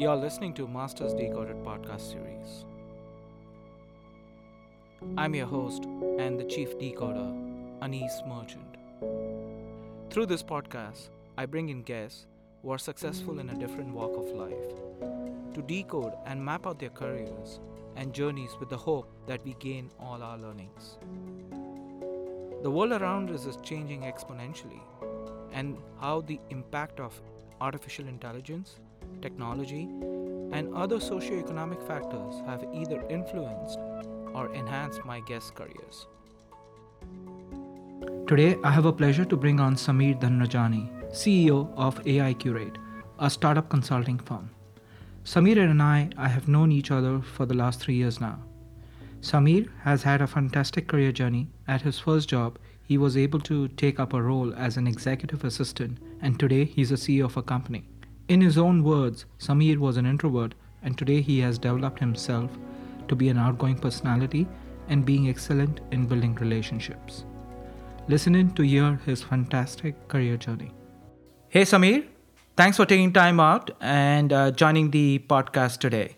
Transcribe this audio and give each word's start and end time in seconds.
You're 0.00 0.16
listening 0.16 0.52
to 0.54 0.68
Masters 0.68 1.14
Decoded 1.14 1.56
podcast 1.64 2.12
series. 2.12 2.66
I'm 5.16 5.34
your 5.34 5.46
host 5.46 5.84
and 6.18 6.38
the 6.38 6.44
chief 6.44 6.78
decoder, 6.78 7.34
Anis 7.80 8.20
Merchant. 8.28 8.76
Through 10.10 10.26
this 10.26 10.42
podcast, 10.42 11.08
I 11.38 11.46
bring 11.46 11.70
in 11.70 11.84
guests 11.84 12.26
who 12.62 12.70
are 12.70 12.76
successful 12.76 13.38
in 13.38 13.48
a 13.48 13.58
different 13.58 13.94
walk 13.94 14.14
of 14.18 14.36
life 14.36 14.74
to 15.54 15.62
decode 15.62 16.12
and 16.26 16.44
map 16.44 16.66
out 16.66 16.78
their 16.78 16.90
careers 16.90 17.60
and 17.96 18.12
journeys 18.12 18.50
with 18.60 18.68
the 18.68 18.76
hope 18.76 19.10
that 19.26 19.42
we 19.42 19.54
gain 19.58 19.90
all 19.98 20.22
our 20.22 20.36
learnings. 20.36 20.98
The 22.62 22.70
world 22.70 22.92
around 22.92 23.30
us 23.30 23.46
is 23.46 23.56
changing 23.62 24.02
exponentially, 24.02 24.82
and 25.52 25.76
how 26.00 26.20
the 26.22 26.40
impact 26.50 27.00
of 27.00 27.20
artificial 27.60 28.08
intelligence, 28.08 28.78
technology, 29.22 29.88
and 30.52 30.74
other 30.74 30.96
socioeconomic 30.96 31.86
factors 31.86 32.42
have 32.46 32.64
either 32.72 33.04
influenced 33.08 33.78
or 34.34 34.52
enhanced 34.54 35.04
my 35.04 35.20
guest 35.20 35.54
careers. 35.54 36.06
Today, 38.26 38.56
I 38.62 38.70
have 38.70 38.86
a 38.86 38.92
pleasure 38.92 39.24
to 39.24 39.36
bring 39.36 39.58
on 39.60 39.74
Sameer 39.74 40.20
Dhanrajani, 40.20 41.12
CEO 41.12 41.72
of 41.76 42.02
AIQRate, 42.04 42.76
a 43.18 43.28
startup 43.28 43.68
consulting 43.68 44.18
firm. 44.18 44.50
Sameer 45.24 45.58
and 45.70 45.82
I, 45.82 46.10
I 46.16 46.28
have 46.28 46.48
known 46.48 46.72
each 46.72 46.90
other 46.90 47.20
for 47.20 47.44
the 47.44 47.54
last 47.54 47.80
three 47.80 47.94
years 47.94 48.20
now. 48.20 48.38
Sameer 49.20 49.68
has 49.82 50.02
had 50.02 50.22
a 50.22 50.26
fantastic 50.26 50.86
career 50.88 51.12
journey. 51.12 51.48
At 51.68 51.82
his 51.82 51.98
first 51.98 52.28
job, 52.28 52.58
he 52.90 52.98
was 52.98 53.16
able 53.16 53.38
to 53.38 53.68
take 53.80 54.00
up 54.00 54.12
a 54.12 54.20
role 54.20 54.52
as 54.56 54.76
an 54.76 54.88
executive 54.88 55.44
assistant, 55.44 55.98
and 56.22 56.40
today 56.40 56.64
he's 56.64 56.90
a 56.90 56.96
CEO 57.02 57.26
of 57.26 57.36
a 57.36 57.42
company. 57.50 57.84
In 58.26 58.40
his 58.40 58.58
own 58.58 58.82
words, 58.82 59.26
Sameer 59.38 59.78
was 59.78 59.96
an 59.96 60.06
introvert, 60.06 60.56
and 60.82 60.98
today 60.98 61.20
he 61.20 61.38
has 61.38 61.56
developed 61.56 62.00
himself 62.00 62.50
to 63.06 63.14
be 63.14 63.28
an 63.28 63.38
outgoing 63.38 63.78
personality 63.78 64.48
and 64.88 65.06
being 65.06 65.28
excellent 65.28 65.80
in 65.92 66.06
building 66.06 66.34
relationships. 66.34 67.24
Listen 68.08 68.34
in 68.34 68.50
to 68.54 68.62
hear 68.64 69.00
his 69.06 69.22
fantastic 69.22 70.08
career 70.08 70.36
journey. 70.36 70.72
Hey, 71.48 71.62
Sameer. 71.62 72.08
Thanks 72.56 72.76
for 72.76 72.86
taking 72.86 73.12
time 73.12 73.38
out 73.38 73.70
and 73.80 74.32
uh, 74.32 74.50
joining 74.50 74.90
the 74.90 75.20
podcast 75.28 75.78
today. 75.78 76.16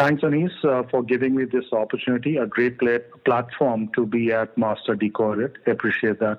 Thanks, 0.00 0.24
Anis, 0.24 0.52
uh, 0.64 0.82
for 0.90 1.02
giving 1.02 1.34
me 1.34 1.44
this 1.44 1.66
opportunity, 1.72 2.38
a 2.38 2.46
great 2.46 2.78
platform 3.26 3.90
to 3.94 4.06
be 4.06 4.32
at 4.32 4.56
Master 4.56 4.94
Decoded. 4.94 5.58
Appreciate 5.66 6.20
that. 6.20 6.38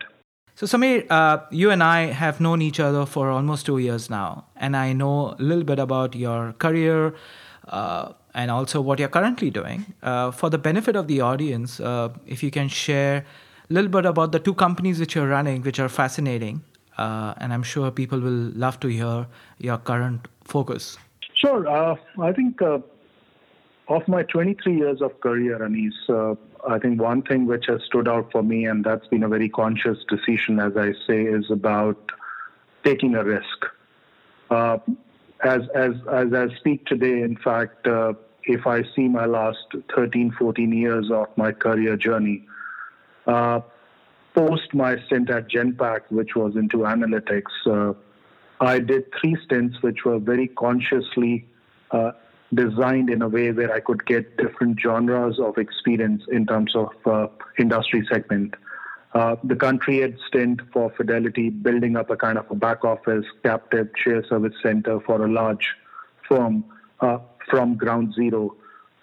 So, 0.56 0.66
Sameer, 0.66 1.06
uh, 1.12 1.38
you 1.52 1.70
and 1.70 1.84
I 1.84 2.08
have 2.08 2.42
known 2.42 2.64
each 2.64 2.80
other 2.80 3.06
for 3.06 3.30
almost 3.30 3.68
two 3.68 3.78
years 3.78 4.10
now, 4.10 4.46
and 4.56 4.76
I 4.76 4.94
know 4.94 5.36
a 5.38 5.42
little 5.42 5.64
bit 5.64 5.78
about 5.78 6.16
your 6.16 6.54
career 6.54 7.14
uh, 7.68 8.14
and 8.34 8.50
also 8.50 8.82
what 8.82 8.98
you're 8.98 9.10
currently 9.10 9.52
doing. 9.52 9.94
Uh, 10.02 10.32
for 10.32 10.50
the 10.50 10.58
benefit 10.58 10.96
of 10.96 11.08
the 11.08 11.22
audience, 11.22 11.80
uh, 11.80 12.10
if 12.26 12.42
you 12.42 12.50
can 12.50 12.68
share 12.68 13.26
a 13.70 13.74
little 13.74 13.92
bit 13.92 14.08
about 14.08 14.32
the 14.32 14.40
two 14.40 14.56
companies 14.56 15.00
which 15.00 15.14
you're 15.14 15.28
running, 15.28 15.62
which 15.62 15.80
are 15.80 15.90
fascinating, 15.90 16.64
uh, 16.98 17.36
and 17.38 17.54
I'm 17.54 17.64
sure 17.64 17.92
people 17.92 18.20
will 18.20 18.52
love 18.56 18.80
to 18.80 18.88
hear 18.88 19.28
your 19.60 19.78
current 19.78 20.28
focus. 20.46 20.98
Sure. 21.36 21.68
Uh, 21.68 21.96
I 22.20 22.34
think 22.34 22.60
of 23.96 24.08
my 24.08 24.24
23 24.24 24.78
years 24.78 25.02
of 25.02 25.20
career, 25.20 25.64
Anis, 25.64 25.94
I 26.68 26.78
think 26.80 27.02
one 27.02 27.22
thing 27.24 27.46
which 27.48 27.66
has 27.68 27.82
stood 27.84 28.08
out 28.08 28.32
for 28.32 28.44
me, 28.44 28.66
and 28.66 28.84
that's 28.84 29.08
been 29.08 29.24
a 29.24 29.28
very 29.28 29.50
conscious 29.50 29.98
decision, 30.08 30.60
as 30.60 30.78
I 30.78 30.94
say, 31.08 31.24
is 31.24 31.50
about 31.50 32.12
taking 32.84 33.16
a 33.16 33.24
risk. 33.24 33.66
Uh, 34.50 34.78
as 35.44 35.62
as 35.74 35.94
as 36.12 36.34
I 36.34 36.54
speak 36.58 36.86
today, 36.86 37.22
in 37.22 37.38
fact, 37.38 37.88
uh, 37.88 38.14
if 38.44 38.68
I 38.68 38.84
see 38.96 39.08
my 39.08 39.26
last 39.26 39.66
13, 39.96 40.34
14 40.38 40.72
years 40.72 41.10
of 41.12 41.28
my 41.36 41.52
career 41.52 41.98
journey, 41.98 42.46
uh, 43.26 43.62
post 44.36 44.74
my 44.74 44.98
stint 45.06 45.30
at 45.30 45.50
Genpact, 45.50 46.10
which 46.10 46.36
was 46.36 46.56
into 46.56 46.80
analytics, 46.80 47.52
uh, 47.66 47.94
I 48.60 48.80
did 48.80 49.06
three 49.20 49.38
stints 49.46 49.82
which 49.82 50.06
were 50.06 50.20
very 50.20 50.48
consciously 50.48 51.48
uh, 51.92 52.12
designed 52.54 53.10
in 53.10 53.22
a 53.22 53.30
way 53.30 53.52
where 53.52 53.74
I 53.74 53.80
could 53.80 54.06
get 54.06 54.38
different 54.38 54.80
genres 54.80 55.40
of 55.40 55.58
experience 55.58 56.24
in 56.32 56.46
terms 56.46 56.76
of 56.76 56.90
uh, 57.06 57.28
industry 57.58 58.06
segment. 58.12 58.56
Uh, 59.14 59.36
the 59.44 59.56
country 59.56 60.00
had 60.00 60.18
stint 60.28 60.62
for 60.72 60.92
Fidelity, 60.92 61.50
building 61.50 61.98
up 61.98 62.10
a 62.10 62.16
kind 62.16 62.38
of 62.38 62.50
a 62.50 62.56
back 62.56 62.86
office 62.86 63.26
captive 63.44 63.90
share 64.02 64.26
service 64.26 64.54
center 64.64 65.00
for 65.02 65.26
a 65.26 65.32
large 65.32 65.68
firm 66.28 66.64
uh, 67.02 67.18
from 67.50 67.76
ground 67.76 68.14
zero 68.14 68.56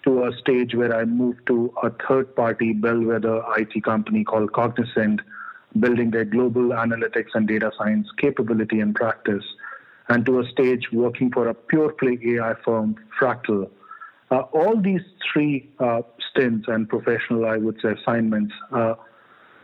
to 0.03 0.23
a 0.23 0.31
stage 0.37 0.73
where 0.73 0.95
I 0.95 1.05
moved 1.05 1.45
to 1.47 1.71
a 1.83 1.91
third 2.07 2.35
party 2.35 2.73
bellwether 2.73 3.43
IT 3.57 3.83
company 3.83 4.23
called 4.23 4.53
Cognizant, 4.53 5.21
building 5.79 6.09
their 6.09 6.25
global 6.25 6.69
analytics 6.69 7.35
and 7.35 7.47
data 7.47 7.71
science 7.77 8.07
capability 8.17 8.79
and 8.79 8.95
practice 8.95 9.43
and 10.09 10.25
to 10.25 10.39
a 10.39 10.47
stage 10.49 10.87
working 10.91 11.31
for 11.31 11.47
a 11.47 11.53
pure 11.53 11.93
play 11.93 12.19
AI 12.25 12.55
firm, 12.65 12.95
Fractal. 13.19 13.69
Uh, 14.31 14.41
all 14.53 14.79
these 14.79 15.01
three 15.31 15.71
uh, 15.79 16.01
stints 16.29 16.67
and 16.67 16.89
professional, 16.89 17.45
I 17.45 17.57
would 17.57 17.79
say, 17.81 17.93
assignments 17.93 18.53
uh, 18.71 18.95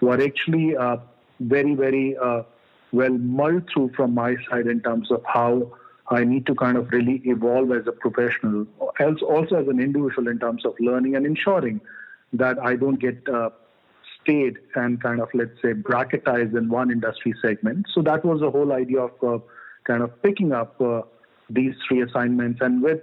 were 0.01 0.21
actually 0.21 0.75
uh, 0.77 0.97
very, 1.39 1.73
very 1.75 2.15
uh, 2.17 2.43
well 2.91 3.11
mulled 3.11 3.69
through 3.73 3.91
from 3.95 4.13
my 4.13 4.35
side 4.49 4.67
in 4.67 4.81
terms 4.81 5.11
of 5.11 5.23
how 5.25 5.71
I 6.09 6.23
need 6.23 6.45
to 6.47 6.55
kind 6.55 6.77
of 6.77 6.89
really 6.91 7.21
evolve 7.25 7.71
as 7.71 7.87
a 7.87 7.91
professional, 7.91 8.67
else 8.99 9.21
also 9.21 9.55
as 9.55 9.67
an 9.67 9.79
individual 9.79 10.27
in 10.27 10.39
terms 10.39 10.65
of 10.65 10.73
learning 10.79 11.15
and 11.15 11.25
ensuring 11.25 11.81
that 12.33 12.57
I 12.59 12.75
don't 12.75 12.99
get 12.99 13.27
uh, 13.27 13.49
stayed 14.21 14.57
and 14.75 15.01
kind 15.01 15.19
of, 15.21 15.29
let's 15.33 15.59
say, 15.61 15.73
bracketized 15.73 16.55
in 16.55 16.69
one 16.69 16.91
industry 16.91 17.33
segment. 17.41 17.87
So 17.93 18.01
that 18.03 18.23
was 18.23 18.41
the 18.41 18.51
whole 18.51 18.73
idea 18.73 19.01
of 19.01 19.41
kind 19.85 20.03
of 20.03 20.21
picking 20.21 20.51
up 20.51 20.79
uh, 20.81 21.01
these 21.49 21.73
three 21.87 22.01
assignments 22.01 22.59
and 22.61 22.81
with 22.81 23.01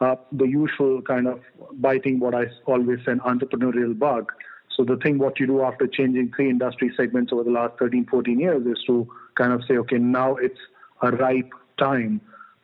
uh, 0.00 0.16
the 0.32 0.46
usual 0.46 1.00
kind 1.02 1.26
of 1.26 1.40
biting 1.74 2.20
what 2.20 2.34
I 2.34 2.46
always 2.66 2.98
say 3.04 3.12
an 3.12 3.20
entrepreneurial 3.20 3.98
bug. 3.98 4.32
So 4.76 4.84
the 4.84 4.96
thing 4.96 5.18
what 5.18 5.40
you 5.40 5.46
do 5.46 5.62
after 5.62 5.86
changing 5.86 6.32
three 6.36 6.50
industry 6.50 6.92
segments 6.96 7.32
over 7.32 7.44
the 7.44 7.50
last 7.50 7.78
13, 7.78 8.06
14 8.10 8.38
years 8.38 8.66
is 8.66 8.82
to 8.86 9.08
kind 9.34 9.52
of 9.52 9.62
say, 9.66 9.78
okay, 9.78 9.96
now 9.96 10.36
it's 10.36 10.58
a 11.02 11.10
ripe 11.12 11.50
time 11.78 12.20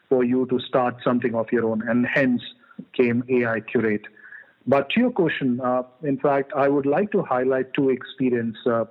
for 0.09 0.25
you 0.25 0.47
to 0.47 0.61
start 0.61 0.97
something 1.03 1.35
of 1.35 1.47
your 1.51 1.65
own, 1.65 1.87
and 1.89 2.07
hence 2.07 2.43
came 2.95 3.23
AIQRate. 3.23 4.05
But 4.67 4.91
to 4.91 5.01
your 5.01 5.11
question, 5.11 5.61
uh, 5.61 5.85
in 6.03 6.19
fact, 6.19 6.53
I 6.55 6.69
would 6.69 6.87
like 6.87 7.11
to 7.13 7.23
highlight 7.23 7.73
two 7.73 7.89
experience 7.89 8.57
uh, 8.67 8.85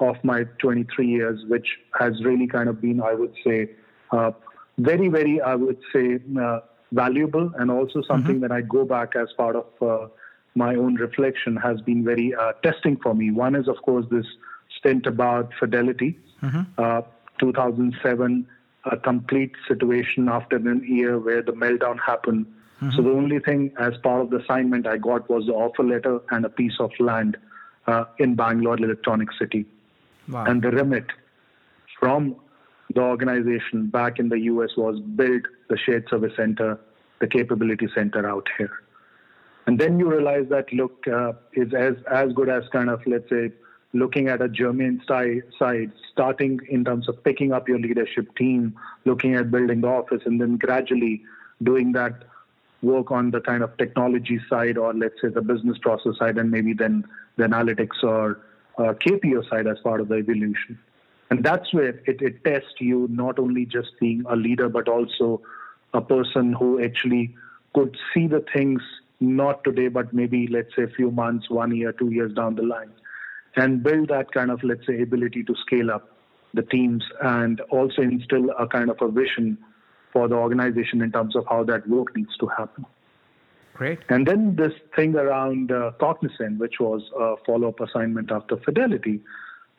of 0.00 0.16
my 0.22 0.44
23 0.58 1.06
years, 1.06 1.40
which 1.48 1.66
has 1.98 2.12
really 2.24 2.46
kind 2.46 2.68
of 2.68 2.80
been, 2.80 3.00
I 3.00 3.14
would 3.14 3.34
say, 3.42 3.70
very, 4.78 5.08
very, 5.08 5.40
I 5.40 5.54
would 5.54 5.78
say, 5.92 6.18
uh, 6.40 6.60
valuable 6.92 7.50
and 7.58 7.70
also 7.70 8.02
something 8.02 8.36
mm-hmm. 8.36 8.42
that 8.42 8.52
I 8.52 8.60
go 8.60 8.84
back 8.84 9.16
as 9.16 9.28
part 9.36 9.56
of 9.56 9.66
uh, 9.80 10.08
my 10.54 10.74
own 10.74 10.94
reflection 10.94 11.56
has 11.56 11.80
been 11.80 12.04
very 12.04 12.34
testing 12.62 12.96
for 12.96 13.14
me. 13.14 13.30
One 13.30 13.54
is, 13.54 13.68
of 13.68 13.76
course, 13.82 14.06
this 14.10 14.26
stint 14.78 15.06
about 15.06 15.52
fidelity, 15.58 16.18
mm-hmm. 16.42 17.00
2007, 17.38 18.46
a 18.90 18.96
complete 18.96 19.52
situation 19.66 20.28
after 20.28 20.56
an 20.56 20.84
year 20.86 21.18
where 21.18 21.42
the 21.42 21.52
meltdown 21.52 21.98
happened. 22.04 22.46
Mm-hmm. 22.80 22.90
So 22.96 23.02
the 23.02 23.10
only 23.10 23.38
thing 23.38 23.72
as 23.78 23.94
part 24.02 24.22
of 24.22 24.30
the 24.30 24.38
assignment 24.38 24.86
I 24.86 24.98
got 24.98 25.28
was 25.28 25.46
the 25.46 25.52
offer 25.52 25.82
letter 25.82 26.20
and 26.30 26.44
a 26.44 26.48
piece 26.48 26.78
of 26.78 26.90
land 27.00 27.36
uh, 27.86 28.04
in 28.18 28.34
Bangalore 28.34 28.76
Electronic 28.76 29.28
City. 29.38 29.66
Wow. 30.28 30.44
And 30.44 30.62
the 30.62 30.70
remit 30.70 31.06
from 31.98 32.36
the 32.94 33.00
organization 33.00 33.88
back 33.88 34.18
in 34.18 34.28
the 34.28 34.40
US 34.40 34.70
was 34.76 35.00
build 35.00 35.46
the 35.68 35.76
shared 35.76 36.08
service 36.08 36.32
center, 36.36 36.78
the 37.20 37.26
capability 37.26 37.88
center 37.94 38.28
out 38.28 38.46
here. 38.58 38.72
And 39.66 39.78
then 39.78 39.98
you 39.98 40.08
realize 40.08 40.46
that 40.50 40.72
look 40.72 41.06
uh, 41.08 41.32
is 41.52 41.74
as 41.74 41.94
as 42.10 42.32
good 42.32 42.48
as 42.48 42.62
kind 42.72 42.88
of 42.88 43.00
let's 43.06 43.28
say 43.28 43.50
looking 43.92 44.28
at 44.28 44.42
a 44.42 44.48
German 44.48 45.02
side, 45.08 45.42
starting 46.12 46.60
in 46.68 46.84
terms 46.84 47.08
of 47.08 47.22
picking 47.24 47.52
up 47.52 47.68
your 47.68 47.78
leadership 47.78 48.34
team, 48.36 48.74
looking 49.04 49.34
at 49.34 49.50
building 49.50 49.80
the 49.80 49.88
office, 49.88 50.22
and 50.26 50.40
then 50.40 50.56
gradually 50.56 51.22
doing 51.62 51.92
that 51.92 52.24
work 52.82 53.10
on 53.10 53.30
the 53.30 53.40
kind 53.40 53.62
of 53.62 53.76
technology 53.78 54.38
side, 54.48 54.76
or 54.76 54.92
let's 54.92 55.20
say 55.20 55.28
the 55.28 55.40
business 55.40 55.78
process 55.78 56.12
side, 56.18 56.36
and 56.38 56.50
maybe 56.50 56.74
then 56.74 57.04
the 57.36 57.44
analytics 57.44 58.02
or 58.02 58.40
uh, 58.78 58.92
KPO 58.92 59.48
side 59.48 59.66
as 59.66 59.78
part 59.82 60.00
of 60.00 60.08
the 60.08 60.16
evolution. 60.16 60.78
And 61.30 61.44
that's 61.44 61.72
where 61.72 61.88
it, 61.88 62.20
it 62.22 62.44
tests 62.44 62.74
you 62.78 63.08
not 63.10 63.38
only 63.38 63.66
just 63.66 63.88
being 64.00 64.24
a 64.28 64.36
leader, 64.36 64.68
but 64.68 64.88
also 64.88 65.42
a 65.92 66.00
person 66.00 66.52
who 66.52 66.82
actually 66.82 67.34
could 67.74 67.96
see 68.14 68.26
the 68.26 68.44
things 68.54 68.80
not 69.20 69.64
today, 69.64 69.88
but 69.88 70.12
maybe, 70.12 70.46
let's 70.46 70.74
say, 70.76 70.82
a 70.82 70.88
few 70.88 71.10
months, 71.10 71.50
one 71.50 71.74
year, 71.74 71.92
two 71.92 72.10
years 72.10 72.32
down 72.34 72.54
the 72.54 72.62
line, 72.62 72.90
and 73.56 73.82
build 73.82 74.08
that 74.08 74.30
kind 74.32 74.50
of, 74.50 74.62
let's 74.62 74.86
say, 74.86 75.00
ability 75.00 75.42
to 75.44 75.54
scale 75.66 75.90
up 75.90 76.16
the 76.54 76.62
teams 76.62 77.04
and 77.22 77.60
also 77.70 78.02
instill 78.02 78.50
a 78.58 78.66
kind 78.66 78.90
of 78.90 78.96
a 79.00 79.08
vision 79.08 79.58
for 80.12 80.28
the 80.28 80.34
organization 80.34 81.02
in 81.02 81.12
terms 81.12 81.34
of 81.34 81.44
how 81.48 81.64
that 81.64 81.86
work 81.88 82.14
needs 82.16 82.36
to 82.38 82.46
happen. 82.46 82.86
Great. 83.74 83.98
And 84.08 84.26
then 84.26 84.56
this 84.56 84.72
thing 84.94 85.14
around 85.16 85.70
uh, 85.70 85.92
Cognizant, 86.00 86.58
which 86.58 86.76
was 86.80 87.02
a 87.18 87.34
follow 87.44 87.68
up 87.68 87.80
assignment 87.80 88.32
after 88.32 88.56
Fidelity, 88.56 89.20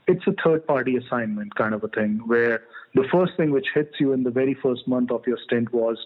it's 0.08 0.26
a 0.26 0.34
third 0.44 0.66
party 0.66 0.96
assignment 0.96 1.54
kind 1.56 1.74
of 1.74 1.84
a 1.84 1.88
thing 1.90 2.22
where 2.26 2.64
the 2.96 3.06
first 3.12 3.34
thing 3.38 3.52
which 3.52 3.68
hits 3.74 4.00
you 4.00 4.14
in 4.14 4.24
the 4.24 4.32
very 4.32 4.54
first 4.54 4.88
month 4.88 5.12
of 5.12 5.28
your 5.28 5.38
stint 5.46 5.72
was 5.74 5.98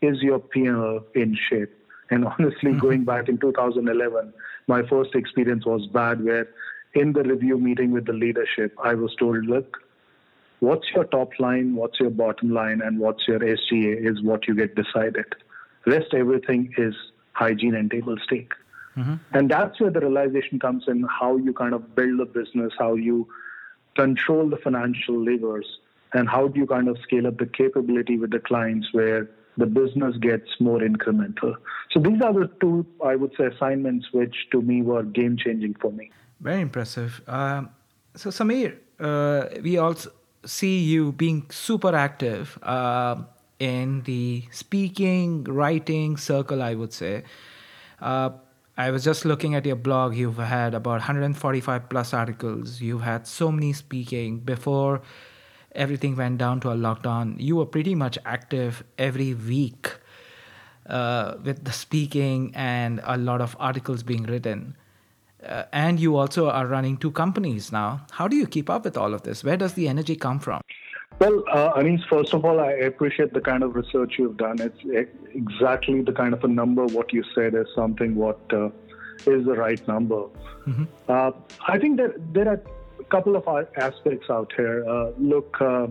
is 0.00 0.22
your 0.22 0.38
P&L 0.38 1.04
in 1.14 1.36
shape? 1.48 1.72
And 2.10 2.24
honestly, 2.24 2.72
mm-hmm. 2.72 2.78
going 2.78 3.04
back 3.04 3.28
in 3.28 3.38
2011, 3.38 4.32
my 4.66 4.82
first 4.88 5.14
experience 5.14 5.66
was 5.66 5.86
bad 5.86 6.24
where 6.24 6.48
in 6.94 7.12
the 7.12 7.22
review 7.22 7.58
meeting 7.58 7.92
with 7.92 8.06
the 8.06 8.12
leadership, 8.12 8.74
I 8.82 8.94
was 8.94 9.14
told, 9.16 9.44
look, 9.44 9.76
what's 10.60 10.86
your 10.94 11.04
top 11.04 11.30
line, 11.38 11.76
what's 11.76 12.00
your 12.00 12.10
bottom 12.10 12.50
line, 12.50 12.80
and 12.82 12.98
what's 12.98 13.28
your 13.28 13.38
SGA 13.38 14.10
is 14.10 14.22
what 14.22 14.48
you 14.48 14.54
get 14.54 14.74
decided. 14.74 15.26
Rest 15.86 16.14
everything 16.14 16.72
is 16.76 16.94
hygiene 17.32 17.74
and 17.74 17.90
table 17.90 18.16
stake. 18.24 18.52
Mm-hmm. 18.96 19.14
And 19.32 19.50
that's 19.50 19.80
where 19.80 19.90
the 19.90 20.00
realization 20.00 20.58
comes 20.58 20.84
in 20.88 21.04
how 21.04 21.36
you 21.36 21.52
kind 21.52 21.74
of 21.74 21.94
build 21.94 22.20
a 22.20 22.26
business, 22.26 22.72
how 22.78 22.94
you 22.94 23.28
control 24.02 24.44
the 24.54 24.60
financial 24.66 25.16
levers, 25.28 25.68
and 26.14 26.24
how 26.34 26.48
do 26.48 26.56
you 26.60 26.66
kind 26.66 26.88
of 26.92 26.96
scale 27.06 27.26
up 27.26 27.36
the 27.44 27.50
capability 27.62 28.16
with 28.22 28.30
the 28.36 28.42
clients 28.50 28.86
where 28.92 29.22
the 29.56 29.66
business 29.66 30.16
gets 30.28 30.48
more 30.58 30.80
incremental. 30.90 31.52
So 31.92 32.00
these 32.00 32.20
are 32.22 32.32
the 32.32 32.48
two, 32.60 32.86
I 33.04 33.14
would 33.20 33.32
say, 33.36 33.44
assignments 33.54 34.06
which 34.12 34.36
to 34.52 34.62
me 34.62 34.76
were 34.90 35.02
game 35.02 35.36
changing 35.36 35.74
for 35.82 35.92
me. 35.92 36.10
Very 36.40 36.62
impressive. 36.68 37.20
Um, 37.26 37.70
so, 38.14 38.30
Sameer, 38.30 38.72
uh, 38.98 39.60
we 39.62 39.76
also 39.78 40.10
see 40.44 40.78
you 40.78 41.12
being 41.12 41.40
super 41.50 41.94
active 41.94 42.58
uh, 42.62 43.16
in 43.58 44.02
the 44.02 44.44
speaking, 44.50 45.44
writing 45.44 46.16
circle, 46.16 46.62
I 46.62 46.74
would 46.74 46.92
say. 46.92 47.24
Uh, 48.00 48.30
I 48.76 48.90
was 48.90 49.04
just 49.04 49.24
looking 49.24 49.54
at 49.54 49.66
your 49.66 49.76
blog. 49.76 50.14
You've 50.14 50.38
had 50.38 50.74
about 50.74 51.00
145 51.00 51.88
plus 51.88 52.14
articles. 52.14 52.80
You've 52.80 53.02
had 53.02 53.26
so 53.26 53.52
many 53.52 53.72
speaking 53.72 54.38
before 54.40 55.02
everything 55.72 56.16
went 56.16 56.38
down 56.38 56.60
to 56.60 56.70
a 56.70 56.74
lockdown. 56.74 57.36
You 57.38 57.56
were 57.56 57.66
pretty 57.66 57.94
much 57.94 58.18
active 58.24 58.82
every 58.98 59.34
week 59.34 59.92
uh, 60.86 61.34
with 61.42 61.64
the 61.64 61.72
speaking 61.72 62.52
and 62.54 63.00
a 63.04 63.16
lot 63.16 63.40
of 63.40 63.56
articles 63.60 64.02
being 64.02 64.24
written. 64.24 64.76
Uh, 65.44 65.64
and 65.72 65.98
you 65.98 66.16
also 66.16 66.50
are 66.50 66.66
running 66.66 66.96
two 66.96 67.10
companies 67.10 67.72
now. 67.72 68.06
How 68.10 68.28
do 68.28 68.36
you 68.36 68.46
keep 68.46 68.68
up 68.68 68.84
with 68.84 68.96
all 68.96 69.14
of 69.14 69.22
this? 69.22 69.42
Where 69.42 69.56
does 69.56 69.74
the 69.74 69.88
energy 69.88 70.16
come 70.16 70.38
from? 70.38 70.60
Well, 71.20 71.44
uh, 71.52 71.72
mean, 71.82 72.02
first 72.08 72.32
of 72.32 72.46
all, 72.46 72.60
I 72.60 72.72
appreciate 72.72 73.34
the 73.34 73.42
kind 73.42 73.62
of 73.62 73.76
research 73.76 74.14
you've 74.18 74.38
done. 74.38 74.56
It's 74.58 74.80
exactly 75.34 76.00
the 76.00 76.12
kind 76.12 76.32
of 76.32 76.42
a 76.44 76.48
number 76.48 76.86
what 76.86 77.12
you 77.12 77.22
said 77.34 77.54
is 77.54 77.66
something 77.74 78.14
what 78.14 78.40
uh, 78.54 78.70
is 79.26 79.44
the 79.44 79.54
right 79.54 79.86
number. 79.86 80.22
Mm-hmm. 80.66 80.84
Uh, 81.08 81.32
I 81.68 81.78
think 81.78 81.98
that 81.98 82.32
there 82.32 82.48
are 82.48 82.62
a 82.98 83.04
couple 83.04 83.36
of 83.36 83.46
aspects 83.76 84.30
out 84.30 84.50
here. 84.56 84.88
Uh, 84.88 85.10
look, 85.18 85.60
uh, 85.60 85.88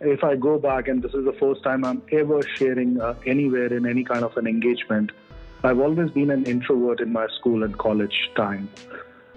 if 0.00 0.22
I 0.22 0.36
go 0.36 0.60
back, 0.60 0.86
and 0.86 1.02
this 1.02 1.12
is 1.12 1.24
the 1.24 1.36
first 1.40 1.64
time 1.64 1.84
I'm 1.84 2.00
ever 2.12 2.40
sharing 2.54 3.00
uh, 3.00 3.16
anywhere 3.26 3.72
in 3.72 3.84
any 3.84 4.04
kind 4.04 4.24
of 4.24 4.36
an 4.36 4.46
engagement, 4.46 5.10
I've 5.64 5.80
always 5.80 6.12
been 6.12 6.30
an 6.30 6.44
introvert 6.44 7.00
in 7.00 7.12
my 7.12 7.26
school 7.38 7.64
and 7.64 7.76
college 7.76 8.30
time 8.36 8.68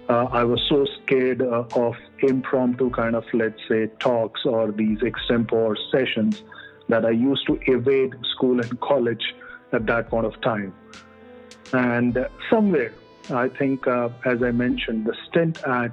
uh, 0.10 0.26
I 0.32 0.44
was 0.44 0.62
so 0.70 0.86
scared 1.02 1.42
uh, 1.42 1.66
of 1.76 1.96
impromptu 2.20 2.90
kind 2.92 3.16
of, 3.16 3.26
let's 3.34 3.60
say, 3.68 3.88
talks 4.00 4.46
or 4.46 4.72
these 4.72 5.00
extempore 5.00 5.76
sessions 5.92 6.44
that 6.90 7.06
I 7.06 7.10
used 7.10 7.48
to 7.48 7.60
evade 7.66 8.14
school 8.34 8.60
and 8.60 8.80
college 8.82 9.34
at 9.72 9.86
that 9.88 10.10
point 10.10 10.26
of 10.26 10.40
time. 10.42 10.74
And 11.74 12.28
somewhere, 12.50 12.94
I 13.32 13.50
think, 13.50 13.88
uh, 13.88 14.10
as 14.26 14.44
I 14.44 14.52
mentioned, 14.52 15.06
the 15.06 15.16
stint 15.28 15.64
at 15.64 15.92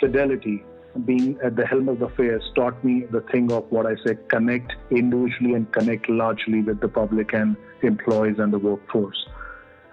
Fidelity, 0.00 0.64
being 1.04 1.38
at 1.42 1.54
the 1.54 1.64
helm 1.64 1.88
of 1.88 2.02
affairs, 2.02 2.42
taught 2.56 2.82
me 2.82 3.04
the 3.10 3.20
thing 3.20 3.52
of 3.52 3.70
what 3.70 3.86
I 3.86 3.94
say 4.04 4.18
connect 4.28 4.72
individually 4.90 5.54
and 5.54 5.70
connect 5.72 6.08
largely 6.08 6.62
with 6.62 6.80
the 6.80 6.88
public 6.88 7.32
and 7.32 7.56
employees 7.82 8.38
and 8.38 8.52
the 8.52 8.58
workforce. 8.58 9.26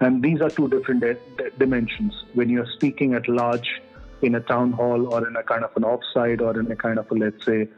And 0.00 0.22
these 0.22 0.40
are 0.40 0.50
two 0.50 0.68
different 0.68 1.00
di- 1.00 1.50
dimensions. 1.58 2.12
When 2.34 2.48
you're 2.48 2.70
speaking 2.74 3.14
at 3.14 3.28
large 3.28 3.80
in 4.22 4.34
a 4.34 4.40
town 4.40 4.72
hall 4.72 5.12
or 5.12 5.26
in 5.26 5.36
a 5.36 5.42
kind 5.42 5.64
of 5.64 5.70
an 5.76 5.82
offsite 5.82 6.40
or 6.40 6.58
in 6.58 6.70
a 6.70 6.76
kind 6.76 6.98
of 6.98 7.10
a, 7.10 7.14
let's 7.14 7.44
say, 7.44 7.68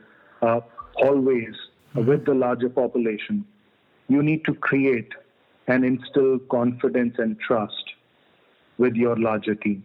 uh, 0.43 0.61
hallways 0.95 1.55
mm-hmm. 1.95 2.09
with 2.09 2.25
the 2.25 2.35
larger 2.35 2.69
population, 2.69 3.45
you 4.09 4.23
need 4.23 4.45
to 4.45 4.55
create 4.55 5.13
and 5.69 5.85
instill 5.85 6.39
confidence 6.51 7.15
and 7.19 7.39
trust 7.41 7.93
with 8.79 8.95
your 8.95 9.17
larger 9.17 9.55
team 9.55 9.85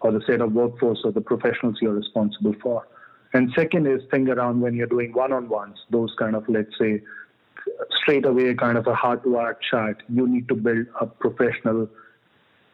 or 0.00 0.12
the 0.12 0.22
set 0.26 0.40
of 0.40 0.52
workforce 0.52 1.00
or 1.04 1.12
the 1.12 1.20
professionals 1.20 1.76
you're 1.80 1.92
responsible 1.92 2.54
for. 2.62 2.86
And 3.32 3.52
second 3.54 3.86
is 3.86 4.00
think 4.10 4.28
around 4.28 4.60
when 4.60 4.74
you're 4.74 4.86
doing 4.86 5.12
one-on-ones, 5.12 5.78
those 5.90 6.12
kind 6.18 6.34
of, 6.34 6.48
let's 6.48 6.76
say, 6.78 7.02
straight 8.02 8.26
away 8.26 8.54
kind 8.54 8.78
of 8.78 8.86
a 8.86 8.94
heart 8.94 9.22
to 9.24 9.34
heart 9.34 9.58
chat. 9.70 9.96
You 10.08 10.28
need 10.28 10.48
to 10.48 10.54
build 10.54 10.86
a 11.00 11.06
professional 11.06 11.88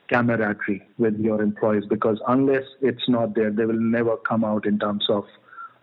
camaraderie 0.09 0.87
with 0.99 1.19
your 1.19 1.43
employees 1.43 1.85
because 1.89 2.21
unless 2.29 2.63
it's 2.81 3.09
not 3.09 3.35
there, 3.35 3.51
they 3.51 3.65
will 3.65 3.81
never 3.81 4.17
come 4.17 4.45
out 4.45 4.67
in 4.67 4.79
terms 4.79 5.05
of 5.09 5.25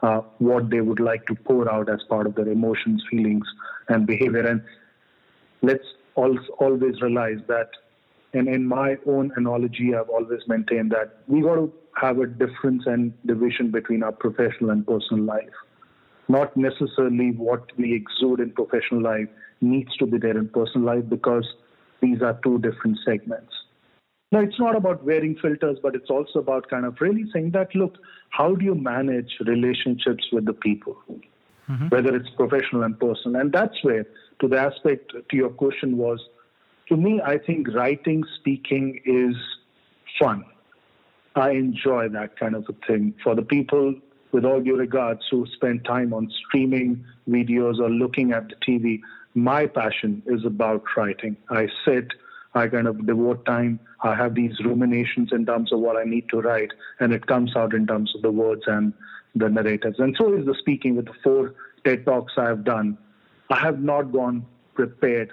uh, 0.01 0.21
what 0.39 0.69
they 0.69 0.81
would 0.81 0.99
like 0.99 1.25
to 1.27 1.35
pour 1.35 1.71
out 1.71 1.89
as 1.89 1.99
part 2.09 2.27
of 2.27 2.35
their 2.35 2.47
emotions, 2.47 3.03
feelings, 3.09 3.45
and 3.89 4.05
behavior. 4.05 4.45
And 4.45 4.61
let's 5.61 5.85
always 6.15 7.01
realize 7.01 7.39
that, 7.47 7.69
and 8.33 8.47
in 8.47 8.67
my 8.67 8.97
own 9.05 9.31
analogy, 9.35 9.93
I've 9.95 10.09
always 10.09 10.41
maintained 10.47 10.91
that 10.91 11.19
we 11.27 11.41
got 11.41 11.55
to 11.55 11.71
have 11.99 12.19
a 12.19 12.25
difference 12.25 12.83
and 12.85 13.13
division 13.25 13.71
between 13.71 14.03
our 14.03 14.11
professional 14.11 14.71
and 14.71 14.85
personal 14.85 15.23
life 15.23 15.53
not 16.27 16.55
necessarily 16.55 17.31
what 17.31 17.71
we 17.77 17.93
exude 17.93 18.39
in 18.39 18.51
professional 18.51 19.01
life 19.01 19.27
needs 19.61 19.95
to 19.97 20.05
be 20.05 20.17
there 20.17 20.37
in 20.37 20.49
personal 20.49 20.87
life 20.87 21.03
because 21.09 21.45
these 22.01 22.21
are 22.21 22.39
two 22.43 22.59
different 22.59 22.97
segments. 23.05 23.53
Now, 24.31 24.39
it's 24.39 24.59
not 24.59 24.75
about 24.75 25.03
wearing 25.03 25.35
filters, 25.39 25.77
but 25.81 25.93
it's 25.95 26.09
also 26.09 26.39
about 26.39 26.67
kind 26.69 26.85
of 26.85 26.97
really 26.99 27.25
saying 27.31 27.51
that, 27.51 27.75
look, 27.75 27.97
how 28.31 28.55
do 28.55 28.65
you 28.65 28.73
manage 28.73 29.31
relationships 29.45 30.25
with 30.31 30.45
the 30.45 30.53
people, 30.53 30.97
mm-hmm. 31.69 31.87
whether 31.89 32.15
it's 32.15 32.29
professional 32.31 32.81
and 32.81 32.99
personal? 32.99 33.39
And 33.39 33.51
that's 33.51 33.83
where, 33.83 34.05
to 34.41 34.47
the 34.47 34.59
aspect 34.59 35.13
to 35.29 35.35
your 35.37 35.49
question, 35.49 35.97
was 35.97 36.19
to 36.89 36.97
me, 36.97 37.21
I 37.23 37.37
think 37.37 37.67
writing, 37.75 38.23
speaking 38.39 38.99
is 39.05 39.35
fun. 40.19 40.43
I 41.35 41.51
enjoy 41.51 42.09
that 42.09 42.37
kind 42.39 42.55
of 42.55 42.65
a 42.67 42.87
thing. 42.87 43.13
For 43.23 43.35
the 43.35 43.43
people 43.43 43.93
with 44.33 44.43
all 44.43 44.59
due 44.59 44.75
regards, 44.75 45.21
who 45.29 45.45
spend 45.53 45.85
time 45.85 46.13
on 46.13 46.29
streaming 46.47 47.05
videos 47.29 47.79
or 47.79 47.89
looking 47.89 48.33
at 48.33 48.49
the 48.49 48.55
TV, 48.67 48.99
my 49.35 49.67
passion 49.67 50.21
is 50.25 50.43
about 50.43 50.83
writing. 50.97 51.37
I 51.49 51.67
sit, 51.85 52.07
I 52.55 52.67
kind 52.67 52.87
of 52.87 53.05
devote 53.05 53.45
time, 53.45 53.79
I 54.01 54.15
have 54.15 54.35
these 54.35 54.59
ruminations 54.65 55.29
in 55.31 55.45
terms 55.45 55.71
of 55.71 55.79
what 55.79 55.97
I 55.97 56.03
need 56.03 56.27
to 56.29 56.41
write, 56.41 56.71
and 56.99 57.13
it 57.13 57.27
comes 57.27 57.55
out 57.55 57.73
in 57.73 57.87
terms 57.87 58.11
of 58.15 58.23
the 58.23 58.31
words 58.31 58.63
and 58.65 58.91
the 59.35 59.49
narratives. 59.49 59.99
And 59.99 60.15
so 60.19 60.33
is 60.33 60.45
the 60.45 60.55
speaking 60.59 60.95
with 60.95 61.05
the 61.05 61.13
four 61.23 61.53
TED 61.85 62.05
Talks 62.05 62.33
I 62.35 62.45
have 62.45 62.63
done. 62.63 62.97
I 63.49 63.59
have 63.59 63.81
not 63.81 64.11
gone 64.11 64.45
prepared 64.73 65.31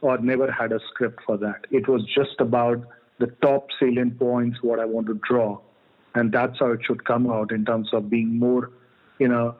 or 0.00 0.18
never 0.18 0.50
had 0.50 0.72
a 0.72 0.80
script 0.90 1.20
for 1.24 1.36
that. 1.38 1.66
It 1.70 1.88
was 1.88 2.04
just 2.04 2.40
about 2.40 2.84
the 3.18 3.28
top 3.40 3.68
salient 3.80 4.18
points, 4.18 4.58
what 4.62 4.80
I 4.80 4.84
want 4.84 5.06
to 5.06 5.20
draw 5.28 5.60
and 6.16 6.32
that's 6.32 6.58
how 6.58 6.72
it 6.72 6.80
should 6.86 7.04
come 7.04 7.30
out 7.30 7.52
in 7.52 7.64
terms 7.64 7.88
of 7.92 8.08
being 8.08 8.38
more 8.38 8.70
in 9.20 9.32
a 9.32 9.54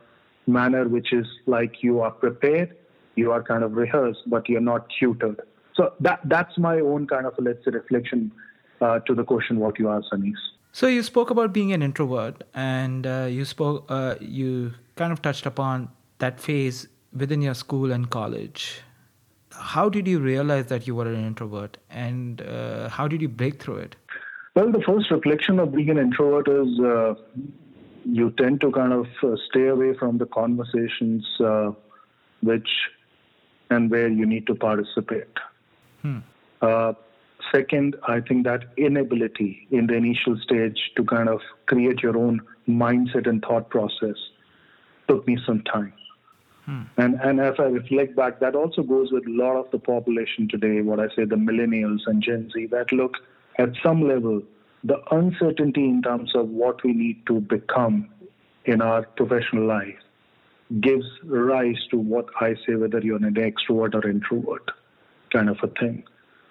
manner 0.46 0.88
which 0.88 1.12
is 1.12 1.26
like 1.46 1.82
you 1.82 2.00
are 2.00 2.10
prepared, 2.10 2.74
you 3.14 3.30
are 3.30 3.42
kind 3.42 3.62
of 3.62 3.72
rehearsed, 3.72 4.22
but 4.26 4.48
you're 4.48 4.68
not 4.72 4.86
tutored. 4.98 5.40
So 5.74 5.92
that 6.00 6.20
that's 6.24 6.56
my 6.56 6.80
own 6.80 7.06
kind 7.06 7.26
of 7.26 7.34
let's 7.38 7.64
say 7.64 7.72
reflection 7.72 8.32
uh, 8.80 9.00
to 9.00 9.14
the 9.14 9.24
question 9.24 9.58
what 9.58 9.78
you 9.78 9.90
asked, 9.90 10.08
Anis. 10.12 10.38
So 10.72 10.86
you 10.86 11.02
spoke 11.02 11.30
about 11.30 11.52
being 11.52 11.72
an 11.72 11.82
introvert, 11.82 12.42
and 12.54 13.06
uh, 13.06 13.28
you 13.30 13.44
spoke 13.44 13.84
uh, 13.88 14.16
you 14.20 14.72
kind 14.96 15.12
of 15.12 15.22
touched 15.22 15.46
upon 15.46 15.88
that 16.18 16.40
phase 16.40 16.88
within 17.12 17.42
your 17.42 17.54
school 17.54 17.92
and 17.92 18.08
college. 18.08 18.80
How 19.52 19.88
did 19.88 20.06
you 20.06 20.18
realize 20.20 20.66
that 20.66 20.86
you 20.86 20.94
were 20.94 21.06
an 21.06 21.26
introvert, 21.26 21.78
and 21.90 22.42
uh, 22.42 22.88
how 22.88 23.08
did 23.08 23.22
you 23.22 23.28
break 23.28 23.62
through 23.62 23.76
it? 23.76 23.96
Well, 24.56 24.72
the 24.72 24.80
first 24.80 25.10
reflection 25.10 25.58
of 25.58 25.72
being 25.72 25.90
an 25.90 25.98
introvert 25.98 26.48
is 26.48 26.80
uh, 26.80 27.14
you 28.06 28.30
tend 28.38 28.62
to 28.62 28.72
kind 28.72 28.94
of 28.94 29.06
uh, 29.22 29.36
stay 29.50 29.66
away 29.66 29.92
from 29.92 30.16
the 30.16 30.24
conversations 30.24 31.26
uh, 31.40 31.72
which 32.42 32.68
and 33.68 33.90
where 33.90 34.08
you 34.08 34.24
need 34.24 34.46
to 34.46 34.54
participate. 34.54 35.28
Hmm. 36.00 36.20
Uh, 36.62 36.94
second, 37.52 37.96
I 38.08 38.20
think 38.20 38.44
that 38.44 38.64
inability 38.78 39.68
in 39.70 39.88
the 39.88 39.94
initial 39.94 40.38
stage 40.42 40.78
to 40.96 41.04
kind 41.04 41.28
of 41.28 41.42
create 41.66 42.02
your 42.02 42.16
own 42.16 42.40
mindset 42.66 43.28
and 43.28 43.42
thought 43.42 43.68
process 43.68 44.16
took 45.06 45.26
me 45.26 45.36
some 45.44 45.60
time. 45.64 45.92
Hmm. 46.64 46.82
And 46.96 47.20
and 47.20 47.40
if 47.40 47.60
I 47.60 47.64
reflect 47.64 48.16
back, 48.16 48.40
that 48.40 48.54
also 48.54 48.82
goes 48.82 49.12
with 49.12 49.26
a 49.26 49.30
lot 49.30 49.56
of 49.56 49.70
the 49.70 49.78
population 49.78 50.48
today, 50.48 50.80
what 50.80 50.98
I 50.98 51.08
say 51.08 51.26
the 51.26 51.36
millennials 51.36 52.06
and 52.06 52.22
Gen 52.22 52.50
Z, 52.54 52.68
that 52.68 52.90
look 52.90 53.18
at 53.58 53.70
some 53.82 54.06
level 54.06 54.42
the 54.84 55.00
uncertainty 55.10 55.84
in 55.84 56.00
terms 56.02 56.32
of 56.34 56.48
what 56.48 56.82
we 56.84 56.92
need 56.92 57.26
to 57.26 57.40
become 57.40 58.08
in 58.66 58.80
our 58.80 59.02
professional 59.02 59.66
life 59.66 59.96
gives 60.80 61.06
rise 61.24 61.78
to 61.90 61.96
what 61.96 62.26
I 62.40 62.54
say, 62.66 62.74
whether 62.74 63.00
you're 63.00 63.16
an 63.16 63.34
extrovert 63.34 63.94
or 63.94 64.08
introvert 64.08 64.70
kind 65.32 65.48
of 65.48 65.58
a 65.62 65.68
thing. 65.68 66.04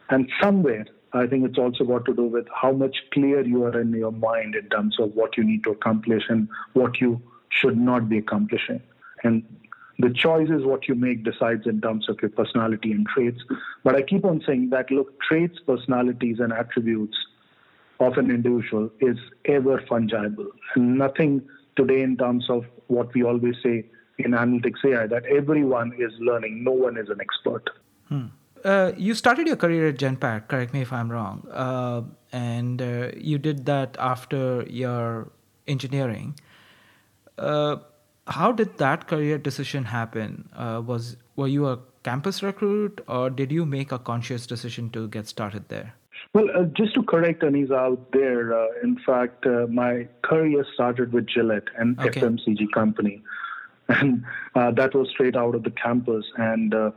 And 0.10 0.30
somewhere, 0.42 0.86
I 1.14 1.28
think 1.28 1.46
it's 1.46 1.58
also 1.58 1.86
got 1.86 2.06
to 2.06 2.14
do 2.14 2.24
with 2.24 2.48
how 2.54 2.72
much 2.72 2.96
clear 3.14 3.42
you 3.46 3.64
are 3.64 3.80
in 3.80 3.92
your 3.94 4.12
mind 4.12 4.56
in 4.56 4.68
terms 4.70 4.98
of 5.00 5.16
what 5.16 5.38
you 5.38 5.44
need 5.44 5.64
to 5.64 5.72
accomplish 5.72 6.24
and 6.30 6.48
what 6.74 7.00
you 7.00 7.22
should 7.50 7.78
not 7.78 8.10
be 8.10 8.18
accomplishing. 8.18 8.82
And 9.24 9.44
the 10.00 10.10
choice 10.10 10.50
is 10.50 10.64
what 10.64 10.88
you 10.88 10.96
make 10.96 11.24
decides 11.24 11.66
in 11.66 11.82
terms 11.82 12.10
of 12.10 12.18
your 12.22 12.32
personality 12.32 12.92
and 12.92 13.08
traits. 13.08 13.40
But 13.84 13.96
I 13.96 14.02
keep 14.02 14.26
on 14.26 14.42
saying 14.46 14.70
that 14.72 14.92
look, 14.92 15.20
traits, 15.22 15.58
personalities, 15.66 16.40
and 16.40 16.52
attributes 16.52 17.18
of 18.00 18.18
an 18.18 18.30
individual 18.30 18.90
is 19.00 19.18
ever 19.46 19.82
fungible. 19.90 20.48
And 20.76 20.98
nothing 20.98 21.42
today 21.76 22.02
in 22.02 22.18
terms 22.18 22.50
of 22.50 22.66
what 22.88 23.14
we 23.14 23.24
always 23.24 23.56
say 23.64 23.86
in 24.18 24.32
analytics 24.32 24.84
AI 24.86 25.08
that 25.08 25.26
everyone 25.26 25.94
is 25.98 26.12
learning, 26.20 26.64
no 26.64 26.72
one 26.72 26.98
is 26.98 27.10
an 27.10 27.20
expert. 27.22 27.70
Hmm. 28.10 28.26
Uh, 28.64 28.92
you 28.98 29.14
started 29.14 29.48
your 29.48 29.56
career 29.56 29.90
at 29.90 29.98
Genpact, 29.98 30.48
correct 30.48 30.74
me 30.74 30.82
if 30.82 30.92
I'm 30.92 31.12
wrong, 31.12 31.48
uh, 31.52 32.02
and 32.32 32.82
uh, 32.82 33.12
you 33.16 33.38
did 33.38 33.66
that 33.68 33.96
after 34.00 34.66
your 34.68 35.32
engineering. 35.68 36.36
How 38.28 38.52
did 38.52 38.78
that 38.78 39.08
career 39.08 39.38
decision 39.38 39.86
happen? 39.86 40.50
Uh, 40.56 40.82
was 40.84 41.16
were 41.36 41.48
you 41.48 41.68
a 41.68 41.80
campus 42.04 42.42
recruit, 42.42 43.02
or 43.08 43.30
did 43.30 43.52
you 43.52 43.66
make 43.66 43.92
a 43.92 44.00
conscious 44.00 44.48
decision 44.48 44.90
to 44.92 45.08
get 45.08 45.28
started 45.28 45.70
there? 45.70 45.94
Well, 46.34 46.50
uh, 46.56 46.64
just 46.64 46.96
to 46.96 47.04
correct 47.04 47.44
Anis 47.44 47.72
out 47.72 48.12
there, 48.12 48.54
uh, 48.54 48.68
in 48.84 48.98
fact, 49.06 49.46
uh, 49.46 49.68
my 49.70 50.08
career 50.24 50.66
started 50.74 51.14
with 51.14 51.28
Gillette, 51.28 51.68
an 51.78 51.98
okay. 52.00 52.20
FMCG 52.20 52.72
company, 52.74 53.22
and 53.90 54.24
uh, 54.56 54.72
that 54.72 54.96
was 54.96 55.10
straight 55.10 55.36
out 55.36 55.54
of 55.54 55.64
the 55.64 55.72
campus. 55.72 56.26
And 56.38 56.74
uh, 56.74 56.92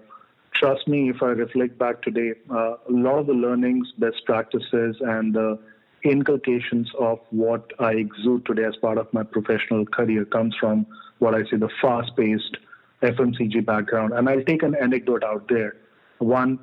trust 0.54 0.88
me, 0.88 1.10
if 1.10 1.22
I 1.22 1.28
reflect 1.28 1.78
back 1.78 2.00
today, 2.02 2.34
uh, 2.50 2.76
a 2.88 2.90
lot 2.90 3.18
of 3.18 3.26
the 3.26 3.34
learnings, 3.34 3.92
best 3.98 4.24
practices, 4.24 4.96
and 5.00 5.34
the 5.34 5.58
inculcations 6.04 6.90
of 6.98 7.18
what 7.30 7.70
I 7.78 7.92
exude 7.92 8.46
today 8.46 8.64
as 8.64 8.76
part 8.76 8.98
of 8.98 9.12
my 9.12 9.24
professional 9.24 9.84
career 9.84 10.24
comes 10.24 10.56
from 10.58 10.86
what 11.18 11.34
I 11.34 11.42
say 11.44 11.56
the 11.56 11.70
fast-paced 11.80 12.56
FMCG 13.02 13.64
background. 13.64 14.12
And 14.12 14.28
I'll 14.28 14.42
take 14.42 14.62
an 14.62 14.74
anecdote 14.74 15.24
out 15.24 15.48
there. 15.48 15.76
One, 16.18 16.58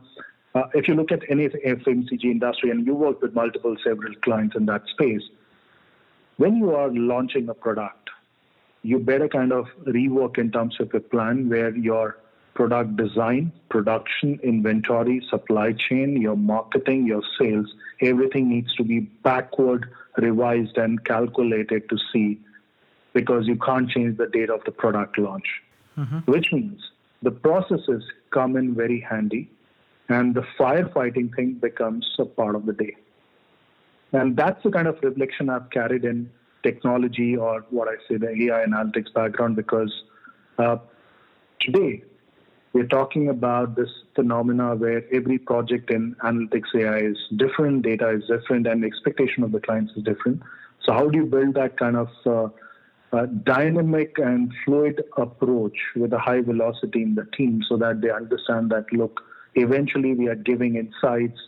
uh, 0.54 0.64
if 0.74 0.88
you 0.88 0.96
look 0.96 1.12
at 1.12 1.22
any 1.30 1.48
FMCG 1.48 2.24
industry 2.24 2.70
and 2.70 2.86
you 2.86 2.96
work 2.96 3.22
with 3.22 3.34
multiple, 3.34 3.76
several 3.84 4.14
clients 4.16 4.56
in 4.56 4.66
that 4.68 4.84
space, 4.88 5.24
when 6.38 6.58
you 6.58 6.76
are 6.76 6.90
launching 6.92 7.48
a 7.50 7.54
product, 7.54 8.10
you 8.84 9.00
better 9.00 9.28
kind 9.28 9.52
of 9.52 9.66
rework 9.86 10.38
in 10.38 10.52
terms 10.52 10.78
of 10.80 10.94
a 10.94 11.00
plan 11.00 11.50
where 11.50 11.76
your 11.76 12.18
product 12.54 12.96
design, 12.96 13.52
production, 13.70 14.40
inventory, 14.44 15.26
supply 15.30 15.74
chain, 15.74 16.22
your 16.22 16.38
marketing, 16.38 17.06
your 17.06 17.22
sales, 17.40 17.74
everything 18.02 18.50
needs 18.50 18.74
to 18.76 18.84
be 18.84 19.00
backward 19.00 19.90
revised 20.18 20.78
and 20.78 21.04
calculated 21.04 21.90
to 21.90 21.98
see 22.14 22.40
because 23.16 23.48
you 23.48 23.56
can't 23.56 23.90
change 23.90 24.18
the 24.18 24.28
date 24.28 24.52
of 24.52 24.64
the 24.66 24.72
product 24.72 25.18
launch, 25.18 25.48
mm-hmm. 25.98 26.20
which 26.32 26.52
means 26.52 26.80
the 27.24 27.32
processes 27.32 28.04
come 28.32 28.58
in 28.58 28.76
very 28.76 29.00
handy 29.00 29.50
and 30.10 30.36
the 30.36 30.46
firefighting 30.60 31.34
thing 31.36 31.54
becomes 31.54 32.06
a 32.20 32.26
part 32.26 32.56
of 32.56 32.66
the 32.68 32.74
day. 32.74 32.96
And 34.12 34.36
that's 34.36 34.62
the 34.64 34.70
kind 34.70 34.88
of 34.88 35.00
reflection 35.02 35.50
I've 35.50 35.70
carried 35.72 36.06
in 36.06 36.30
technology 36.62 37.36
or 37.38 37.66
what 37.70 37.88
I 37.88 37.96
say 38.08 38.18
the 38.18 38.30
AI 38.30 38.66
analytics 38.66 39.14
background 39.14 39.56
because 39.56 39.94
uh, 40.60 40.78
today 41.62 42.04
we're 42.74 42.88
talking 42.88 43.30
about 43.30 43.78
this 43.78 43.90
phenomena 44.14 44.76
where 44.76 45.04
every 45.14 45.38
project 45.38 45.90
in 45.90 46.16
analytics 46.24 46.76
AI 46.76 46.98
is 47.12 47.18
different, 47.38 47.84
data 47.84 48.10
is 48.10 48.24
different, 48.28 48.68
and 48.68 48.84
the 48.84 48.88
expectation 48.88 49.44
of 49.44 49.54
the 49.54 49.62
clients 49.62 49.94
is 49.96 50.04
different. 50.04 50.42
So, 50.84 50.92
how 50.92 51.08
do 51.10 51.18
you 51.18 51.26
build 51.26 51.56
that 51.56 51.78
kind 51.78 51.96
of 51.96 52.10
uh, 52.26 52.50
dynamic 53.24 54.18
and 54.18 54.52
fluid 54.64 55.04
approach 55.18 55.78
with 55.96 56.14
a 56.14 56.20
high 56.20 56.42
velocity 56.42 57.02
in 57.02 57.16
the 57.16 57.26
team 57.38 57.62
so 57.68 57.78
that 57.78 58.02
they 58.02 58.10
understand 58.10 58.70
that, 58.72 58.86
look, 58.92 59.22
eventually 59.56 60.14
we 60.14 60.28
are 60.28 60.36
giving 60.36 60.76
insights, 60.76 61.40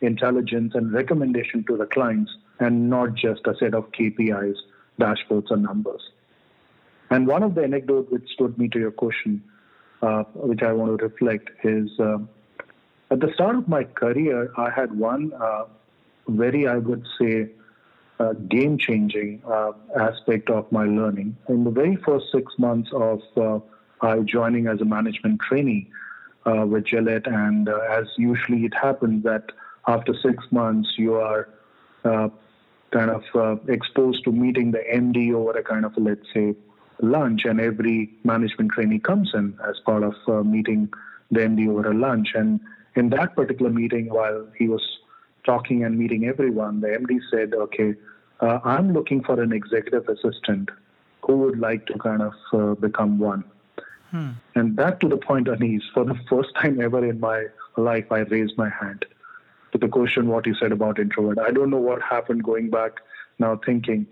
intelligence, 0.00 0.72
and 0.74 0.92
recommendation 0.92 1.64
to 1.68 1.76
the 1.76 1.86
clients 1.86 2.30
and 2.60 2.90
not 2.90 3.14
just 3.14 3.46
a 3.46 3.54
set 3.58 3.74
of 3.74 3.90
KPIs, 3.92 4.56
dashboards, 5.00 5.50
and 5.50 5.62
numbers. 5.62 6.02
And 7.10 7.26
one 7.26 7.42
of 7.42 7.54
the 7.54 7.62
anecdotes 7.62 8.10
which 8.10 8.28
stood 8.34 8.58
me 8.58 8.68
to 8.68 8.78
your 8.78 8.90
question, 8.90 9.42
uh, 10.02 10.24
which 10.34 10.62
I 10.62 10.72
want 10.72 10.98
to 10.98 11.04
reflect, 11.06 11.50
is 11.64 11.88
uh, 11.98 12.18
at 13.10 13.20
the 13.20 13.32
start 13.34 13.56
of 13.56 13.68
my 13.68 13.84
career, 13.84 14.52
I 14.56 14.70
had 14.70 14.98
one 14.98 15.32
uh, 15.32 15.64
very, 16.28 16.68
I 16.68 16.76
would 16.76 17.06
say, 17.18 17.48
uh, 18.18 18.32
game 18.48 18.78
changing 18.78 19.42
uh, 19.46 19.72
aspect 19.98 20.50
of 20.50 20.70
my 20.72 20.84
learning. 20.84 21.36
In 21.48 21.64
the 21.64 21.70
very 21.70 21.96
first 21.96 22.26
six 22.32 22.52
months 22.58 22.90
of 22.92 23.20
uh, 23.36 23.60
I 24.00 24.20
joining 24.20 24.66
as 24.66 24.80
a 24.80 24.84
management 24.84 25.40
trainee 25.40 25.90
uh, 26.46 26.66
with 26.66 26.84
Gillette, 26.84 27.26
and 27.26 27.68
uh, 27.68 27.78
as 27.90 28.06
usually 28.16 28.64
it 28.64 28.74
happens 28.74 29.24
that 29.24 29.52
after 29.86 30.14
six 30.22 30.44
months 30.50 30.88
you 30.96 31.14
are 31.14 31.48
uh, 32.04 32.28
kind 32.90 33.10
of 33.10 33.68
exposed 33.68 34.24
to 34.24 34.32
meeting 34.32 34.70
the 34.70 34.82
MD 34.92 35.32
over 35.32 35.52
a 35.52 35.62
kind 35.62 35.84
of 35.84 35.92
let's 35.96 36.26
say 36.32 36.54
lunch, 37.00 37.44
and 37.44 37.60
every 37.60 38.10
management 38.24 38.72
trainee 38.72 38.98
comes 38.98 39.30
in 39.34 39.56
as 39.68 39.76
part 39.84 40.02
of 40.02 40.46
meeting 40.46 40.88
the 41.30 41.40
MD 41.40 41.68
over 41.68 41.90
a 41.90 41.94
lunch, 41.94 42.28
and 42.34 42.60
in 42.96 43.10
that 43.10 43.36
particular 43.36 43.70
meeting, 43.70 44.08
while 44.08 44.46
he 44.56 44.68
was 44.68 44.97
talking 45.48 45.84
and 45.84 45.98
meeting 45.98 46.26
everyone, 46.26 46.80
the 46.80 46.88
MD 46.88 47.18
said, 47.30 47.54
okay, 47.54 47.94
uh, 48.40 48.58
I'm 48.64 48.92
looking 48.92 49.22
for 49.24 49.40
an 49.42 49.52
executive 49.52 50.06
assistant 50.08 50.70
who 51.22 51.36
would 51.38 51.58
like 51.58 51.86
to 51.86 51.98
kind 51.98 52.22
of 52.22 52.34
uh, 52.52 52.74
become 52.74 53.18
one. 53.18 53.44
Hmm. 54.10 54.30
And 54.54 54.76
that 54.76 55.00
to 55.00 55.08
the 55.08 55.16
point, 55.16 55.48
Anis, 55.48 55.82
for 55.94 56.04
the 56.04 56.18
first 56.28 56.50
time 56.60 56.80
ever 56.80 57.04
in 57.04 57.18
my 57.20 57.46
life, 57.76 58.06
I 58.10 58.20
raised 58.34 58.56
my 58.58 58.68
hand 58.68 59.06
to 59.72 59.78
the 59.78 59.88
question 59.88 60.28
what 60.28 60.46
you 60.46 60.54
said 60.60 60.72
about 60.72 60.98
introvert. 60.98 61.38
I 61.38 61.50
don't 61.50 61.70
know 61.70 61.84
what 61.90 62.02
happened 62.02 62.44
going 62.44 62.70
back 62.70 62.92
now 63.38 63.60
thinking. 63.64 64.06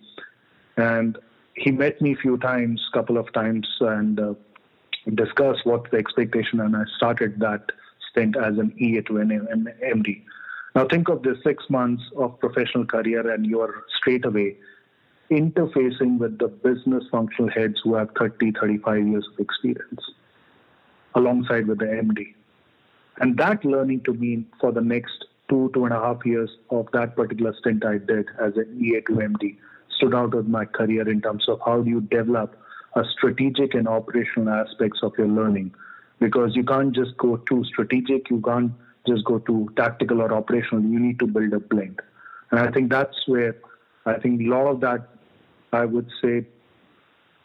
And 0.76 1.19
he 1.55 1.71
met 1.71 2.00
me 2.00 2.12
a 2.12 2.16
few 2.16 2.37
times, 2.38 2.83
couple 2.93 3.19
of 3.19 3.33
times, 3.33 3.66
and 3.81 4.21
uh, 4.21 4.35
discussed 5.14 5.64
what 5.64 5.90
the 5.90 5.99
expectation, 5.99 6.61
and 6.61 6.76
I 6.76 6.85
started 6.97 7.40
that 7.40 7.73
stint 8.11 8.37
as 8.37 8.59
an 8.59 8.75
EA 8.78 9.02
to 9.02 9.19
an 9.19 9.28
MD. 9.83 10.23
Now 10.76 10.87
think 10.87 11.09
of 11.09 11.23
this 11.23 11.38
six 11.42 11.64
months 11.71 12.02
of 12.18 12.38
professional 12.38 12.85
career 12.85 13.30
and 13.30 13.47
you're 13.47 13.83
straight 13.97 14.26
away 14.26 14.59
interfacing 15.30 16.18
with 16.18 16.38
the 16.38 16.49
business 16.49 17.02
functional 17.11 17.50
heads 17.50 17.76
who 17.83 17.95
have 17.95 18.11
30, 18.18 18.52
35 18.61 19.09
years 19.09 19.26
of 19.33 19.40
experience 19.40 20.02
alongside 21.14 21.66
with 21.66 21.78
the 21.78 21.87
MD. 21.87 22.35
And 23.21 23.38
that 23.38 23.64
learning 23.64 24.02
to 24.02 24.12
me 24.12 24.45
for 24.61 24.71
the 24.71 24.83
next 24.83 25.25
two, 25.49 25.71
two 25.73 25.87
and 25.87 25.95
a 25.95 25.99
half 25.99 26.26
years 26.26 26.50
of 26.68 26.88
that 26.92 27.16
particular 27.16 27.54
stint 27.59 27.83
I 27.83 27.97
did 27.97 28.26
as 28.38 28.54
an 28.56 28.78
EA 28.78 29.00
to 29.06 29.12
MD 29.12 29.56
stood 29.97 30.14
out 30.14 30.35
with 30.35 30.47
my 30.47 30.66
career 30.66 31.09
in 31.09 31.23
terms 31.23 31.49
of 31.49 31.59
how 31.64 31.80
do 31.80 31.88
you 31.88 32.02
develop 32.02 32.54
a 32.97 33.02
strategic 33.16 33.73
and 33.73 33.88
operational 33.88 34.50
aspects 34.50 35.00
of 35.02 35.14
your 35.16 35.28
learning 35.28 35.75
because 36.21 36.54
you 36.54 36.64
can't 36.64 36.95
just 36.95 37.16
go 37.16 37.38
too 37.49 37.64
strategic, 37.64 38.28
you 38.28 38.42
can't 38.42 38.73
just 39.06 39.25
go 39.25 39.38
to 39.40 39.68
tactical 39.76 40.20
or 40.22 40.32
operational. 40.32 40.82
You 40.84 40.98
need 40.98 41.18
to 41.20 41.26
build 41.26 41.52
a 41.52 41.60
blend. 41.60 42.00
And 42.50 42.60
I 42.60 42.70
think 42.70 42.90
that's 42.90 43.16
where 43.26 43.56
I 44.04 44.18
think 44.18 44.40
a 44.40 44.44
lot 44.44 44.66
of 44.66 44.80
that, 44.80 45.08
I 45.72 45.84
would 45.84 46.08
say, 46.22 46.46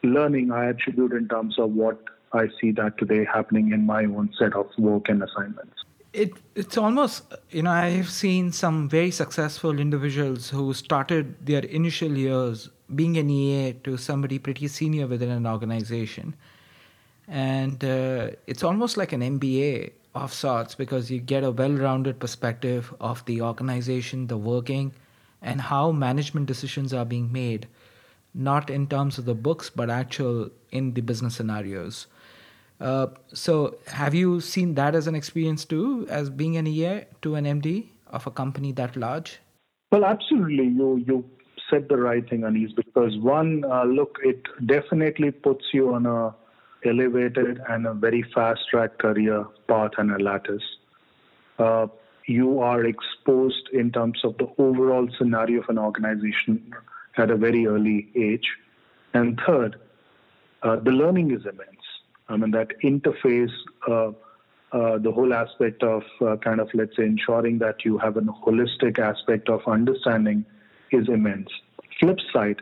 learning 0.04 0.52
I 0.52 0.70
attribute 0.70 1.14
in 1.14 1.28
terms 1.28 1.58
of 1.58 1.72
what 1.72 2.00
I 2.34 2.48
see 2.60 2.72
that 2.74 2.98
today 2.98 3.26
happening 3.26 3.72
in 3.72 3.86
my 3.86 4.06
own 4.06 4.32
set 4.38 4.54
of 4.56 4.68
work 4.78 5.10
and 5.10 5.22
assignments. 5.24 5.74
It, 6.14 6.34
it's 6.56 6.78
almost, 6.78 7.24
you 7.52 7.64
know, 7.64 7.72
I've 7.72 8.10
seen 8.10 8.52
some 8.52 8.90
very 8.90 9.12
successful 9.12 9.80
individuals 9.80 10.50
who 10.50 10.74
started 10.74 11.46
their 11.46 11.64
initial 11.64 12.18
years 12.18 12.70
being 12.94 13.18
an 13.18 13.30
EA 13.30 13.74
to 13.86 13.98
somebody 13.98 14.38
pretty 14.38 14.68
senior 14.68 15.08
within 15.08 15.30
an 15.30 15.48
organization. 15.48 16.36
And 17.28 17.84
uh, 17.84 18.32
it's 18.46 18.64
almost 18.64 18.98
like 18.98 19.14
an 19.14 19.22
MBA 19.22 19.94
of 20.14 20.34
sorts 20.34 20.76
because 20.76 21.10
you 21.10 21.20
get 21.20 21.44
a 21.44 21.52
well 21.52 21.72
rounded 21.72 22.20
perspective 22.20 22.94
of 23.00 23.24
the 23.26 23.42
organization, 23.42 24.28
the 24.28 24.38
working, 24.38 24.94
and 25.42 25.62
how 25.62 25.92
management 25.92 26.46
decisions 26.46 26.94
are 26.94 27.06
being 27.06 27.32
made 27.32 27.68
not 28.34 28.70
in 28.70 28.88
terms 28.88 29.18
of 29.18 29.26
the 29.26 29.34
books, 29.36 29.70
but 29.70 29.90
actual 29.90 30.50
in 30.72 30.94
the 30.94 31.02
business 31.02 31.36
scenarios. 31.36 32.08
Uh, 32.80 33.08
so, 33.34 33.78
have 33.88 34.16
you 34.16 34.42
seen 34.42 34.74
that 34.76 34.96
as 34.96 35.08
an 35.08 35.16
experience 35.16 35.66
too, 35.66 36.08
as 36.10 36.30
being 36.30 36.58
an 36.58 36.66
EA 36.66 37.04
to 37.22 37.36
an 37.36 37.46
MD 37.46 37.90
of 38.08 38.26
a 38.26 38.32
company 38.32 38.72
that 38.74 38.96
large? 38.96 39.40
Well, 39.92 40.06
absolutely. 40.06 40.66
You 40.66 41.04
you 41.06 41.26
said 41.70 41.88
the 41.90 41.98
right 41.98 42.28
thing, 42.28 42.44
Anis, 42.44 42.72
because 42.74 43.18
one, 43.20 43.64
uh, 43.66 43.84
look, 43.84 44.18
it 44.24 44.42
definitely 44.66 45.32
puts 45.32 45.66
you 45.74 45.94
on 45.94 46.06
a 46.06 46.34
elevated 46.86 47.62
and 47.70 47.86
a 47.86 47.94
very 47.94 48.24
fast 48.34 48.62
track 48.70 48.98
career 48.98 49.46
path 49.68 49.92
and 49.98 50.12
a 50.12 50.18
lattice. 50.18 50.64
Uh, 51.60 51.88
you 52.26 52.60
are 52.60 52.86
exposed 52.86 53.70
in 53.74 53.92
terms 53.92 54.24
of 54.24 54.38
the 54.38 54.48
overall 54.58 55.08
scenario 55.18 55.62
of 55.62 55.70
an 55.70 55.78
organization 55.78 56.74
at 57.18 57.30
a 57.30 57.36
very 57.36 57.68
early 57.68 58.08
age. 58.16 58.50
And 59.14 59.40
third, 59.46 59.80
uh, 60.64 60.78
the 60.78 60.92
learning 60.92 61.32
is 61.32 61.42
immense. 61.46 61.86
I 62.30 62.38
mean, 62.38 62.52
that 62.52 62.70
interface, 62.84 63.52
uh, 63.88 64.12
uh, 64.72 64.98
the 65.00 65.12
whole 65.12 65.34
aspect 65.34 65.84
of 65.84 66.04
uh, 66.22 66.38
kind 66.38 66.62
of, 66.62 66.70
let's 66.74 66.96
say, 66.96 67.04
ensuring 67.04 67.60
that 67.60 67.84
you 67.84 67.98
have 67.98 68.16
a 68.16 68.22
holistic 68.22 69.00
aspect 69.00 69.50
of 69.50 69.62
understanding 69.68 70.46
is 70.92 71.10
immense. 71.10 71.50
Flip 72.00 72.20
side, 72.32 72.62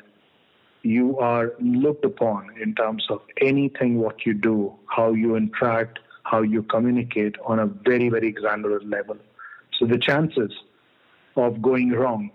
you 0.81 1.17
are 1.19 1.53
looked 1.59 2.05
upon 2.05 2.49
in 2.61 2.73
terms 2.75 3.05
of 3.09 3.21
anything 3.41 3.99
what 3.99 4.25
you 4.25 4.33
do, 4.33 4.73
how 4.85 5.11
you 5.13 5.35
interact, 5.35 5.99
how 6.23 6.41
you 6.41 6.63
communicate 6.63 7.35
on 7.45 7.59
a 7.59 7.65
very, 7.65 8.09
very 8.09 8.31
granular 8.31 8.79
level. 8.81 9.17
So 9.77 9.85
the 9.85 9.97
chances 9.97 10.51
of 11.35 11.61
going 11.61 11.91
wrong 11.91 12.31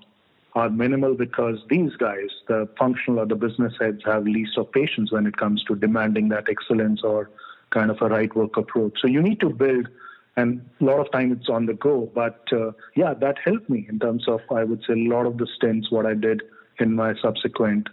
are 0.54 0.70
minimal 0.70 1.14
because 1.14 1.58
these 1.68 1.94
guys, 1.96 2.28
the 2.48 2.68
functional 2.78 3.20
or 3.20 3.26
the 3.26 3.34
business 3.34 3.72
heads, 3.80 4.02
have 4.04 4.24
least 4.24 4.56
of 4.56 4.70
patience 4.72 5.10
when 5.10 5.26
it 5.26 5.36
comes 5.36 5.64
to 5.64 5.74
demanding 5.74 6.28
that 6.28 6.48
excellence 6.48 7.00
or 7.02 7.30
kind 7.70 7.90
of 7.90 8.00
a 8.02 8.08
right 8.08 8.34
work 8.36 8.56
approach. 8.56 8.98
So 9.00 9.08
you 9.08 9.20
need 9.20 9.40
to 9.40 9.50
build, 9.50 9.88
and 10.36 10.64
a 10.80 10.84
lot 10.84 11.00
of 11.00 11.10
time 11.10 11.32
it's 11.32 11.48
on 11.48 11.66
the 11.66 11.74
go. 11.74 12.10
But 12.14 12.40
uh, 12.52 12.72
yeah, 12.94 13.14
that 13.14 13.36
helped 13.44 13.68
me 13.68 13.86
in 13.88 13.98
terms 13.98 14.28
of, 14.28 14.40
I 14.50 14.62
would 14.64 14.82
say, 14.86 14.94
a 14.94 15.08
lot 15.08 15.26
of 15.26 15.38
the 15.38 15.48
stints, 15.56 15.90
what 15.90 16.06
I 16.06 16.14
did 16.14 16.42
in 16.78 16.94
my 16.94 17.14
subsequent, 17.20 17.88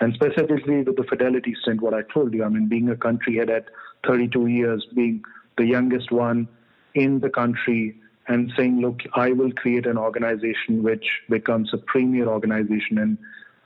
and 0.00 0.14
specifically 0.14 0.82
with 0.82 0.96
the 0.96 1.04
Fidelity 1.04 1.54
stint, 1.62 1.80
what 1.80 1.94
I 1.94 2.02
told 2.02 2.34
you. 2.34 2.44
I 2.44 2.48
mean, 2.48 2.66
being 2.68 2.88
a 2.90 2.96
country 2.96 3.36
head 3.36 3.50
at 3.50 3.66
32 4.06 4.46
years, 4.46 4.86
being 4.94 5.22
the 5.56 5.66
youngest 5.66 6.10
one 6.10 6.48
in 6.94 7.20
the 7.20 7.30
country, 7.30 7.96
and 8.26 8.52
saying, 8.56 8.80
look, 8.80 9.00
I 9.14 9.32
will 9.32 9.52
create 9.52 9.86
an 9.86 9.98
organization 9.98 10.82
which 10.82 11.06
becomes 11.28 11.74
a 11.74 11.78
premier 11.78 12.26
organization 12.26 12.98
in 12.98 13.18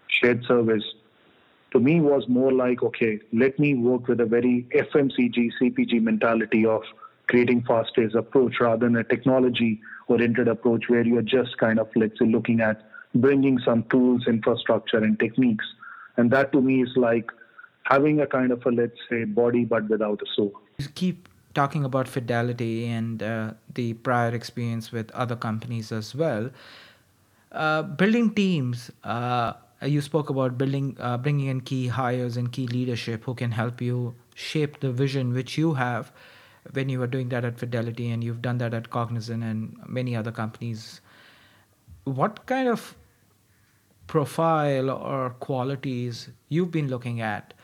shared 0.09 0.45
service, 0.45 0.83
to 1.73 1.81
me 1.81 2.01
was 2.01 2.27
more 2.29 2.53
like, 2.53 2.83
okay, 2.83 3.21
let 3.33 3.59
me 3.59 3.75
work 3.75 4.09
with 4.09 4.21
a 4.21 4.25
very 4.25 4.67
FMCG, 4.75 5.53
CPG 5.61 6.03
mentality 6.03 6.65
of 6.65 6.83
creating 7.29 7.63
fast-paced 7.63 8.15
approach 8.15 8.59
rather 8.59 8.87
than 8.87 8.97
a 8.97 9.05
technology-oriented 9.05 10.49
approach 10.49 10.89
where 10.89 11.07
you're 11.07 11.23
just 11.23 11.59
kind 11.59 11.79
of, 11.79 11.89
let's 11.95 12.19
say, 12.19 12.25
looking 12.25 12.61
at 12.61 12.83
bringing 13.15 13.59
some 13.59 13.85
tools, 13.91 14.27
infrastructure, 14.27 14.99
and 14.99 15.21
techniques. 15.21 15.67
And 16.19 16.31
that 16.33 16.53
to 16.53 16.61
me 16.61 16.83
is 16.83 16.91
like 16.97 17.31
having 17.85 18.21
a 18.21 18.27
kind 18.27 18.53
of 18.53 18.67
a, 18.67 18.71
let's 18.71 18.99
say, 19.09 19.25
body 19.25 19.65
but 19.65 19.89
without 19.89 20.21
a 20.21 20.27
soul. 20.35 20.53
You 20.79 20.89
keep 20.95 21.29
talking 21.55 21.85
about 21.85 22.07
Fidelity 22.07 22.87
and 22.87 23.23
uh, 23.23 23.53
the 23.75 23.95
prior 23.95 24.35
experience 24.35 24.93
with 24.93 25.11
other 25.13 25.37
companies 25.37 25.91
as 25.93 26.15
well. 26.15 26.51
Uh, 27.53 27.83
building 27.83 28.35
teams, 28.35 28.91
uh, 29.05 29.55
you 29.83 30.01
spoke 30.01 30.29
about 30.29 30.59
building, 30.59 30.97
uh, 31.01 31.17
bringing 31.17 31.47
in 31.47 31.61
key 31.61 31.87
hires 31.87 32.37
and 32.37 32.53
key 32.53 32.67
leadership 32.67 33.25
who 33.25 33.35
can 33.35 33.53
help 33.53 33.81
you 33.81 34.15
shape 34.35 34.81
the 34.81 34.91
vision 34.91 35.33
which 35.33 35.57
you 35.57 35.75
have 35.75 36.13
when 36.73 36.89
you 36.89 36.99
were 36.99 37.07
doing 37.07 37.29
that 37.31 37.45
at 37.45 37.59
Fidelity 37.59 38.11
and 38.11 38.23
you've 38.23 38.43
done 38.43 38.59
that 38.59 38.75
at 38.75 38.91
Cognizant 38.91 39.43
and 39.43 39.79
many 39.87 40.15
other 40.17 40.33
companies. 40.33 41.01
What 42.05 42.45
kind 42.47 42.69
of 42.69 42.97
profile 44.09 44.91
or 44.91 45.31
qualities 45.39 46.29
you've 46.49 46.73
been 46.73 46.89
looking 46.89 47.21
at 47.21 47.55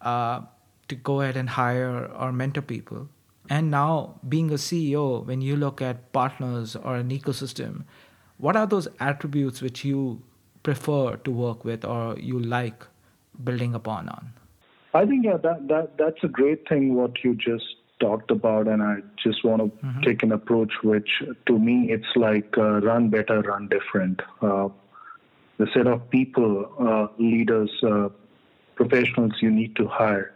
uh, 0.00 0.40
to 0.88 0.94
go 0.94 1.20
ahead 1.20 1.36
and 1.36 1.50
hire 1.50 2.06
or 2.06 2.32
mentor 2.32 2.62
people 2.62 3.08
and 3.50 3.68
now, 3.68 4.20
being 4.28 4.50
a 4.50 4.54
CEO, 4.54 5.26
when 5.26 5.42
you 5.42 5.56
look 5.56 5.82
at 5.82 6.12
partners 6.12 6.76
or 6.76 6.94
an 6.94 7.08
ecosystem, 7.10 7.82
what 8.38 8.56
are 8.56 8.66
those 8.66 8.86
attributes 9.00 9.60
which 9.60 9.84
you 9.84 10.22
prefer 10.62 11.16
to 11.16 11.30
work 11.32 11.64
with 11.64 11.84
or 11.84 12.16
you 12.16 12.38
like 12.38 12.86
building 13.42 13.74
upon 13.74 14.08
on? 14.08 14.32
I 14.94 15.04
think 15.04 15.24
yeah, 15.24 15.36
that 15.36 15.66
that 15.68 15.98
that's 15.98 16.22
a 16.22 16.28
great 16.28 16.68
thing 16.68 16.94
what 16.94 17.22
you 17.24 17.34
just 17.34 17.76
talked 17.98 18.30
about, 18.30 18.66
and 18.66 18.82
I 18.82 18.98
just 19.22 19.44
want 19.44 19.62
to 19.62 19.86
mm-hmm. 19.86 20.00
take 20.02 20.22
an 20.22 20.32
approach 20.32 20.72
which, 20.82 21.10
to 21.46 21.58
me, 21.58 21.90
it's 21.90 22.16
like 22.16 22.56
uh, 22.56 22.80
run 22.80 23.08
better, 23.10 23.40
run 23.40 23.68
different. 23.68 24.22
Uh, 24.40 24.68
the 25.60 25.66
set 25.74 25.86
of 25.86 26.08
people, 26.08 26.52
uh, 26.80 27.06
leaders, 27.22 27.70
uh, 27.82 28.08
professionals 28.76 29.32
you 29.42 29.50
need 29.50 29.76
to 29.76 29.86
hire 29.86 30.32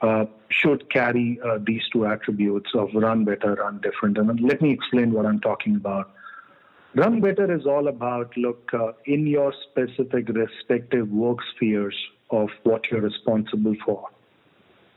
uh, 0.00 0.24
should 0.48 0.90
carry 0.90 1.38
uh, 1.44 1.58
these 1.66 1.82
two 1.92 2.06
attributes 2.06 2.70
of 2.74 2.88
run 2.94 3.24
better, 3.26 3.54
run 3.56 3.78
different. 3.82 4.16
And 4.16 4.40
let 4.40 4.62
me 4.62 4.70
explain 4.70 5.12
what 5.12 5.26
I'm 5.26 5.40
talking 5.40 5.76
about. 5.76 6.12
Run 6.94 7.20
better 7.20 7.54
is 7.54 7.66
all 7.66 7.88
about 7.88 8.34
look 8.38 8.70
uh, 8.72 8.92
in 9.04 9.26
your 9.26 9.52
specific 9.68 10.28
respective 10.30 11.10
work 11.10 11.38
spheres 11.54 11.96
of 12.30 12.48
what 12.62 12.90
you're 12.90 13.02
responsible 13.02 13.76
for. 13.84 14.08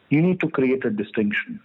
You 0.10 0.22
need 0.22 0.40
to 0.40 0.50
create 0.50 0.86
a 0.86 0.92
distinction. 0.92 1.60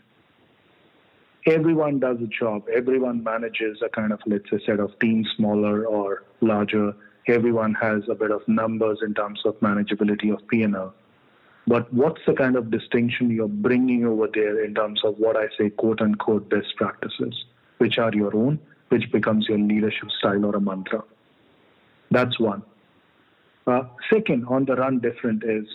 Everyone 1.46 2.00
does 2.00 2.18
a 2.20 2.26
job. 2.26 2.66
Everyone 2.74 3.22
manages 3.22 3.78
a 3.84 3.88
kind 3.88 4.12
of, 4.12 4.20
let's 4.26 4.50
say, 4.50 4.58
set 4.66 4.80
of 4.80 4.98
teams, 4.98 5.28
smaller 5.36 5.86
or 5.86 6.24
larger. 6.40 6.94
Everyone 7.28 7.74
has 7.74 8.02
a 8.08 8.14
bit 8.14 8.30
of 8.30 8.46
numbers 8.48 8.98
in 9.02 9.14
terms 9.14 9.40
of 9.44 9.58
manageability 9.60 10.32
of 10.32 10.46
P&L 10.48 10.94
but 11.66 11.92
what's 11.92 12.20
the 12.26 12.34
kind 12.34 12.56
of 12.56 12.70
distinction 12.70 13.30
you're 13.30 13.48
bringing 13.48 14.04
over 14.04 14.28
there 14.32 14.64
in 14.64 14.74
terms 14.74 15.02
of 15.04 15.16
what 15.18 15.36
I 15.36 15.46
say, 15.56 15.70
quote 15.70 16.00
unquote, 16.00 16.50
best 16.50 16.74
practices, 16.76 17.44
which 17.78 17.98
are 17.98 18.12
your 18.12 18.34
own, 18.34 18.58
which 18.88 19.10
becomes 19.12 19.46
your 19.48 19.58
leadership 19.58 20.10
style 20.18 20.44
or 20.44 20.56
a 20.56 20.60
mantra? 20.60 21.04
That's 22.10 22.38
one. 22.40 22.62
Uh, 23.66 23.84
second, 24.12 24.44
on 24.46 24.64
the 24.64 24.74
run 24.74 24.98
different 24.98 25.44
is 25.44 25.66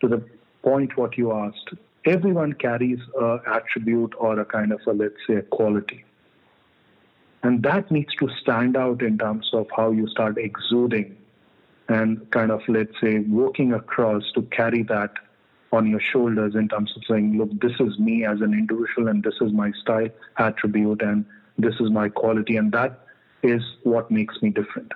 to 0.00 0.08
the 0.08 0.24
point 0.62 0.96
what 0.96 1.18
you 1.18 1.32
asked. 1.32 1.74
Everyone 2.06 2.54
carries 2.54 2.98
a 3.20 3.38
attribute 3.46 4.14
or 4.18 4.40
a 4.40 4.44
kind 4.44 4.72
of 4.72 4.80
a 4.86 4.92
let's 4.92 5.14
say 5.28 5.34
a 5.34 5.42
quality, 5.42 6.04
and 7.42 7.62
that 7.62 7.90
needs 7.90 8.14
to 8.16 8.28
stand 8.40 8.76
out 8.76 9.02
in 9.02 9.18
terms 9.18 9.50
of 9.52 9.66
how 9.76 9.90
you 9.90 10.06
start 10.08 10.38
exuding 10.38 11.16
and 11.88 12.30
kind 12.30 12.50
of, 12.50 12.60
let's 12.68 12.94
say, 13.02 13.18
walking 13.20 13.72
across 13.72 14.22
to 14.34 14.42
carry 14.42 14.82
that 14.84 15.12
on 15.72 15.86
your 15.86 16.00
shoulders 16.00 16.54
in 16.54 16.68
terms 16.68 16.92
of 16.96 17.02
saying, 17.08 17.38
look, 17.38 17.50
this 17.60 17.72
is 17.80 17.98
me 17.98 18.24
as 18.24 18.40
an 18.40 18.52
individual 18.52 19.08
and 19.08 19.24
this 19.24 19.34
is 19.40 19.52
my 19.52 19.72
style 19.80 20.08
attribute 20.38 21.02
and 21.02 21.24
this 21.58 21.74
is 21.80 21.90
my 21.90 22.08
quality. 22.08 22.56
And 22.56 22.70
that 22.72 23.00
is 23.42 23.62
what 23.82 24.10
makes 24.10 24.40
me 24.42 24.50
different. 24.50 24.92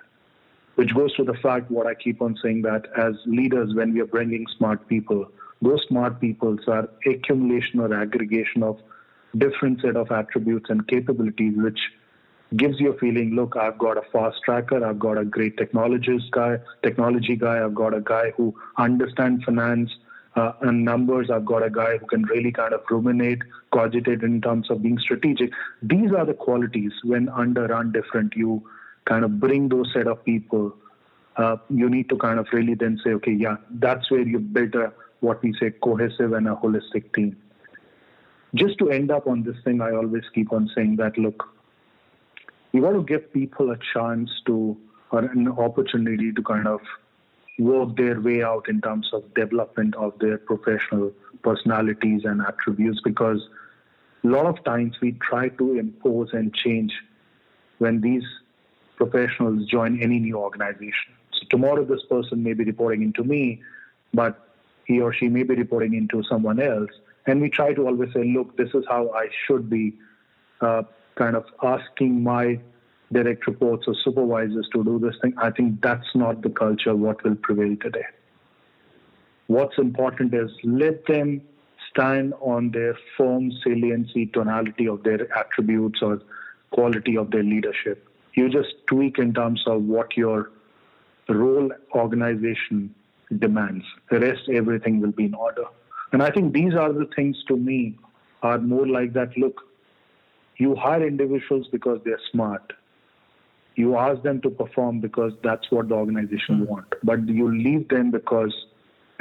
Which 0.76 0.94
goes 0.94 1.14
to 1.16 1.24
the 1.24 1.34
fact 1.34 1.70
what 1.70 1.86
I 1.86 1.94
keep 1.94 2.22
on 2.22 2.38
saying 2.42 2.62
that 2.62 2.86
as 2.96 3.14
leaders, 3.24 3.74
when 3.74 3.94
we 3.94 4.00
are 4.00 4.06
bringing 4.06 4.46
smart 4.56 4.86
people, 4.86 5.26
those 5.62 5.80
smart 5.88 6.20
people 6.20 6.58
are 6.68 6.88
accumulation 7.06 7.80
or 7.80 7.92
aggregation 7.94 8.62
of 8.62 8.78
different 9.36 9.80
set 9.80 9.96
of 9.96 10.10
attributes 10.12 10.70
and 10.70 10.86
capabilities 10.86 11.54
which 11.56 11.78
gives 12.56 12.78
you 12.78 12.92
a 12.92 12.98
feeling 12.98 13.34
look 13.34 13.56
i've 13.56 13.76
got 13.78 13.96
a 13.96 14.02
fast 14.12 14.36
tracker 14.44 14.84
i've 14.86 14.98
got 14.98 15.18
a 15.18 15.24
great 15.24 15.56
technologist 15.56 16.30
guy 16.30 16.58
technology 16.82 17.34
guy 17.34 17.64
i've 17.64 17.74
got 17.74 17.92
a 17.92 18.00
guy 18.00 18.30
who 18.36 18.54
understands 18.78 19.42
finance 19.44 19.90
uh, 20.36 20.52
and 20.60 20.84
numbers 20.84 21.28
i've 21.28 21.44
got 21.44 21.62
a 21.62 21.70
guy 21.70 21.96
who 21.98 22.06
can 22.06 22.22
really 22.24 22.52
kind 22.52 22.72
of 22.72 22.80
ruminate 22.88 23.42
cogitate 23.76 24.22
in 24.22 24.40
terms 24.40 24.70
of 24.70 24.82
being 24.82 24.98
strategic. 24.98 25.50
These 25.82 26.12
are 26.12 26.24
the 26.24 26.34
qualities 26.34 26.92
when 27.04 27.28
under 27.28 27.66
run 27.66 27.92
different 27.92 28.34
you 28.34 28.62
kind 29.04 29.24
of 29.24 29.38
bring 29.40 29.68
those 29.68 29.90
set 29.92 30.06
of 30.06 30.24
people 30.24 30.74
uh, 31.36 31.56
you 31.68 31.88
need 31.90 32.08
to 32.08 32.16
kind 32.16 32.38
of 32.38 32.46
really 32.52 32.74
then 32.74 32.98
say 33.04 33.10
okay 33.10 33.32
yeah 33.32 33.56
that's 33.86 34.10
where 34.10 34.26
you 34.34 34.38
build 34.38 34.74
a 34.74 34.92
what 35.20 35.42
we 35.42 35.52
say 35.60 35.70
cohesive 35.70 36.32
and 36.32 36.48
a 36.48 36.54
holistic 36.54 37.12
team. 37.14 37.36
Just 38.54 38.78
to 38.78 38.90
end 38.90 39.10
up 39.10 39.26
on 39.26 39.42
this 39.42 39.56
thing 39.64 39.80
i 39.80 39.90
always 39.90 40.24
keep 40.34 40.52
on 40.52 40.70
saying 40.74 40.96
that 40.96 41.18
look 41.18 41.44
you 42.76 42.82
got 42.82 42.92
to 42.92 43.02
give 43.02 43.32
people 43.32 43.70
a 43.70 43.78
chance 43.94 44.30
to 44.44 44.76
or 45.10 45.20
an 45.20 45.48
opportunity 45.48 46.30
to 46.30 46.42
kind 46.42 46.66
of 46.68 46.80
work 47.58 47.96
their 47.96 48.20
way 48.20 48.42
out 48.42 48.68
in 48.68 48.82
terms 48.82 49.08
of 49.14 49.22
development 49.34 49.94
of 49.94 50.12
their 50.18 50.36
professional 50.36 51.10
personalities 51.42 52.22
and 52.24 52.42
attributes 52.42 53.00
because 53.02 53.48
a 54.24 54.26
lot 54.26 54.44
of 54.44 54.62
times 54.64 54.94
we 55.00 55.12
try 55.12 55.48
to 55.48 55.78
impose 55.78 56.28
and 56.34 56.54
change 56.54 56.92
when 57.78 58.02
these 58.02 58.24
professionals 58.96 59.64
join 59.66 60.02
any 60.02 60.18
new 60.18 60.36
organization. 60.36 61.14
So 61.32 61.46
tomorrow, 61.48 61.82
this 61.82 62.02
person 62.10 62.42
may 62.42 62.52
be 62.52 62.64
reporting 62.64 63.02
into 63.02 63.24
me, 63.24 63.62
but 64.12 64.48
he 64.84 65.00
or 65.00 65.14
she 65.14 65.28
may 65.28 65.44
be 65.44 65.54
reporting 65.54 65.94
into 65.94 66.22
someone 66.24 66.60
else. 66.60 66.90
And 67.26 67.40
we 67.40 67.48
try 67.48 67.72
to 67.72 67.86
always 67.86 68.12
say, 68.12 68.24
look, 68.24 68.58
this 68.58 68.70
is 68.74 68.84
how 68.86 69.10
I 69.12 69.28
should 69.46 69.70
be 69.70 69.94
uh, 70.60 70.82
kind 71.16 71.36
of 71.36 71.44
asking 71.62 72.22
my 72.22 72.60
direct 73.12 73.46
reports 73.46 73.84
or 73.86 73.94
supervisors 74.04 74.68
to 74.72 74.84
do 74.84 74.98
this 74.98 75.14
thing. 75.22 75.34
I 75.38 75.50
think 75.50 75.80
that's 75.80 76.14
not 76.14 76.42
the 76.42 76.50
culture 76.50 76.94
what 76.94 77.22
will 77.24 77.36
prevail 77.36 77.76
today. 77.80 78.04
What's 79.46 79.78
important 79.78 80.34
is 80.34 80.50
let 80.64 81.06
them 81.06 81.40
stand 81.90 82.34
on 82.40 82.70
their 82.72 82.98
firm 83.16 83.52
saliency, 83.64 84.26
tonality 84.26 84.88
of 84.88 85.02
their 85.04 85.32
attributes 85.36 86.00
or 86.02 86.20
quality 86.72 87.16
of 87.16 87.30
their 87.30 87.44
leadership. 87.44 88.08
You 88.34 88.48
just 88.48 88.74
tweak 88.86 89.18
in 89.18 89.32
terms 89.32 89.62
of 89.66 89.82
what 89.82 90.16
your 90.16 90.50
role 91.28 91.70
organization 91.94 92.94
demands. 93.38 93.84
The 94.10 94.20
rest, 94.20 94.48
everything 94.52 95.00
will 95.00 95.12
be 95.12 95.26
in 95.26 95.34
order. 95.34 95.64
And 96.12 96.22
I 96.22 96.30
think 96.30 96.52
these 96.52 96.74
are 96.74 96.92
the 96.92 97.08
things 97.16 97.36
to 97.48 97.56
me 97.56 97.98
are 98.42 98.58
more 98.58 98.86
like 98.86 99.12
that 99.14 99.36
look, 99.36 99.62
you 100.56 100.74
hire 100.74 101.06
individuals 101.06 101.66
because 101.70 102.00
they're 102.04 102.20
smart. 102.30 102.72
You 103.74 103.96
ask 103.96 104.22
them 104.22 104.40
to 104.40 104.50
perform 104.50 105.00
because 105.00 105.32
that's 105.42 105.70
what 105.70 105.88
the 105.88 105.94
organization 105.94 106.60
mm-hmm. 106.60 106.64
want. 106.64 106.94
But 107.02 107.28
you 107.28 107.54
leave 107.54 107.88
them 107.88 108.10
because 108.10 108.54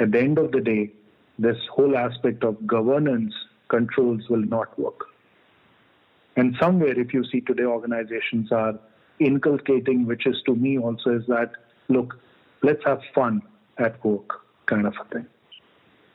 at 0.00 0.12
the 0.12 0.18
end 0.18 0.38
of 0.38 0.52
the 0.52 0.60
day, 0.60 0.92
this 1.38 1.56
whole 1.70 1.96
aspect 1.96 2.42
of 2.42 2.66
governance 2.66 3.34
controls 3.68 4.22
will 4.30 4.44
not 4.44 4.78
work. 4.78 5.06
And 6.36 6.56
somewhere, 6.60 6.98
if 6.98 7.12
you 7.12 7.24
see 7.30 7.40
today, 7.40 7.64
organizations 7.64 8.52
are 8.52 8.78
inculcating, 9.18 10.06
which 10.06 10.26
is 10.26 10.36
to 10.46 10.54
me 10.54 10.78
also 10.78 11.16
is 11.16 11.26
that, 11.28 11.52
look, 11.88 12.18
let's 12.62 12.82
have 12.84 13.00
fun 13.14 13.42
at 13.78 14.02
work 14.04 14.42
kind 14.66 14.86
of 14.86 14.94
a 15.00 15.04
thing. 15.14 15.26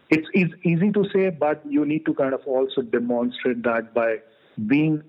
It's, 0.10 0.28
it's 0.34 0.54
easy 0.64 0.92
to 0.92 1.06
say, 1.14 1.30
but 1.30 1.62
you 1.68 1.86
need 1.86 2.06
to 2.06 2.14
kind 2.14 2.34
of 2.34 2.42
also 2.46 2.82
demonstrate 2.82 3.64
that 3.64 3.94
by 3.94 4.18
being 4.68 5.04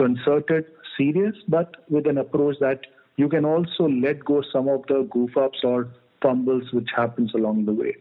concerted, 0.00 0.64
serious, 0.96 1.36
but 1.46 1.76
with 1.90 2.06
an 2.06 2.18
approach 2.18 2.56
that 2.60 2.80
you 3.16 3.28
can 3.28 3.44
also 3.44 3.88
let 3.88 4.24
go 4.24 4.42
some 4.52 4.68
of 4.68 4.86
the 4.88 5.06
goof 5.10 5.36
ups 5.36 5.60
or 5.62 5.88
fumbles 6.22 6.72
which 6.72 6.88
happens 6.96 7.34
along 7.34 7.66
the 7.66 7.72
way. 7.72 7.94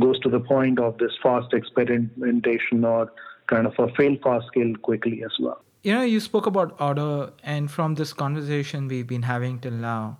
Goes 0.00 0.20
to 0.20 0.30
the 0.30 0.40
point 0.40 0.78
of 0.78 0.98
this 0.98 1.12
fast 1.22 1.54
experimentation 1.54 2.84
or 2.84 3.12
kind 3.46 3.66
of 3.66 3.74
a 3.78 3.88
fail 3.94 4.16
fast 4.22 4.46
scale 4.48 4.74
quickly 4.82 5.22
as 5.24 5.32
well. 5.40 5.62
You 5.82 5.94
know, 5.94 6.02
you 6.02 6.20
spoke 6.20 6.46
about 6.46 6.78
order, 6.78 7.32
and 7.42 7.70
from 7.70 7.94
this 7.94 8.12
conversation 8.12 8.86
we've 8.86 9.06
been 9.06 9.22
having 9.22 9.60
till 9.60 9.72
now, 9.72 10.18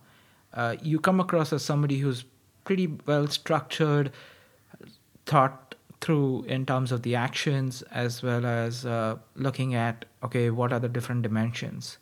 uh, 0.55 0.77
you 0.83 0.99
come 0.99 1.21
across 1.21 1.53
as 1.53 1.63
somebody 1.63 1.99
who's 1.99 2.25
pretty 2.65 2.87
well 3.07 3.27
structured, 3.27 4.11
thought 5.27 5.75
through 6.01 6.45
in 6.45 6.65
terms 6.67 6.93
of 6.93 7.03
the 7.03 7.15
actions 7.15 7.83
as 7.91 8.23
well 8.23 8.47
as 8.47 8.87
uh, 8.87 9.17
looking 9.35 9.75
at 9.75 10.05
okay 10.23 10.51
what 10.51 10.73
are 10.73 10.81
the 10.81 10.89
different 10.89 11.23
dimensions. 11.23 11.99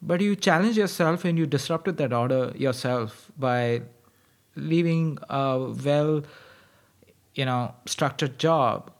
But 0.00 0.20
you 0.20 0.36
challenge 0.36 0.76
yourself 0.76 1.24
and 1.24 1.38
you 1.38 1.46
disrupted 1.46 1.96
that 1.96 2.12
order 2.12 2.52
yourself 2.56 3.32
by 3.38 3.82
leaving 4.54 5.18
a 5.28 5.72
well 5.84 6.22
you 7.34 7.44
know 7.44 7.74
structured 7.86 8.38
job 8.38 8.90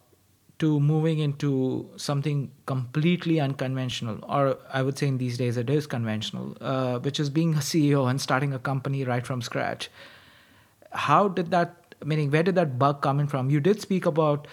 to 0.59 0.79
moving 0.79 1.19
into 1.19 1.89
something 1.95 2.51
completely 2.65 3.39
unconventional 3.39 4.19
or 4.23 4.57
i 4.73 4.81
would 4.81 4.97
say 4.97 5.07
in 5.07 5.17
these 5.17 5.37
days 5.37 5.57
it 5.57 5.69
is 5.69 5.87
conventional 5.87 6.55
uh, 6.61 6.99
which 6.99 7.19
is 7.19 7.29
being 7.29 7.53
a 7.55 7.63
ceo 7.69 8.09
and 8.09 8.21
starting 8.21 8.53
a 8.53 8.59
company 8.59 9.03
right 9.03 9.25
from 9.25 9.41
scratch. 9.41 9.89
How 10.91 11.27
did 11.27 11.51
that 11.51 11.78
meaning 12.03 12.31
where 12.31 12.43
did 12.43 12.55
that 12.55 12.77
bug 12.79 13.01
come 13.01 13.19
in 13.19 13.27
from? 13.27 13.49
You 13.49 13.59
did 13.59 13.81
speak 13.81 14.05
about 14.05 14.47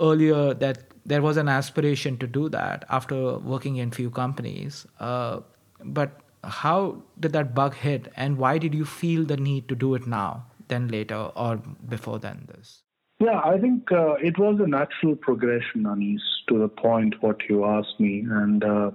earlier 0.00 0.54
that 0.54 0.84
there 1.06 1.22
was 1.22 1.36
an 1.36 1.48
aspiration 1.48 2.16
to 2.18 2.26
do 2.26 2.48
that 2.48 2.84
after 2.88 3.38
working 3.38 3.76
in 3.76 3.90
few 3.90 4.10
companies. 4.10 4.86
Uh, 4.98 5.40
but 5.84 6.20
how 6.42 7.02
did 7.20 7.32
that 7.32 7.54
bug 7.54 7.74
hit 7.74 8.12
and 8.16 8.38
why 8.38 8.58
did 8.58 8.74
you 8.74 8.84
feel 8.84 9.24
the 9.24 9.36
need 9.36 9.68
to 9.68 9.74
do 9.74 9.94
it 9.94 10.06
now 10.06 10.46
than 10.68 10.88
later 10.88 11.30
or 11.34 11.56
before 11.88 12.18
than 12.18 12.48
this? 12.54 12.82
Yeah 13.20 13.40
i 13.44 13.58
think 13.58 13.92
uh, 13.92 14.14
it 14.14 14.38
was 14.38 14.60
a 14.60 14.66
natural 14.66 15.14
progression 15.16 15.86
anis 15.86 16.22
to 16.48 16.58
the 16.58 16.68
point 16.68 17.22
what 17.22 17.48
you 17.48 17.64
asked 17.64 17.98
me. 17.98 18.26
And 18.28 18.64
uh, 18.64 18.90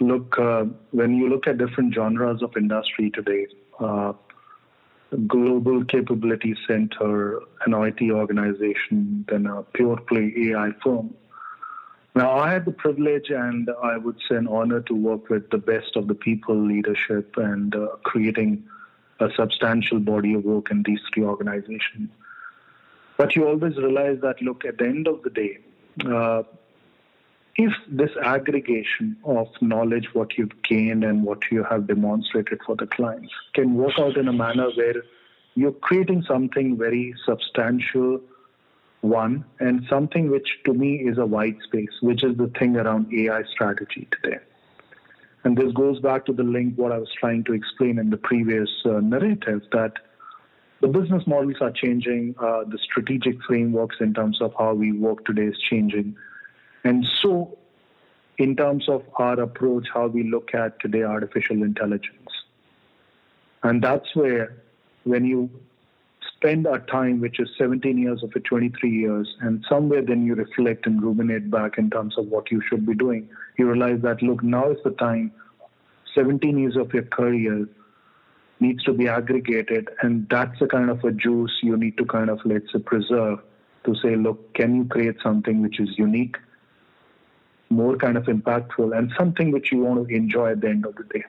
look 0.00 0.38
uh, 0.38 0.64
when 0.90 1.14
you 1.14 1.28
look 1.28 1.46
at 1.46 1.58
different 1.58 1.94
genres 1.94 2.42
of 2.42 2.56
industry 2.56 3.10
today 3.10 3.46
uh, 3.80 4.12
global 5.28 5.84
capability 5.84 6.56
center 6.66 7.40
an 7.66 7.74
it 7.74 8.10
organization 8.10 9.24
than 9.28 9.46
a 9.46 9.62
pure 9.74 9.98
play 10.08 10.32
ai 10.36 10.70
firm 10.82 11.14
now, 12.16 12.38
I 12.38 12.52
had 12.52 12.64
the 12.64 12.70
privilege 12.70 13.30
and 13.30 13.68
I 13.82 13.96
would 13.96 14.20
say 14.28 14.36
an 14.36 14.46
honor 14.46 14.80
to 14.82 14.94
work 14.94 15.28
with 15.30 15.50
the 15.50 15.58
best 15.58 15.96
of 15.96 16.06
the 16.06 16.14
people 16.14 16.56
leadership 16.56 17.36
and 17.36 17.74
uh, 17.74 17.88
creating 18.04 18.64
a 19.18 19.30
substantial 19.36 19.98
body 19.98 20.34
of 20.34 20.44
work 20.44 20.70
in 20.70 20.84
these 20.84 21.00
three 21.12 21.24
organizations. 21.24 22.10
But 23.16 23.34
you 23.34 23.48
always 23.48 23.76
realize 23.76 24.18
that, 24.22 24.40
look, 24.42 24.64
at 24.64 24.78
the 24.78 24.84
end 24.84 25.08
of 25.08 25.22
the 25.22 25.30
day, 25.30 25.58
uh, 26.06 26.44
if 27.56 27.72
this 27.88 28.10
aggregation 28.22 29.16
of 29.24 29.48
knowledge, 29.60 30.08
what 30.12 30.36
you've 30.36 30.62
gained 30.62 31.04
and 31.04 31.24
what 31.24 31.42
you 31.50 31.62
have 31.64 31.86
demonstrated 31.86 32.60
for 32.66 32.74
the 32.76 32.86
clients, 32.86 33.32
can 33.54 33.74
work 33.74 33.92
out 33.98 34.16
in 34.16 34.28
a 34.28 34.32
manner 34.32 34.70
where 34.74 35.02
you're 35.54 35.72
creating 35.72 36.24
something 36.26 36.76
very 36.76 37.14
substantial 37.24 38.20
one, 39.00 39.44
and 39.60 39.84
something 39.88 40.30
which 40.30 40.48
to 40.64 40.72
me 40.72 40.96
is 40.96 41.18
a 41.18 41.26
white 41.26 41.58
space, 41.62 41.90
which 42.00 42.24
is 42.24 42.36
the 42.38 42.50
thing 42.58 42.76
around 42.76 43.12
AI 43.14 43.42
strategy 43.52 44.08
today. 44.10 44.38
And 45.44 45.56
this 45.58 45.72
goes 45.72 46.00
back 46.00 46.24
to 46.26 46.32
the 46.32 46.42
link 46.42 46.74
what 46.76 46.90
I 46.90 46.98
was 46.98 47.10
trying 47.20 47.44
to 47.44 47.52
explain 47.52 47.98
in 47.98 48.08
the 48.08 48.16
previous 48.16 48.70
uh, 48.86 49.00
narrative 49.00 49.60
that 49.72 49.92
the 50.80 50.88
business 50.88 51.22
models 51.26 51.56
are 51.60 51.70
changing, 51.70 52.34
uh, 52.38 52.64
the 52.64 52.78
strategic 52.78 53.42
frameworks 53.42 53.96
in 54.00 54.14
terms 54.14 54.40
of 54.40 54.54
how 54.58 54.72
we 54.72 54.92
work 54.92 55.24
today 55.26 55.44
is 55.44 55.58
changing. 55.58 56.16
And 56.84 57.06
so, 57.22 57.56
in 58.38 58.56
terms 58.56 58.88
of 58.88 59.02
our 59.16 59.40
approach, 59.40 59.88
how 59.92 60.06
we 60.06 60.24
look 60.24 60.54
at 60.54 60.78
today 60.80 61.02
artificial 61.02 61.62
intelligence. 61.62 62.28
And 63.62 63.82
that's 63.82 64.14
where, 64.14 64.62
when 65.04 65.24
you 65.24 65.50
spend 66.36 66.66
a 66.66 66.78
time 66.78 67.20
which 67.20 67.40
is 67.40 67.48
17 67.56 67.96
years 67.96 68.22
of 68.22 68.30
it 68.36 68.44
23 68.44 68.90
years 68.90 69.34
and 69.40 69.64
somewhere 69.66 70.02
then 70.02 70.26
you 70.26 70.34
reflect 70.34 70.86
and 70.86 71.02
ruminate 71.02 71.50
back 71.50 71.78
in 71.78 71.88
terms 71.88 72.18
of 72.18 72.26
what 72.26 72.50
you 72.50 72.60
should 72.68 72.86
be 72.86 72.94
doing 72.94 73.28
you 73.56 73.66
realize 73.66 74.00
that 74.02 74.22
look 74.22 74.42
now 74.42 74.70
is 74.70 74.76
the 74.84 74.90
time 74.92 75.32
17 76.14 76.58
years 76.58 76.76
of 76.76 76.92
your 76.92 77.04
career 77.04 77.66
needs 78.60 78.82
to 78.84 78.92
be 78.92 79.08
aggregated 79.08 79.88
and 80.02 80.26
that's 80.30 80.58
the 80.60 80.66
kind 80.66 80.90
of 80.90 81.02
a 81.04 81.12
juice 81.12 81.52
you 81.62 81.76
need 81.76 81.96
to 81.96 82.04
kind 82.04 82.28
of 82.28 82.38
let's 82.44 82.70
say 82.72 82.78
preserve 82.78 83.38
to 83.84 83.94
say 84.02 84.14
look 84.14 84.52
can 84.54 84.76
you 84.76 84.84
create 84.84 85.16
something 85.22 85.62
which 85.62 85.80
is 85.80 85.88
unique 85.96 86.36
more 87.74 87.96
kind 87.96 88.16
of 88.16 88.24
impactful 88.24 88.96
and 88.96 89.12
something 89.18 89.50
which 89.50 89.72
you 89.72 89.78
want 89.78 90.08
to 90.08 90.14
enjoy 90.14 90.52
at 90.52 90.60
the 90.60 90.68
end 90.68 90.86
of 90.86 90.94
the 90.96 91.04
day 91.04 91.24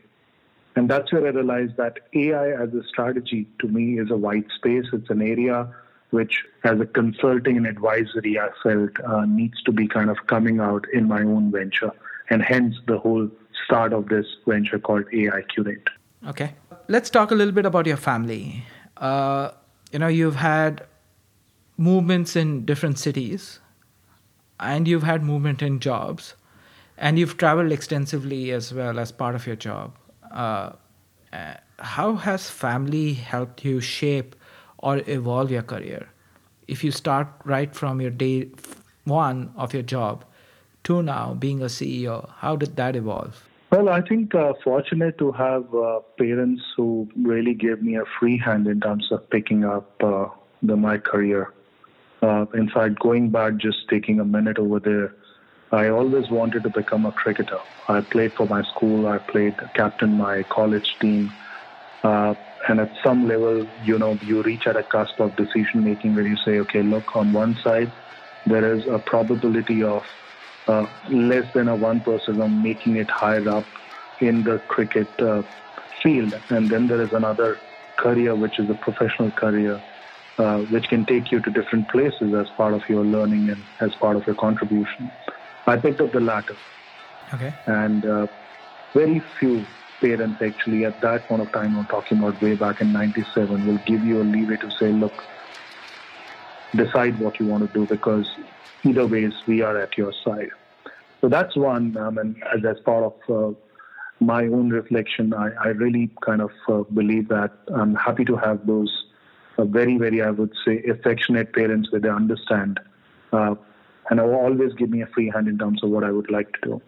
and 0.76 0.90
that's 0.90 1.12
where 1.12 1.26
I 1.26 1.30
realized 1.30 1.78
that 1.78 2.00
AI 2.14 2.52
as 2.52 2.74
a 2.74 2.84
strategy 2.84 3.48
to 3.60 3.68
me 3.68 3.98
is 3.98 4.12
a 4.12 4.18
white 4.18 4.48
space. 4.56 4.86
It's 4.92 5.10
an 5.10 5.22
area 5.22 5.74
which, 6.10 6.44
as 6.64 6.80
a 6.80 6.86
consulting 6.86 7.58
and 7.58 7.66
advisory, 7.66 8.38
I 8.40 8.50
felt 8.62 8.92
uh, 9.06 9.26
needs 9.26 9.62
to 9.64 9.72
be 9.72 9.88
kind 9.88 10.10
of 10.10 10.18
coming 10.28 10.60
out 10.60 10.86
in 10.94 11.08
my 11.08 11.22
own 11.22 11.52
venture. 11.52 11.92
And 12.30 12.42
hence 12.42 12.76
the 12.88 12.98
whole 12.98 13.30
start 13.66 13.94
of 13.94 14.10
this 14.10 14.26
venture 14.46 14.80
called 14.80 15.06
AI 15.14 15.42
Curate. 15.54 15.88
Okay. 16.28 16.56
Let's 16.88 17.10
talk 17.10 17.32
a 17.32 17.36
little 17.36 17.54
bit 17.54 17.66
about 17.66 17.86
your 17.86 17.98
family. 17.98 18.64
Uh, 18.98 19.52
you 19.92 20.00
know, 20.00 20.08
you've 20.08 20.36
had 20.36 20.86
movements 21.78 22.36
in 22.36 22.66
different 22.66 23.00
cities, 23.00 23.60
and 24.60 24.88
you've 24.88 25.04
had 25.04 25.24
movement 25.24 25.62
in 25.62 25.80
jobs, 25.80 26.36
and 26.98 27.20
you've 27.20 27.38
traveled 27.38 27.72
extensively 27.72 28.52
as 28.52 28.74
well 28.74 29.00
as 29.00 29.12
part 29.12 29.36
of 29.36 29.46
your 29.46 29.56
job 29.56 29.94
uh, 30.36 30.74
how 31.80 32.16
has 32.16 32.50
family 32.50 33.14
helped 33.14 33.66
you 33.66 33.80
shape 33.80 34.36
or 34.78 35.02
evolve 35.08 35.52
your 35.52 35.64
career? 35.64 36.08
If 36.68 36.84
you 36.84 36.92
start 36.92 37.28
right 37.44 37.74
from 37.76 38.02
your 38.02 38.12
day 38.12 38.50
one 39.04 39.54
of 39.56 39.74
your 39.74 39.84
job 39.84 40.26
to 40.84 41.02
now 41.02 41.34
being 41.34 41.62
a 41.62 41.66
CEO, 41.66 42.30
how 42.38 42.56
did 42.56 42.76
that 42.76 42.96
evolve? 42.96 43.44
Well, 43.72 43.90
I 43.90 44.02
think 44.02 44.34
uh, 44.36 44.54
fortunate 44.64 45.18
to 45.18 45.32
have 45.32 45.74
uh, 45.74 46.00
parents 46.18 46.62
who 46.78 47.10
really 47.22 47.54
gave 47.54 47.82
me 47.82 47.96
a 47.98 48.04
free 48.20 48.38
hand 48.38 48.68
in 48.68 48.80
terms 48.80 49.12
of 49.12 49.30
picking 49.30 49.66
up 49.66 49.92
uh, 50.04 50.28
the 50.62 50.76
my 50.76 50.98
career. 50.98 51.52
Uh, 52.22 52.46
in 52.54 52.70
fact, 52.70 53.00
going 53.00 53.30
back, 53.30 53.58
just 53.58 53.88
taking 53.90 54.20
a 54.20 54.26
minute 54.26 54.58
over 54.58 54.80
there, 54.80 55.14
I 55.72 55.90
always 55.90 56.30
wanted 56.30 56.64
to 56.64 56.70
become 56.70 57.06
a 57.06 57.12
cricketer. 57.12 57.60
I 57.88 58.02
played 58.02 58.34
for 58.36 58.48
my 58.48 58.64
school. 58.64 59.08
I 59.08 59.18
played 59.18 59.60
captain 59.74 60.16
my 60.18 60.44
college 60.44 60.98
team. 61.02 61.36
Uh, 62.04 62.36
and 62.68 62.80
at 62.80 62.92
some 63.04 63.28
level, 63.28 63.68
you 63.80 64.00
know, 64.00 64.18
you 64.22 64.42
reach 64.44 64.68
at 64.68 64.78
a 64.78 64.84
cusp 64.84 65.20
of 65.20 65.36
decision 65.36 65.84
making 65.84 66.16
where 66.16 66.26
you 66.26 66.38
say, 66.38 66.60
okay, 66.60 66.82
look, 66.82 67.16
on 67.16 67.32
one 67.32 67.58
side, 67.64 67.92
there 68.46 68.76
is 68.76 68.84
a 68.90 69.00
probability 69.00 69.84
of 69.84 70.04
uh, 70.68 70.86
less 71.10 71.46
than 71.54 71.68
a 71.68 71.78
1% 71.78 72.44
of 72.44 72.52
making 72.52 72.96
it 72.96 73.10
higher 73.10 73.48
up 73.50 73.72
in 74.20 74.44
the 74.44 74.60
cricket 74.68 75.14
uh, 75.22 75.44
field. 76.02 76.34
And 76.50 76.70
then 76.72 76.88
there 76.88 77.02
is 77.02 77.12
another 77.12 77.62
career, 77.98 78.36
which 78.36 78.60
is 78.60 78.70
a 78.70 78.76
professional 78.76 79.32
career, 79.32 79.82
uh, 80.38 80.58
which 80.58 80.88
can 80.90 81.06
take 81.06 81.32
you 81.32 81.40
to 81.40 81.50
different 81.50 81.90
places 81.90 82.34
as 82.34 82.50
part 82.58 82.74
of 82.74 82.82
your 82.90 83.06
learning 83.06 83.50
and 83.50 83.66
as 83.80 83.96
part 83.96 84.18
of 84.18 84.24
your 84.26 84.36
contribution. 84.36 85.12
I 85.68 85.78
picked 85.78 86.02
up 86.02 86.12
the 86.12 86.20
latter. 86.20 86.58
Okay. 87.34 87.54
And 87.66 88.06
uh, 88.06 88.28
very 88.94 89.22
few 89.40 89.68
parents 90.02 90.42
actually 90.46 90.86
at 90.86 91.02
that 91.02 91.28
point 91.28 91.42
of 91.42 91.52
time, 91.52 91.78
I'm 91.78 91.88
talking 91.88 92.20
about 92.20 92.42
way 92.42 92.56
back 92.56 92.82
in 92.82 92.92
97, 92.92 93.66
will 93.66 93.78
give 93.78 94.04
you 94.04 94.22
a 94.22 94.24
leeway 94.24 94.58
to 94.58 94.70
say, 94.80 94.92
look, 94.92 95.24
decide 96.76 97.18
what 97.18 97.40
you 97.40 97.46
want 97.46 97.64
to 97.64 97.70
do 97.80 97.88
because 97.88 98.28
either 98.84 99.08
ways 99.08 99.34
we 99.48 99.62
are 99.62 99.82
at 99.82 99.98
your 99.98 100.14
side. 100.24 100.50
So 101.22 101.30
that's 101.30 101.56
one, 101.56 101.98
um, 101.98 102.18
and 102.18 102.36
as, 102.54 102.64
as 102.66 102.80
part 102.84 103.04
of 103.04 103.16
uh, 103.30 103.58
my 104.20 104.44
own 104.44 104.70
reflection, 104.70 105.34
I, 105.34 105.50
I 105.64 105.68
really 105.70 106.12
kind 106.24 106.42
of 106.42 106.52
uh, 106.68 106.84
believe 106.94 107.30
that 107.30 107.52
I'm 107.74 107.96
happy 107.96 108.26
to 108.26 108.36
have 108.36 108.68
those 108.68 108.92
very, 109.64 109.98
very, 109.98 110.22
I 110.22 110.32
would 110.32 110.54
say, 110.66 110.84
affectionate 110.84 111.54
parents 111.54 111.92
where 111.92 112.02
they 112.02 112.10
understand 112.10 112.80
uh, 113.32 113.56
and 114.10 114.20
always 114.20 114.74
give 114.74 114.90
me 114.90 115.02
a 115.02 115.08
free 115.08 115.32
hand 115.34 115.48
in 115.48 115.58
terms 115.58 115.84
of 115.84 115.90
what 115.90 116.04
I 116.04 116.12
would 116.12 116.30
like 116.30 116.52
to 116.54 116.60
do. 116.62 116.82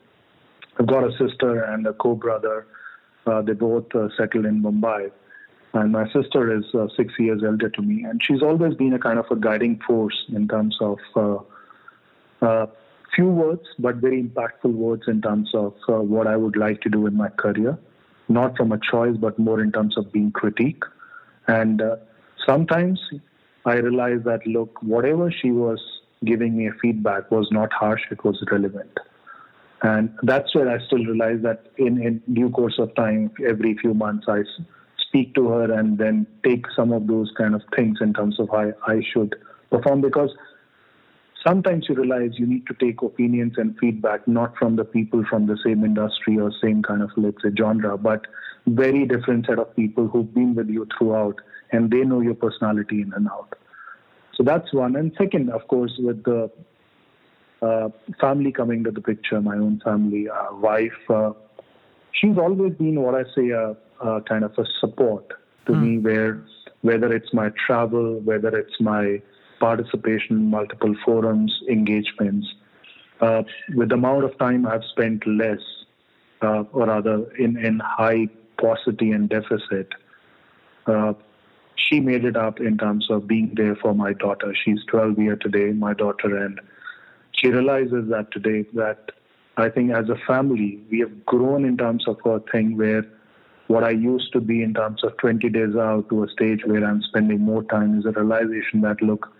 I've 0.80 0.88
got 0.88 1.04
a 1.04 1.12
sister 1.18 1.64
and 1.64 1.88
a 1.88 1.94
co-brother. 1.94 2.68
Uh, 3.26 3.42
they 3.42 3.54
both 3.54 3.94
uh, 3.96 4.10
settled 4.18 4.46
in 4.46 4.62
Mumbai, 4.62 5.12
and 5.74 5.92
my 5.92 6.06
sister 6.12 6.56
is 6.56 6.66
uh, 6.74 6.88
six 6.96 7.14
years 7.18 7.42
elder 7.46 7.70
to 7.70 7.82
me, 7.82 8.04
and 8.04 8.22
she's 8.24 8.42
always 8.42 8.76
been 8.76 8.94
a 8.94 9.00
kind 9.00 9.20
of 9.20 9.26
a 9.32 9.36
guiding 9.36 9.80
force 9.86 10.26
in 10.30 10.48
terms 10.48 10.78
of 10.80 11.00
few 13.18 13.28
words, 13.28 13.64
but 13.80 13.96
very 13.96 14.24
impactful 14.24 14.72
words 14.72 15.04
in 15.08 15.22
terms 15.22 15.50
of 15.56 15.74
uh, 15.90 15.94
what 15.94 16.28
I 16.28 16.36
would 16.38 16.56
like 16.56 16.82
to 16.82 16.90
do 16.90 17.08
in 17.08 17.18
my 17.18 17.30
career, 17.30 17.78
not 18.30 18.56
from 18.56 18.72
a 18.72 18.80
choice, 18.80 19.18
but 19.18 19.40
more 19.40 19.60
in 19.60 19.72
terms 19.72 19.98
of 19.98 20.12
being 20.12 20.32
critique. 20.32 20.84
And 21.48 21.82
uh, 21.82 21.96
sometimes 22.48 23.00
I 23.66 23.76
realized 23.76 24.24
that, 24.24 24.46
look, 24.48 24.82
whatever 24.82 25.32
she 25.32 25.52
was 25.52 25.80
giving 26.26 26.58
me 26.58 26.68
a 26.68 26.72
feedback 26.82 27.30
was 27.30 27.48
not 27.52 27.72
harsh, 27.74 28.02
it 28.10 28.24
was 28.24 28.44
relevant. 28.52 28.98
And 29.84 30.10
that's 30.24 30.56
where 30.56 30.70
I 30.70 30.84
still 30.86 31.06
realize 31.06 31.42
that 31.44 31.68
in, 31.78 32.02
in 32.02 32.22
due 32.34 32.50
course 32.50 32.80
of 32.80 32.96
time, 32.96 33.32
every 33.48 33.78
few 33.78 33.94
months, 33.94 34.26
I 34.28 34.42
speak 35.08 35.36
to 35.36 35.50
her 35.50 35.72
and 35.72 35.98
then 35.98 36.26
take 36.44 36.66
some 36.76 36.92
of 36.92 37.08
those 37.08 37.32
kind 37.38 37.54
of 37.54 37.62
things 37.76 38.00
in 38.02 38.14
terms 38.14 38.40
of 38.40 38.50
how 38.50 38.74
I 38.88 39.02
should 39.14 39.36
perform 39.70 40.02
because 40.02 40.32
sometimes 41.46 41.86
you 41.88 41.96
realize 41.96 42.32
you 42.34 42.46
need 42.46 42.66
to 42.68 42.74
take 42.74 43.02
opinions 43.02 43.54
and 43.58 43.78
feedback 43.80 44.28
not 44.28 44.58
from 44.58 44.76
the 44.76 44.84
people 44.84 45.24
from 45.30 45.48
the 45.48 45.58
same 45.64 45.84
industry 45.86 46.40
or 46.40 46.52
same 46.62 46.82
kind 46.82 47.02
of 47.02 47.10
let's 47.16 47.42
say 47.44 47.50
genre 47.58 47.98
but 47.98 48.26
very 48.66 49.06
different 49.06 49.46
set 49.46 49.60
of 49.60 49.74
people 49.76 50.08
who've 50.08 50.34
been 50.34 50.56
with 50.56 50.70
you 50.70 50.88
throughout 50.98 51.36
and 51.72 51.92
they 51.92 52.02
know 52.02 52.22
your 52.22 52.36
personality 52.36 53.02
in 53.02 53.14
and 53.14 53.28
out 53.28 53.58
so 54.36 54.44
that's 54.44 54.74
one 54.74 54.96
and 54.96 55.12
second 55.18 55.50
of 55.50 55.68
course 55.68 55.94
with 56.00 56.24
the 56.24 56.50
uh, 57.62 57.90
family 58.22 58.52
coming 58.52 58.84
to 58.84 58.92
the 58.92 59.02
picture 59.02 59.42
my 59.42 59.56
own 59.56 59.82
family 59.84 60.30
uh, 60.30 60.56
wife 60.56 61.10
uh, 61.10 61.32
she's 62.12 62.38
always 62.38 62.74
been 62.74 63.02
what 63.02 63.16
i 63.16 63.24
say 63.36 63.50
a, 63.50 63.76
a 64.02 64.22
kind 64.22 64.44
of 64.44 64.52
a 64.58 64.66
support 64.80 65.34
to 65.66 65.72
mm. 65.72 65.82
me 65.82 65.98
where 65.98 66.42
whether 66.82 67.12
it's 67.14 67.34
my 67.34 67.50
travel 67.66 68.20
whether 68.20 68.56
it's 68.58 68.80
my 68.80 69.20
participation 69.60 70.38
in 70.38 70.50
multiple 70.50 70.96
forums, 71.06 71.54
engagements. 71.70 72.48
Uh, 73.20 73.44
with 73.76 73.90
the 73.90 73.96
amount 73.96 74.24
of 74.24 74.38
time 74.38 74.66
I've 74.66 74.84
spent 74.92 75.26
less, 75.26 75.60
uh, 76.42 76.64
or 76.72 76.86
rather 76.88 77.32
in, 77.38 77.58
in 77.58 77.80
high 77.80 78.28
paucity 78.60 79.12
and 79.12 79.28
deficit, 79.30 79.90
uh, 80.86 81.14
she 81.78 82.00
made 82.00 82.26
it 82.26 82.36
up 82.36 82.60
in 82.60 82.78
terms 82.78 83.08
of 83.10 83.28
being 83.28 83.54
there 83.56 83.76
for 83.76 83.94
my 83.94 84.14
daughter. 84.14 84.54
She's 84.66 84.84
12 84.90 85.20
year 85.20 85.36
today, 85.36 85.72
my 85.72 85.94
daughter, 85.94 86.36
and 86.36 86.60
she 87.32 87.50
realizes 87.50 88.10
that 88.10 88.32
today 88.32 88.66
that 88.74 89.12
I 89.58 89.70
think 89.70 89.92
as 89.92 90.10
a 90.10 90.18
family 90.28 90.80
we 90.92 91.00
have 91.00 91.26
grown 91.26 91.66
in 91.66 91.78
terms 91.78 92.08
of 92.08 92.18
a 92.26 92.40
thing 92.52 92.78
where 92.78 93.06
what 93.68 93.84
I 93.84 93.92
used 93.92 94.32
to 94.34 94.40
be 94.40 94.64
in 94.64 94.74
terms 94.74 95.04
of 95.04 95.18
20 95.18 95.50
days 95.50 95.76
out 95.76 96.10
to 96.10 96.24
a 96.24 96.30
stage 96.30 96.62
where 96.66 96.86
I'm 96.86 97.02
spending 97.02 97.42
more 97.42 97.64
time 97.64 98.00
is 98.00 98.06
a 98.06 98.12
realization 98.12 98.82
that 98.82 99.02
look, 99.02 99.32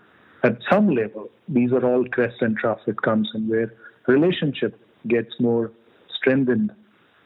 at 0.44 0.58
some 0.70 0.90
level, 0.94 1.30
these 1.48 1.72
are 1.72 1.84
all 1.84 2.04
crest 2.04 2.36
and 2.40 2.56
trough 2.56 2.80
it 2.86 3.00
comes 3.02 3.30
in 3.34 3.48
where 3.48 3.72
relationship 4.06 4.78
gets 5.06 5.34
more 5.40 5.72
strengthened 6.16 6.72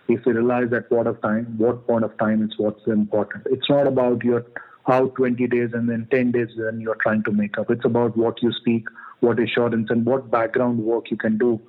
if 0.09 0.25
we 0.25 0.33
realize 0.33 0.72
at 0.72 0.90
what 0.90 1.07
of 1.07 1.20
time, 1.22 1.55
what 1.59 1.87
point 1.87 2.05
of 2.05 2.16
time 2.18 2.42
is 2.42 2.53
what's 2.57 2.87
important. 2.87 3.46
It's 3.51 3.68
not 3.68 3.87
about 3.87 4.25
you're 4.25 4.44
out 4.88 5.14
20 5.14 5.47
days 5.47 5.71
and 5.73 5.88
then 5.88 6.07
10 6.11 6.33
days 6.33 6.49
then 6.57 6.81
you're 6.81 6.97
trying 6.97 7.23
to 7.25 7.33
make 7.33 7.59
up. 7.59 7.71
It's 7.71 7.85
about 7.85 8.16
what 8.16 8.42
you 8.42 8.53
speak, 8.53 8.87
what 9.21 9.38
assurance, 9.38 9.88
and 9.90 10.05
what 10.05 10.31
background 10.31 10.81
work 10.81 11.11
you 11.11 11.16
can 11.16 11.38
do 11.38 11.61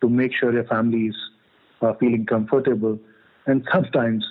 to 0.00 0.08
make 0.08 0.32
sure 0.34 0.52
your 0.52 0.64
family 0.64 1.06
is 1.06 1.16
uh, 1.82 1.92
feeling 1.94 2.26
comfortable. 2.26 2.98
And 3.46 3.66
sometimes, 3.72 4.24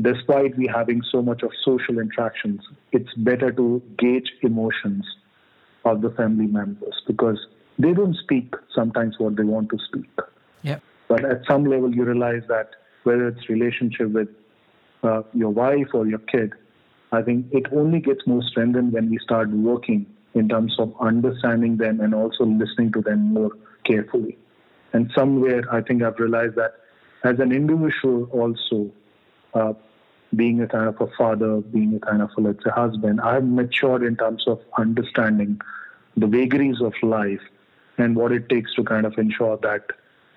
despite 0.00 0.56
we 0.56 0.66
having 0.66 1.02
so 1.10 1.22
much 1.22 1.42
of 1.42 1.50
social 1.64 1.98
interactions, 1.98 2.62
it's 2.92 3.12
better 3.14 3.50
to 3.52 3.82
gauge 3.98 4.32
emotions 4.42 5.04
of 5.84 6.00
the 6.00 6.10
family 6.10 6.46
members 6.46 6.94
because 7.06 7.38
they 7.78 7.92
don't 7.92 8.16
speak 8.16 8.54
sometimes 8.74 9.16
what 9.18 9.36
they 9.36 9.44
want 9.44 9.70
to 9.70 9.78
speak. 9.88 10.10
Yeah. 10.62 10.78
But 11.08 11.24
at 11.24 11.42
some 11.48 11.64
level, 11.64 11.94
you 11.94 12.04
realize 12.04 12.42
that 12.48 12.70
whether 13.04 13.28
it's 13.28 13.48
relationship 13.48 14.10
with 14.10 14.28
uh, 15.02 15.22
your 15.32 15.50
wife 15.50 15.88
or 15.94 16.06
your 16.06 16.18
kid, 16.18 16.52
I 17.12 17.22
think 17.22 17.46
it 17.52 17.64
only 17.72 18.00
gets 18.00 18.26
more 18.26 18.42
strengthened 18.42 18.92
when 18.92 19.10
we 19.10 19.18
start 19.18 19.50
working 19.50 20.06
in 20.34 20.48
terms 20.48 20.76
of 20.78 20.94
understanding 21.00 21.76
them 21.76 22.00
and 22.00 22.14
also 22.14 22.44
listening 22.44 22.92
to 22.92 23.00
them 23.00 23.32
more 23.32 23.50
carefully. 23.84 24.38
And 24.92 25.10
somewhere, 25.16 25.62
I 25.72 25.80
think 25.80 26.02
I've 26.02 26.18
realized 26.18 26.56
that 26.56 26.74
as 27.24 27.38
an 27.40 27.52
individual, 27.52 28.24
also 28.30 28.90
uh, 29.54 29.72
being 30.36 30.60
a 30.60 30.66
kind 30.66 30.88
of 30.88 31.00
a 31.00 31.06
father, 31.16 31.56
being 31.60 31.94
a 31.94 32.00
kind 32.00 32.22
of 32.22 32.30
a, 32.36 32.40
let's 32.40 32.62
say, 32.64 32.70
husband, 32.70 33.20
I've 33.20 33.44
matured 33.44 34.02
in 34.02 34.16
terms 34.16 34.44
of 34.46 34.60
understanding 34.76 35.60
the 36.16 36.26
vagaries 36.26 36.80
of 36.82 36.92
life 37.02 37.40
and 37.96 38.16
what 38.16 38.32
it 38.32 38.48
takes 38.48 38.74
to 38.74 38.84
kind 38.84 39.06
of 39.06 39.18
ensure 39.18 39.58
that 39.62 39.86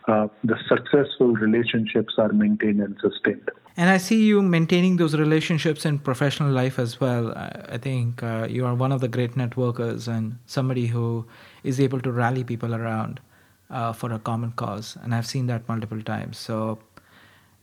uh, 0.08 0.28
the 0.44 0.58
successful 0.68 1.34
relationships 1.34 2.16
are 2.18 2.32
maintained 2.32 2.82
and 2.82 2.98
sustained. 3.02 3.50
And 3.78 3.90
I 3.90 3.98
see 3.98 4.26
you 4.26 4.42
maintaining 4.42 4.98
those 4.98 5.16
relationships 5.16 5.86
in 5.86 6.00
professional 6.00 6.52
life 6.52 6.78
as 6.78 7.00
well. 7.00 7.34
I 7.36 7.78
think 7.78 8.22
uh, 8.22 8.48
you 8.50 8.66
are 8.66 8.76
one 8.76 8.92
of 8.92 9.00
the 9.00 9.08
great 9.08 9.36
networkers 9.36 10.08
and 10.08 10.38
somebody 10.46 10.88
who 10.88 11.26
is 11.64 11.80
able 11.80 12.02
to 12.02 12.12
rally 12.12 12.44
people 12.44 12.76
around 12.76 13.22
uh, 13.70 13.94
for 13.94 14.12
a 14.12 14.20
common 14.20 14.52
cause. 14.52 14.98
And 15.02 15.16
I've 15.16 15.26
seen 15.26 15.48
that 15.48 15.68
multiple 15.70 16.02
times. 16.02 16.38
So 16.38 16.80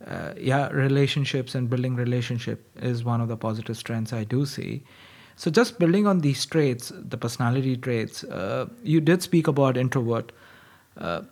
uh, 0.07 0.33
yeah, 0.39 0.69
relationships 0.71 1.55
and 1.55 1.69
building 1.69 1.95
relationship 1.97 2.65
is 2.81 3.05
one 3.05 3.21
of 3.21 3.29
the 3.29 3.37
positive 3.37 3.77
strengths 3.77 4.13
I 4.13 4.25
do 4.25 4.47
see. 4.47 4.85
So 5.37 5.51
just 5.51 5.79
building 5.79 6.07
on 6.07 6.21
these 6.21 6.45
traits, 6.47 6.91
the 6.95 7.17
personality 7.17 7.77
traits, 7.77 8.25
uh, 8.25 8.67
you 8.83 9.01
did 9.01 9.23
speak 9.23 9.47
about 9.47 9.77
introvert, 9.77 10.33
uh, 10.97 11.23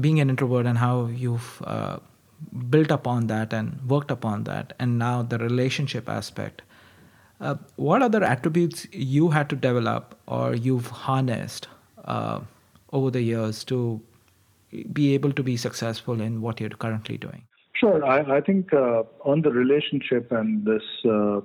being 0.00 0.20
an 0.20 0.28
introvert, 0.30 0.66
and 0.66 0.78
how 0.78 1.06
you've 1.06 1.62
uh, 1.64 1.98
built 2.70 2.90
upon 2.90 3.26
that 3.28 3.52
and 3.52 3.80
worked 3.88 4.10
upon 4.10 4.44
that, 4.44 4.72
and 4.78 4.98
now 4.98 5.22
the 5.22 5.38
relationship 5.38 6.08
aspect. 6.08 6.62
Uh, 7.40 7.56
what 7.76 8.00
other 8.02 8.22
attributes 8.22 8.86
you 8.92 9.30
had 9.30 9.48
to 9.50 9.56
develop 9.56 10.18
or 10.26 10.54
you've 10.54 10.86
harnessed 10.86 11.68
uh, 12.04 12.40
over 12.92 13.10
the 13.10 13.22
years 13.22 13.64
to 13.64 14.00
be 14.92 15.14
able 15.14 15.32
to 15.32 15.42
be 15.42 15.56
successful 15.56 16.20
in 16.20 16.40
what 16.40 16.60
you're 16.60 16.70
currently 16.70 17.18
doing? 17.18 17.42
Sure. 17.74 18.04
I, 18.04 18.36
I 18.36 18.40
think 18.40 18.72
uh, 18.72 19.02
on 19.24 19.42
the 19.42 19.50
relationship 19.50 20.30
and 20.32 20.64
this 20.64 20.82
uh, 21.04 21.40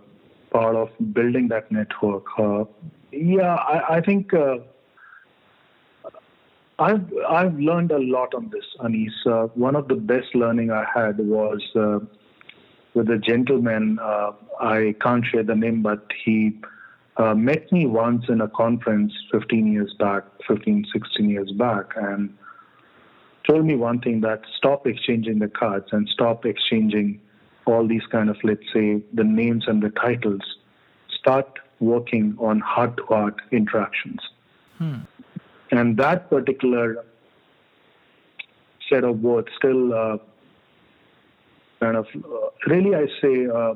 part 0.52 0.76
of 0.76 0.90
building 1.14 1.48
that 1.50 1.72
network, 1.72 2.26
uh, 2.38 2.66
yeah, 3.12 3.56
I, 3.56 3.98
I 3.98 4.02
think 4.02 4.34
uh, 4.34 4.58
I've 6.80 7.06
I've 7.28 7.60
learned 7.60 7.92
a 7.92 8.00
lot 8.00 8.34
on 8.34 8.50
this, 8.50 8.66
Anis. 8.84 9.14
Uh, 9.26 9.48
one 9.56 9.76
of 9.76 9.88
the 9.88 9.96
best 9.96 10.34
learning 10.34 10.72
I 10.72 10.86
had 10.94 11.18
was 11.20 11.62
uh, 11.76 12.00
with 12.94 13.10
a 13.10 13.18
gentleman. 13.18 14.00
I 14.00 14.96
can't 15.02 15.26
share 15.26 15.44
the 15.44 15.56
name, 15.56 15.82
but 15.82 16.06
he 16.24 16.58
met 17.36 17.72
me 17.72 17.86
once 17.86 18.26
in 18.30 18.42
a 18.42 18.48
conference 18.48 19.14
15 19.32 19.72
years 19.74 19.94
back, 20.00 20.24
15, 20.48 20.86
16 20.94 21.30
years 21.30 21.52
back, 21.52 21.92
and 21.98 22.34
told 23.48 23.66
me 23.66 23.76
one 23.76 24.00
thing 24.00 24.22
that 24.22 24.42
stop 24.58 24.88
exchanging 24.88 25.40
the 25.40 25.48
cards 25.48 25.88
and 25.92 26.08
stop 26.08 26.46
exchanging 26.46 27.20
all 27.66 27.88
these 27.88 28.06
kind 28.12 28.30
of, 28.30 28.38
let's 28.44 28.66
say, 28.74 29.02
the 29.14 29.24
names 29.24 29.66
and 29.68 29.82
the 29.84 29.90
titles, 29.90 30.42
start 31.10 31.60
working 31.80 32.36
on 32.40 32.60
heart 32.60 32.98
to 32.98 33.04
heart 33.04 33.36
interactions. 33.52 34.20
Hmm. 34.78 35.00
And 35.72 35.98
that 35.98 36.30
particular 36.30 37.06
set 38.90 39.04
of 39.04 39.22
words 39.22 39.50
still 39.58 39.94
uh, 39.94 40.18
kind 41.80 41.96
of 41.96 42.08
uh, 42.16 42.50
really, 42.68 42.96
I 42.96 43.08
say, 43.22 43.48
uh, 43.48 43.76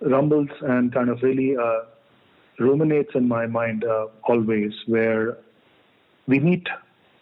rumbles 0.00 0.50
and 0.60 0.92
kind 0.92 1.08
of 1.08 1.22
really 1.22 1.56
uh, 1.56 1.80
ruminates 2.58 3.14
in 3.14 3.26
my 3.26 3.46
mind 3.46 3.84
uh, 3.84 4.06
always, 4.24 4.72
where 4.86 5.38
we 6.26 6.40
meet 6.40 6.68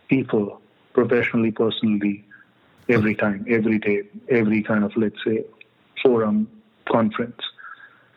people 0.09 0.61
professionally, 0.93 1.51
personally, 1.53 2.25
every 2.88 3.14
time, 3.14 3.45
every 3.49 3.79
day, 3.79 4.03
every 4.29 4.62
kind 4.62 4.85
of, 4.85 4.93
let's 4.97 5.23
say, 5.25 5.45
forum, 6.03 6.49
conference. 6.90 7.40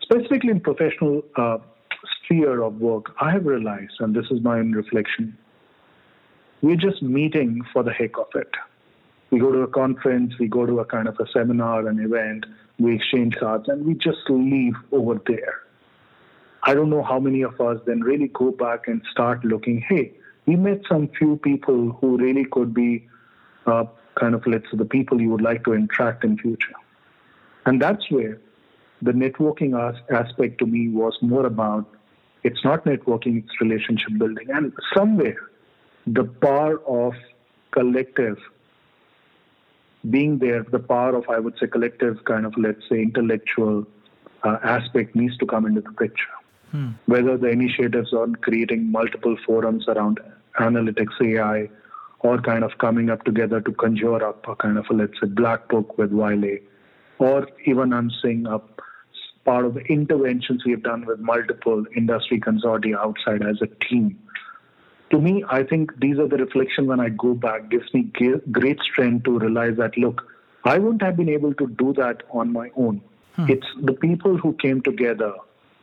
Specifically 0.01 0.49
in 0.49 0.59
professional 0.59 1.23
sphere 2.27 2.61
of 2.61 2.75
work, 2.79 3.13
I 3.19 3.31
have 3.31 3.45
realized, 3.45 3.93
and 3.99 4.13
this 4.13 4.25
is 4.29 4.41
my 4.41 4.59
own 4.59 4.73
reflection, 4.73 5.37
we're 6.61 6.75
just 6.75 7.01
meeting 7.01 7.61
for 7.71 7.83
the 7.83 7.93
heck 7.93 8.17
of 8.17 8.27
it. 8.35 8.49
We 9.29 9.39
go 9.39 9.51
to 9.51 9.61
a 9.61 9.67
conference, 9.67 10.33
we 10.39 10.47
go 10.47 10.65
to 10.65 10.79
a 10.79 10.85
kind 10.85 11.07
of 11.07 11.19
a 11.19 11.27
seminar, 11.31 11.87
an 11.87 11.99
event, 11.99 12.45
we 12.79 12.95
exchange 12.95 13.35
cards, 13.37 13.67
and 13.67 13.85
we 13.85 13.93
just 13.93 14.19
leave 14.29 14.75
over 14.91 15.19
there. 15.25 15.61
I 16.63 16.73
don't 16.73 16.89
know 16.89 17.03
how 17.03 17.19
many 17.19 17.43
of 17.43 17.59
us 17.61 17.79
then 17.85 18.01
really 18.01 18.29
go 18.29 18.51
back 18.51 18.87
and 18.87 19.01
start 19.11 19.45
looking, 19.45 19.81
hey, 19.87 20.13
we 20.45 20.55
met 20.55 20.81
some 20.89 21.09
few 21.09 21.37
people 21.37 21.97
who 22.01 22.17
really 22.17 22.45
could 22.45 22.73
be 22.73 23.07
uh, 23.65 23.85
kind 24.19 24.33
of, 24.33 24.45
let's 24.47 24.65
say, 24.71 24.77
the 24.77 24.85
people 24.85 25.21
you 25.21 25.29
would 25.29 25.41
like 25.41 25.63
to 25.65 25.73
interact 25.73 26.23
in 26.23 26.37
future. 26.37 26.73
And 27.65 27.81
that's 27.81 28.09
where 28.09 28.39
the 29.01 29.11
networking 29.11 29.73
aspect 30.09 30.57
to 30.59 30.65
me 30.65 30.89
was 30.89 31.17
more 31.21 31.45
about 31.45 31.96
it's 32.43 32.63
not 32.63 32.85
networking, 32.85 33.43
it's 33.43 33.61
relationship 33.61 34.17
building. 34.17 34.47
And 34.49 34.73
somewhere 34.95 35.49
the 36.05 36.23
power 36.23 36.79
of 36.87 37.13
collective 37.71 38.37
being 40.09 40.37
there, 40.37 40.63
the 40.63 40.79
power 40.79 41.15
of, 41.15 41.25
I 41.29 41.39
would 41.39 41.57
say, 41.59 41.67
collective 41.67 42.23
kind 42.25 42.45
of, 42.45 42.53
let's 42.57 42.81
say, 42.89 43.01
intellectual 43.01 43.85
uh, 44.43 44.57
aspect 44.63 45.15
needs 45.15 45.37
to 45.37 45.45
come 45.45 45.65
into 45.65 45.81
the 45.81 45.91
picture. 45.91 46.35
Hmm. 46.71 46.91
Whether 47.05 47.37
the 47.37 47.47
initiatives 47.47 48.13
on 48.13 48.35
creating 48.35 48.91
multiple 48.91 49.37
forums 49.45 49.85
around 49.87 50.19
analytics 50.59 51.19
AI 51.21 51.69
or 52.19 52.39
kind 52.41 52.63
of 52.63 52.77
coming 52.77 53.09
up 53.09 53.23
together 53.25 53.61
to 53.61 53.71
conjure 53.73 54.23
up 54.23 54.47
a 54.47 54.55
kind 54.55 54.77
of, 54.77 54.85
a, 54.89 54.93
let's 54.93 55.13
say, 55.21 55.27
black 55.27 55.67
book 55.69 55.97
with 55.97 56.11
Wiley, 56.11 56.61
or 57.19 57.47
even 57.65 57.93
I'm 57.93 58.11
saying 58.23 58.47
up 58.47 58.81
part 59.47 59.65
of 59.65 59.73
the 59.73 59.85
interventions 59.97 60.63
we 60.65 60.71
have 60.75 60.83
done 60.83 61.05
with 61.09 61.19
multiple 61.19 61.83
industry 61.95 62.39
consortia 62.47 62.95
outside 63.07 63.43
as 63.51 63.61
a 63.61 63.67
team 63.89 64.17
to 65.11 65.21
me, 65.21 65.43
I 65.49 65.63
think 65.63 65.99
these 65.99 66.19
are 66.19 66.27
the 66.27 66.37
reflection 66.37 66.87
when 66.87 66.99
I 66.99 67.09
go 67.09 67.33
back, 67.33 67.69
gives 67.69 67.93
me 67.93 68.11
great 68.51 68.79
strength 68.81 69.23
to 69.25 69.39
realize 69.39 69.77
that, 69.77 69.97
look, 69.97 70.23
I 70.65 70.77
wouldn't 70.79 71.01
have 71.01 71.15
been 71.15 71.29
able 71.29 71.53
to 71.55 71.67
do 71.67 71.93
that 71.93 72.23
on 72.31 72.51
my 72.51 72.71
own. 72.75 73.01
Hmm. 73.35 73.45
It's 73.49 73.67
the 73.81 73.93
people 73.93 74.37
who 74.37 74.53
came 74.53 74.81
together 74.81 75.33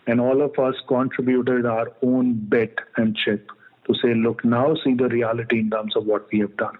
and 0.06 0.20
all 0.20 0.42
of 0.42 0.58
us 0.58 0.74
contributed 0.86 1.64
our 1.64 1.90
own 2.02 2.34
bit 2.34 2.78
and 2.96 3.16
chip 3.16 3.50
to 3.86 3.94
say, 3.94 4.14
look, 4.14 4.44
now 4.44 4.74
see 4.84 4.94
the 4.94 5.08
reality 5.08 5.60
in 5.60 5.70
terms 5.70 5.96
of 5.96 6.04
what 6.04 6.30
we 6.30 6.40
have 6.40 6.56
done. 6.58 6.76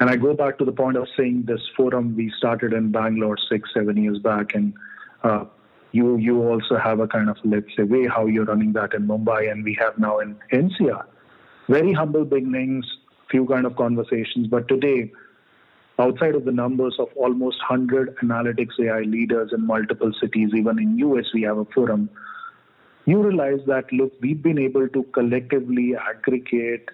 And 0.00 0.10
I 0.10 0.16
go 0.16 0.34
back 0.34 0.58
to 0.58 0.64
the 0.64 0.72
point 0.72 0.96
of 0.96 1.06
saying 1.16 1.44
this 1.46 1.60
forum 1.76 2.16
we 2.16 2.32
started 2.36 2.72
in 2.72 2.90
Bangalore 2.90 3.36
six, 3.50 3.70
seven 3.72 3.96
years 4.02 4.18
back, 4.18 4.54
and 4.54 4.74
uh, 5.22 5.44
you 5.92 6.16
you 6.16 6.42
also 6.42 6.76
have 6.78 7.00
a 7.00 7.08
kind 7.08 7.28
of 7.28 7.36
let's 7.44 7.66
say 7.76 7.82
way 7.82 8.06
how 8.06 8.26
you're 8.26 8.44
running 8.44 8.72
that 8.74 8.94
in 8.94 9.06
Mumbai, 9.06 9.50
and 9.50 9.64
we 9.64 9.74
have 9.80 9.98
now 9.98 10.18
in 10.18 10.36
NCR. 10.52 11.04
Very 11.68 11.92
humble 11.92 12.24
beginnings, 12.24 12.84
few 13.30 13.46
kind 13.46 13.66
of 13.66 13.76
conversations, 13.76 14.46
but 14.46 14.68
today, 14.68 15.10
outside 15.98 16.34
of 16.34 16.44
the 16.44 16.52
numbers 16.52 16.96
of 16.98 17.08
almost 17.16 17.58
100 17.68 18.16
analytics 18.18 18.78
AI 18.80 19.00
leaders 19.00 19.52
in 19.52 19.66
multiple 19.66 20.12
cities, 20.20 20.50
even 20.54 20.78
in 20.78 20.98
US 20.98 21.26
we 21.34 21.42
have 21.42 21.58
a 21.58 21.64
forum. 21.66 22.08
You 23.06 23.22
realize 23.22 23.60
that 23.66 23.92
look, 23.92 24.12
we've 24.20 24.42
been 24.42 24.58
able 24.58 24.88
to 24.88 25.02
collectively 25.14 25.96
aggregate, 25.96 26.88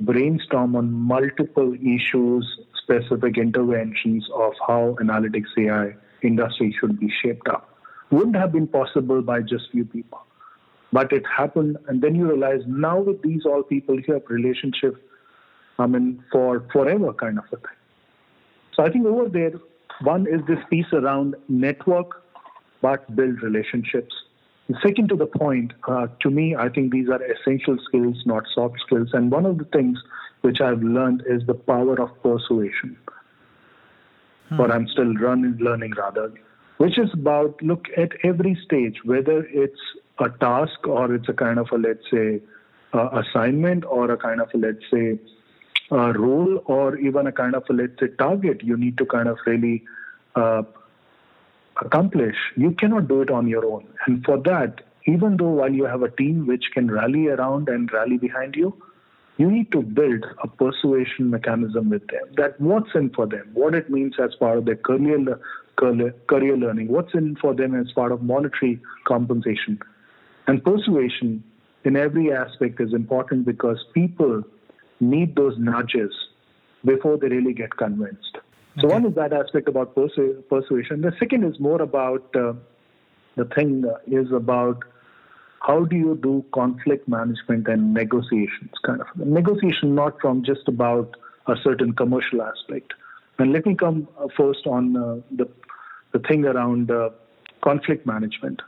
brainstorm 0.00 0.74
on 0.76 0.92
multiple 0.92 1.74
issues, 1.74 2.60
specific 2.82 3.38
interventions 3.38 4.28
of 4.34 4.52
how 4.66 4.96
analytics 5.00 5.50
AI 5.58 5.94
industry 6.26 6.76
should 6.80 6.98
be 6.98 7.10
shaped 7.22 7.48
up 7.48 7.76
wouldn't 8.10 8.36
have 8.36 8.52
been 8.52 8.66
possible 8.66 9.22
by 9.22 9.40
just 9.40 9.70
few 9.72 9.84
people. 9.84 10.24
But 10.92 11.12
it 11.12 11.24
happened, 11.26 11.76
and 11.88 12.00
then 12.00 12.14
you 12.14 12.28
realize 12.28 12.60
now 12.66 13.00
with 13.00 13.22
these 13.22 13.44
all 13.44 13.62
people, 13.62 13.98
you 14.00 14.14
have 14.14 14.22
relationship, 14.28 14.96
I 15.78 15.86
mean, 15.86 16.22
for 16.30 16.64
forever 16.72 17.12
kind 17.12 17.38
of 17.38 17.44
a 17.46 17.56
thing. 17.56 17.76
So 18.74 18.84
I 18.84 18.90
think 18.90 19.06
over 19.06 19.28
there, 19.28 19.52
one 20.02 20.26
is 20.26 20.40
this 20.46 20.58
piece 20.70 20.86
around 20.92 21.34
network, 21.48 22.22
but 22.82 23.14
build 23.16 23.42
relationships. 23.42 24.14
And 24.68 24.76
second 24.82 25.08
to 25.08 25.16
the 25.16 25.26
point, 25.26 25.72
uh, 25.88 26.06
to 26.20 26.30
me, 26.30 26.54
I 26.54 26.68
think 26.68 26.92
these 26.92 27.08
are 27.08 27.20
essential 27.22 27.78
skills, 27.88 28.22
not 28.26 28.44
soft 28.54 28.76
skills. 28.86 29.08
And 29.12 29.30
one 29.30 29.46
of 29.46 29.58
the 29.58 29.64
things 29.64 29.98
which 30.42 30.60
I've 30.60 30.82
learned 30.82 31.24
is 31.26 31.46
the 31.46 31.54
power 31.54 32.00
of 32.00 32.10
persuasion. 32.22 32.96
Hmm. 34.48 34.60
Or 34.60 34.72
I'm 34.72 34.86
still 34.88 35.12
running, 35.14 35.56
learning 35.58 35.92
rather 35.92 36.32
which 36.78 36.98
is 36.98 37.12
about 37.12 37.60
look 37.62 37.86
at 37.96 38.12
every 38.22 38.58
stage, 38.64 38.98
whether 39.04 39.44
it's 39.46 39.80
a 40.18 40.28
task 40.28 40.86
or 40.86 41.14
it's 41.14 41.28
a 41.28 41.32
kind 41.32 41.58
of 41.58 41.68
a, 41.72 41.78
let's 41.78 42.04
say, 42.10 42.40
uh, 42.92 43.08
assignment 43.20 43.84
or 43.84 44.10
a 44.10 44.16
kind 44.16 44.40
of 44.40 44.48
a, 44.54 44.58
let's 44.58 44.84
say, 44.90 45.18
a 45.90 46.12
role 46.12 46.62
or 46.66 46.96
even 46.98 47.26
a 47.26 47.32
kind 47.32 47.54
of 47.54 47.64
a, 47.70 47.72
let's 47.72 47.98
say, 48.00 48.08
target 48.18 48.62
you 48.62 48.76
need 48.76 48.98
to 48.98 49.06
kind 49.06 49.28
of 49.28 49.38
really 49.46 49.84
uh, 50.34 50.62
accomplish. 51.80 52.36
You 52.56 52.72
cannot 52.72 53.08
do 53.08 53.22
it 53.22 53.30
on 53.30 53.46
your 53.46 53.64
own. 53.64 53.86
And 54.06 54.24
for 54.24 54.38
that, 54.42 54.82
even 55.06 55.36
though 55.36 55.50
while 55.50 55.72
you 55.72 55.84
have 55.84 56.02
a 56.02 56.10
team 56.10 56.46
which 56.46 56.64
can 56.74 56.90
rally 56.90 57.28
around 57.28 57.68
and 57.68 57.90
rally 57.92 58.18
behind 58.18 58.54
you, 58.54 58.76
you 59.38 59.50
need 59.50 59.70
to 59.72 59.82
build 59.82 60.24
a 60.42 60.48
persuasion 60.48 61.30
mechanism 61.30 61.90
with 61.90 62.06
them 62.08 62.24
that 62.36 62.60
what's 62.60 62.90
in 62.94 63.10
for 63.10 63.26
them, 63.26 63.50
what 63.52 63.74
it 63.74 63.90
means 63.90 64.14
as 64.22 64.34
part 64.34 64.58
of 64.58 64.64
their 64.64 64.76
career 64.76 65.38
career 65.76 66.56
learning, 66.56 66.88
what's 66.88 67.12
in 67.14 67.36
for 67.36 67.54
them 67.54 67.74
as 67.74 67.92
part 67.92 68.12
of 68.12 68.22
monetary 68.22 68.80
compensation. 69.06 69.78
And 70.46 70.64
persuasion 70.64 71.44
in 71.84 71.96
every 71.96 72.32
aspect 72.32 72.80
is 72.80 72.94
important 72.94 73.44
because 73.44 73.84
people 73.92 74.42
need 75.00 75.36
those 75.36 75.54
nudges 75.58 76.12
before 76.84 77.18
they 77.18 77.28
really 77.28 77.52
get 77.52 77.76
convinced. 77.76 78.38
So, 78.80 78.88
one 78.88 79.06
is 79.06 79.14
that 79.14 79.32
aspect 79.32 79.68
about 79.68 79.94
persu- 79.94 80.46
persuasion. 80.48 81.00
The 81.00 81.12
second 81.18 81.44
is 81.44 81.58
more 81.58 81.80
about 81.80 82.24
uh, 82.34 82.52
the 83.36 83.44
thing 83.46 83.84
is 84.06 84.30
about 84.32 84.84
how 85.60 85.84
do 85.84 85.96
you 85.96 86.18
do 86.22 86.44
conflict 86.54 87.08
management 87.08 87.66
and 87.68 87.94
negotiations, 87.94 88.70
kind 88.84 89.00
of 89.00 89.06
negotiation, 89.16 89.94
not 89.94 90.20
from 90.20 90.44
just 90.44 90.68
about 90.68 91.16
a 91.46 91.56
certain 91.62 91.92
commercial 91.92 92.42
aspect. 92.42 92.92
And 93.38 93.52
let 93.52 93.66
me 93.66 93.74
come 93.74 94.08
uh, 94.18 94.28
first 94.36 94.66
on 94.66 94.96
uh, 94.96 95.16
the 95.30 95.48
the 96.12 96.18
thing 96.20 96.44
around 96.44 96.90
uh, 96.90 97.10
conflict 97.62 98.06
management. 98.06 98.62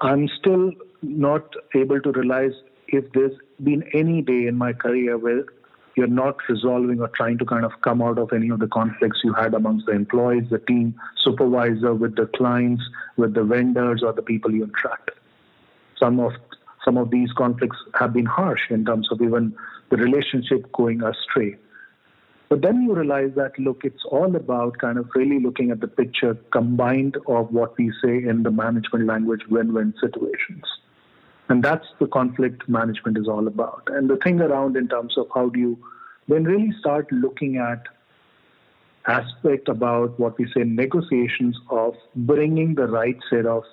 I'm 0.00 0.28
still 0.28 0.72
not 1.02 1.54
able 1.74 2.00
to 2.00 2.10
realize 2.12 2.52
if 2.88 3.12
there's 3.12 3.38
been 3.62 3.84
any 3.94 4.22
day 4.22 4.46
in 4.46 4.56
my 4.56 4.72
career 4.72 5.18
where 5.18 5.44
you're 5.94 6.06
not 6.06 6.36
resolving 6.48 7.00
or 7.00 7.08
trying 7.08 7.38
to 7.38 7.44
kind 7.44 7.64
of 7.64 7.72
come 7.82 8.00
out 8.00 8.18
of 8.18 8.32
any 8.32 8.48
of 8.48 8.58
the 8.58 8.66
conflicts 8.68 9.20
you 9.22 9.32
had 9.34 9.54
amongst 9.54 9.86
the 9.86 9.92
employees, 9.92 10.44
the 10.50 10.58
team, 10.58 10.94
supervisor, 11.18 11.94
with 11.94 12.16
the 12.16 12.26
clients, 12.36 12.82
with 13.16 13.34
the 13.34 13.44
vendors, 13.44 14.02
or 14.02 14.12
the 14.12 14.22
people 14.22 14.50
you 14.50 14.64
interact. 14.64 15.10
Some 16.00 16.18
of 16.20 16.32
some 16.84 16.96
of 16.96 17.10
these 17.10 17.30
conflicts 17.32 17.76
have 17.94 18.14
been 18.14 18.24
harsh 18.26 18.70
in 18.70 18.86
terms 18.86 19.08
of 19.12 19.20
even 19.20 19.54
the 19.90 19.96
relationship 19.96 20.72
going 20.72 21.02
astray. 21.02 21.56
But 22.48 22.62
then 22.62 22.82
you 22.82 22.94
realize 22.94 23.30
that, 23.36 23.56
look, 23.58 23.82
it's 23.84 24.02
all 24.10 24.34
about 24.34 24.78
kind 24.78 24.98
of 24.98 25.08
really 25.14 25.38
looking 25.38 25.70
at 25.70 25.80
the 25.80 25.86
picture 25.86 26.34
combined 26.52 27.16
of 27.28 27.52
what 27.52 27.78
we 27.78 27.92
say 28.02 28.16
in 28.16 28.42
the 28.42 28.50
management 28.50 29.06
language 29.06 29.42
win 29.48 29.72
win 29.72 29.94
situations. 30.00 30.64
And 31.48 31.62
that's 31.62 31.86
the 32.00 32.06
conflict 32.06 32.68
management 32.68 33.18
is 33.18 33.28
all 33.28 33.46
about. 33.46 33.82
And 33.88 34.08
the 34.08 34.16
thing 34.16 34.40
around 34.40 34.76
in 34.76 34.88
terms 34.88 35.18
of 35.18 35.26
how 35.34 35.48
do 35.50 35.60
you 35.60 35.78
then 36.28 36.44
really 36.44 36.72
start 36.78 37.10
looking 37.12 37.56
at 37.56 37.82
aspect 39.06 39.68
about 39.68 40.18
what 40.18 40.38
we 40.38 40.46
say 40.46 40.62
negotiations 40.64 41.56
of 41.70 41.94
bringing 42.14 42.74
the 42.74 42.86
right 42.86 43.16
set 43.28 43.46
of, 43.46 43.64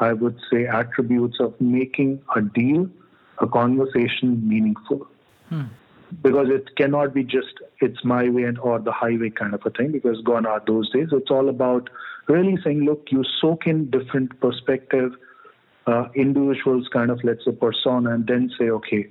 I 0.00 0.12
would 0.14 0.38
say, 0.50 0.66
attributes 0.66 1.38
of 1.40 1.60
making 1.60 2.22
a 2.34 2.40
deal, 2.40 2.88
a 3.38 3.46
conversation 3.46 4.48
meaningful. 4.48 5.06
Hmm. 5.48 5.64
because 6.22 6.48
it 6.48 6.76
cannot 6.76 7.14
be 7.14 7.22
just 7.24 7.54
it's 7.80 8.04
my 8.04 8.28
way 8.28 8.44
and 8.44 8.58
or 8.58 8.78
the 8.78 8.92
highway 8.92 9.30
kind 9.30 9.54
of 9.54 9.62
a 9.64 9.70
thing 9.70 9.92
because 9.92 10.20
gone 10.22 10.46
are 10.46 10.62
those 10.66 10.90
days. 10.90 11.08
It's 11.12 11.30
all 11.30 11.48
about 11.48 11.90
really 12.28 12.56
saying, 12.62 12.84
look, 12.84 13.08
you 13.10 13.24
soak 13.40 13.66
in 13.66 13.90
different 13.90 14.38
perspective, 14.40 15.12
uh, 15.86 16.08
individuals 16.14 16.88
kind 16.92 17.10
of 17.10 17.22
let's 17.24 17.44
say 17.44 17.52
persona, 17.52 18.14
and 18.14 18.26
then 18.26 18.50
say, 18.58 18.70
okay, 18.70 19.08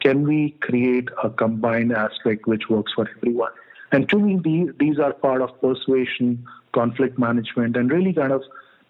can 0.00 0.26
we 0.26 0.50
create 0.60 1.08
a 1.22 1.30
combined 1.30 1.92
aspect 1.92 2.46
which 2.46 2.68
works 2.68 2.92
for 2.94 3.08
everyone? 3.16 3.52
And 3.92 4.08
to 4.08 4.18
me, 4.18 4.40
these, 4.42 4.70
these 4.78 4.98
are 4.98 5.12
part 5.12 5.42
of 5.42 5.60
persuasion, 5.60 6.44
conflict 6.72 7.18
management, 7.18 7.76
and 7.76 7.90
really 7.90 8.12
kind 8.12 8.32
of 8.32 8.42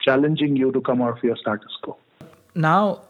challenging 0.02 0.56
you 0.56 0.72
to 0.72 0.80
come 0.80 1.02
out 1.02 1.18
of 1.18 1.24
your 1.24 1.36
status 1.36 1.76
quo. 1.82 1.96
Now, 2.54 3.02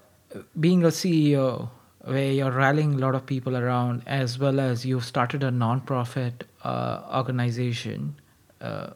being 0.58 0.84
a 0.84 0.88
CEO, 0.88 1.68
where 2.04 2.32
you're 2.32 2.50
rallying 2.50 2.94
a 2.94 2.98
lot 2.98 3.14
of 3.14 3.24
people 3.26 3.56
around, 3.56 4.02
as 4.06 4.38
well 4.38 4.60
as 4.60 4.84
you've 4.84 5.04
started 5.04 5.42
a 5.42 5.50
nonprofit 5.50 6.42
uh, 6.64 7.02
organization, 7.14 8.16
uh, 8.60 8.90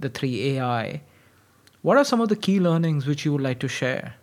the 0.00 0.08
3AI. 0.10 1.00
What 1.82 1.96
are 1.96 2.04
some 2.04 2.20
of 2.20 2.28
the 2.28 2.36
key 2.36 2.60
learnings 2.60 3.06
which 3.06 3.24
you 3.24 3.32
would 3.32 3.42
like 3.42 3.58
to 3.60 3.68
share? 3.68 4.14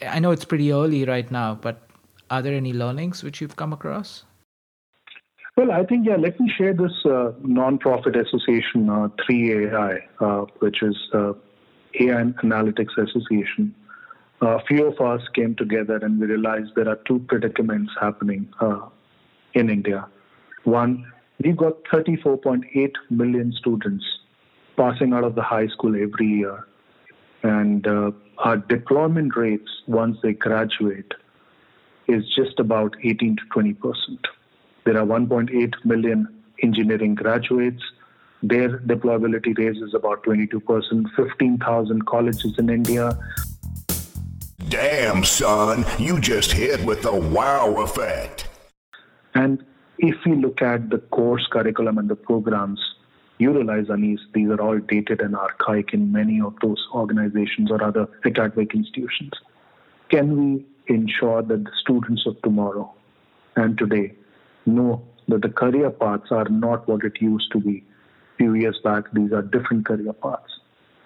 I 0.00 0.18
know 0.18 0.30
it's 0.30 0.44
pretty 0.44 0.72
early 0.72 1.04
right 1.04 1.30
now, 1.30 1.54
but 1.54 1.82
are 2.30 2.42
there 2.42 2.54
any 2.54 2.72
learnings 2.72 3.22
which 3.22 3.40
you've 3.40 3.56
come 3.56 3.72
across? 3.72 4.24
Well, 5.56 5.70
I 5.70 5.84
think, 5.84 6.06
yeah, 6.06 6.16
let 6.16 6.40
me 6.40 6.50
share 6.56 6.72
this 6.72 6.92
uh, 7.04 7.32
nonprofit 7.44 8.18
association, 8.18 8.88
uh, 8.88 9.08
3AI, 9.28 10.02
uh, 10.20 10.46
which 10.60 10.82
is 10.82 10.96
AI 12.00 12.24
Analytics 12.42 12.96
Association 12.98 13.74
a 14.42 14.60
few 14.66 14.86
of 14.86 15.00
us 15.00 15.22
came 15.34 15.54
together 15.54 15.96
and 15.96 16.20
we 16.20 16.26
realized 16.26 16.74
there 16.74 16.88
are 16.88 16.98
two 17.06 17.20
predicaments 17.28 17.92
happening 18.00 18.52
uh, 18.60 18.88
in 19.54 19.70
India. 19.70 20.08
One, 20.64 21.12
we've 21.42 21.56
got 21.56 21.84
34.8 21.84 22.92
million 23.10 23.52
students 23.52 24.04
passing 24.76 25.12
out 25.12 25.22
of 25.22 25.36
the 25.36 25.42
high 25.42 25.68
school 25.68 25.94
every 25.94 26.26
year. 26.26 26.66
And 27.44 27.86
uh, 27.86 28.10
our 28.38 28.56
deployment 28.56 29.36
rates 29.36 29.70
once 29.86 30.18
they 30.22 30.32
graduate 30.32 31.12
is 32.08 32.24
just 32.34 32.58
about 32.58 32.96
18 33.04 33.36
to 33.36 33.42
20 33.52 33.74
percent. 33.74 34.26
There 34.84 34.98
are 34.98 35.06
1.8 35.06 35.72
million 35.84 36.26
engineering 36.62 37.14
graduates. 37.14 37.82
Their 38.42 38.78
deployability 38.80 39.56
rate 39.56 39.76
is 39.76 39.94
about 39.94 40.24
22 40.24 40.60
percent. 40.60 41.08
15,000 41.16 42.06
colleges 42.06 42.58
in 42.58 42.70
India. 42.70 43.16
Damn, 44.68 45.22
son, 45.22 45.84
you 45.98 46.18
just 46.18 46.50
hit 46.52 46.84
with 46.84 47.02
the 47.02 47.14
wow 47.14 47.74
effect. 47.82 48.48
And 49.34 49.64
if 49.98 50.16
we 50.26 50.34
look 50.34 50.60
at 50.62 50.90
the 50.90 50.98
course 50.98 51.46
curriculum 51.46 51.98
and 51.98 52.08
the 52.08 52.16
programs, 52.16 52.80
you 53.38 53.52
realize, 53.52 53.90
Anis, 53.90 54.20
these 54.34 54.48
are 54.48 54.60
all 54.60 54.78
dated 54.78 55.20
and 55.20 55.36
archaic 55.36 55.92
in 55.92 56.10
many 56.10 56.40
of 56.40 56.54
those 56.62 56.84
organizations 56.94 57.70
or 57.70 57.82
other 57.82 58.08
academic 58.24 58.74
institutions. 58.74 59.32
Can 60.08 60.36
we 60.36 60.66
ensure 60.94 61.42
that 61.42 61.64
the 61.64 61.70
students 61.80 62.26
of 62.26 62.40
tomorrow 62.42 62.92
and 63.56 63.78
today 63.78 64.14
know 64.66 65.02
that 65.28 65.42
the 65.42 65.48
career 65.48 65.90
paths 65.90 66.30
are 66.30 66.48
not 66.48 66.88
what 66.88 67.04
it 67.04 67.20
used 67.20 67.52
to 67.52 67.60
be 67.60 67.84
few 68.42 68.54
years 68.54 68.78
back? 68.82 69.04
These 69.12 69.32
are 69.32 69.42
different 69.42 69.86
career 69.86 70.12
paths. 70.12 70.58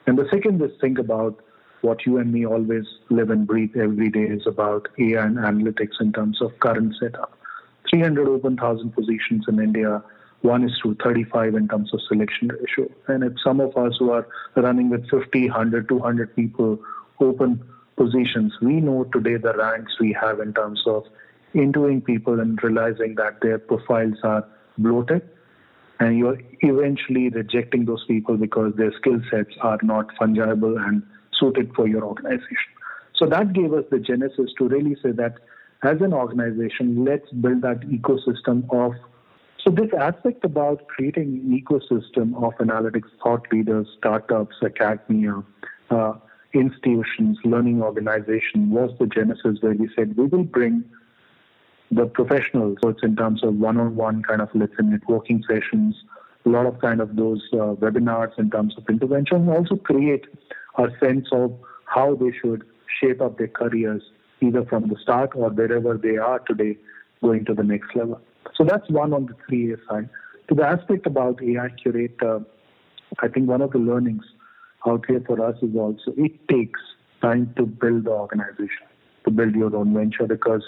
And 0.07 0.16
the 0.16 0.26
second 0.30 0.62
is 0.62 0.70
think 0.80 0.99
about 0.99 1.39
what 1.82 2.07
you 2.07 2.16
and 2.16 2.32
me 2.32 2.47
always 2.47 2.87
live 3.11 3.28
and 3.30 3.47
breathe 3.47 3.76
every 3.76 4.09
day 4.09 4.22
is 4.22 4.47
about 4.47 4.89
AI 4.99 5.22
and 5.22 5.37
analytics 5.37 6.01
in 6.01 6.12
terms 6.12 6.41
of 6.41 6.59
current 6.61 6.95
setup. 6.99 7.32
300 7.91 8.26
open 8.26 8.57
thousand 8.57 8.93
positions 8.93 9.45
in 9.49 9.61
India, 9.61 10.03
one 10.41 10.64
is 10.64 10.72
to 10.82 10.97
35 11.05 11.55
in 11.55 11.68
terms 11.68 11.93
of 11.93 12.01
selection 12.09 12.49
ratio. 12.49 12.91
And 13.09 13.22
if 13.22 13.34
some 13.45 13.61
of 13.61 13.76
us 13.76 13.97
who 13.99 14.11
are 14.12 14.26
running 14.57 14.89
with 14.89 15.09
50, 15.11 15.51
100, 15.51 15.89
200 15.89 16.34
people 16.34 16.78
open 17.20 17.62
positions, 17.97 18.55
we 18.62 18.80
know 18.80 19.05
today 19.12 19.37
the 19.37 19.55
ranks 19.55 19.93
we 20.01 20.16
have 20.18 20.41
in 20.41 20.55
terms 20.55 20.82
of 20.87 21.05
interviewing 21.53 22.01
people 22.01 22.41
and 22.41 22.59
realizing 22.62 23.14
that 23.16 23.41
their 23.43 23.59
profiles 23.59 24.18
are 24.22 24.49
bloated 24.78 25.28
and 25.99 26.18
you're 26.18 26.38
eventually 26.61 27.28
rejecting 27.30 27.84
those 27.84 28.05
people 28.07 28.36
because 28.36 28.74
their 28.76 28.92
skill 28.99 29.20
sets 29.30 29.55
are 29.62 29.78
not 29.82 30.09
fungible 30.20 30.78
and 30.86 31.03
suited 31.38 31.72
for 31.74 31.88
your 31.88 32.05
organization. 32.05 32.70
So 33.14 33.26
that 33.26 33.53
gave 33.53 33.72
us 33.72 33.84
the 33.90 33.99
genesis 33.99 34.51
to 34.59 34.68
really 34.68 34.97
say 35.03 35.12
that 35.12 35.36
as 35.82 36.01
an 36.01 36.12
organization, 36.12 37.05
let's 37.05 37.30
build 37.30 37.62
that 37.62 37.80
ecosystem 37.80 38.64
of. 38.72 38.92
So, 39.62 39.70
this 39.70 39.90
aspect 39.99 40.44
about 40.44 40.86
creating 40.86 41.40
an 41.44 41.61
ecosystem 41.61 42.34
of 42.42 42.55
analytics 42.55 43.11
thought 43.22 43.47
leaders, 43.53 43.86
startups, 43.99 44.57
academia, 44.62 45.42
uh, 45.90 46.14
institutions, 46.55 47.38
learning 47.44 47.82
organization 47.82 48.70
was 48.70 48.90
the 48.99 49.07
genesis 49.07 49.59
where 49.61 49.74
we 49.74 49.90
said 49.97 50.16
we 50.16 50.26
will 50.26 50.44
bring 50.44 50.84
the 51.91 52.07
professionals. 52.07 52.78
So, 52.82 52.91
it's 52.91 53.03
in 53.03 53.16
terms 53.16 53.43
of 53.45 53.55
one 53.55 53.78
on 53.78 53.97
one 53.97 54.22
kind 54.22 54.41
of, 54.41 54.49
let's 54.55 54.72
say, 54.76 54.84
networking 54.84 55.43
sessions, 55.49 55.97
a 56.45 56.49
lot 56.49 56.66
of 56.66 56.80
kind 56.80 57.01
of 57.01 57.16
those 57.16 57.43
uh, 57.53 57.74
webinars 57.74 58.39
in 58.39 58.51
terms 58.51 58.74
of 58.76 58.84
intervention, 58.89 59.49
also 59.49 59.76
create 59.76 60.26
a 60.78 60.87
sense 61.01 61.26
of 61.32 61.53
how 61.87 62.14
they 62.14 62.32
should 62.41 62.64
shape 63.01 63.20
up 63.20 63.39
their 63.39 63.49
careers, 63.49 64.03
either 64.41 64.64
from 64.64 64.89
the 64.89 64.97
start 65.03 65.30
or 65.34 65.51
wherever 65.51 65.97
they 65.97 66.16
are 66.16 66.39
today, 66.41 66.76
going 67.22 67.45
to 67.45 67.55
the 67.55 67.62
next 67.62 67.95
level. 67.97 68.20
So 68.55 68.64
that's 68.64 68.89
one 68.91 69.12
on 69.12 69.26
the 69.26 69.34
3A 69.51 69.78
side. 69.89 70.09
To 70.49 70.55
the 70.55 70.66
aspect 70.66 71.07
about 71.07 71.39
AIQRate, 71.39 72.45
I 73.20 73.28
think 73.28 73.49
one 73.49 73.62
of 73.62 73.72
the 73.72 73.78
learnings 73.78 74.24
out 74.87 75.05
here 75.09 75.22
for 75.26 75.45
us 75.45 75.57
is 75.62 75.74
also 75.74 76.12
it 76.16 76.49
takes 76.49 76.80
time 77.20 77.53
to 77.57 77.66
build 77.66 78.05
the 78.05 78.11
organization, 78.11 78.87
to 79.24 79.30
build 79.30 79.55
your 79.55 79.74
own 79.74 79.95
venture, 79.95 80.26
because 80.26 80.62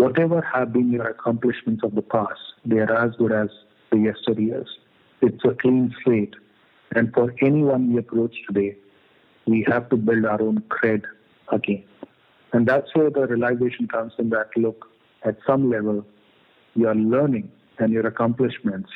whatever 0.00 0.40
have 0.40 0.72
been 0.72 0.90
your 0.90 1.08
accomplishments 1.08 1.82
of 1.84 1.94
the 1.94 2.02
past, 2.02 2.40
they 2.64 2.78
are 2.78 2.92
as 3.04 3.14
good 3.16 3.32
as 3.32 3.48
the 3.90 3.96
yesteryears. 3.96 4.68
It's 5.20 5.44
a 5.44 5.54
clean 5.54 5.94
slate 6.02 6.34
and 6.94 7.12
for 7.12 7.34
anyone 7.40 7.92
we 7.92 7.98
approach 8.00 8.34
today, 8.46 8.76
we 9.46 9.64
have 9.68 9.88
to 9.90 9.96
build 9.96 10.24
our 10.24 10.42
own 10.42 10.62
cred 10.68 11.04
again. 11.52 11.84
And 12.52 12.66
that's 12.66 12.88
where 12.94 13.10
the 13.10 13.26
realization 13.26 13.86
comes 13.86 14.12
in 14.18 14.30
that 14.30 14.48
look, 14.56 14.86
at 15.24 15.36
some 15.46 15.70
level, 15.70 16.04
your 16.74 16.94
learning 16.94 17.50
and 17.78 17.92
your 17.92 18.06
accomplishments 18.06 18.90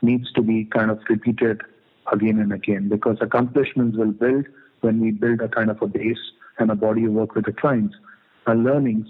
needs 0.00 0.32
to 0.32 0.42
be 0.42 0.64
kind 0.64 0.90
of 0.90 0.98
repeated 1.08 1.60
again 2.12 2.40
and 2.40 2.52
again 2.52 2.88
because 2.88 3.18
accomplishments 3.20 3.96
will 3.96 4.10
build 4.10 4.46
when 4.80 5.00
we 5.00 5.12
build 5.12 5.40
a 5.40 5.48
kind 5.48 5.70
of 5.70 5.80
a 5.80 5.86
base 5.86 6.32
and 6.58 6.70
a 6.70 6.74
body 6.74 7.04
of 7.04 7.12
work 7.12 7.34
with 7.36 7.44
the 7.44 7.52
clients. 7.52 7.94
Our 8.46 8.56
learnings 8.56 9.06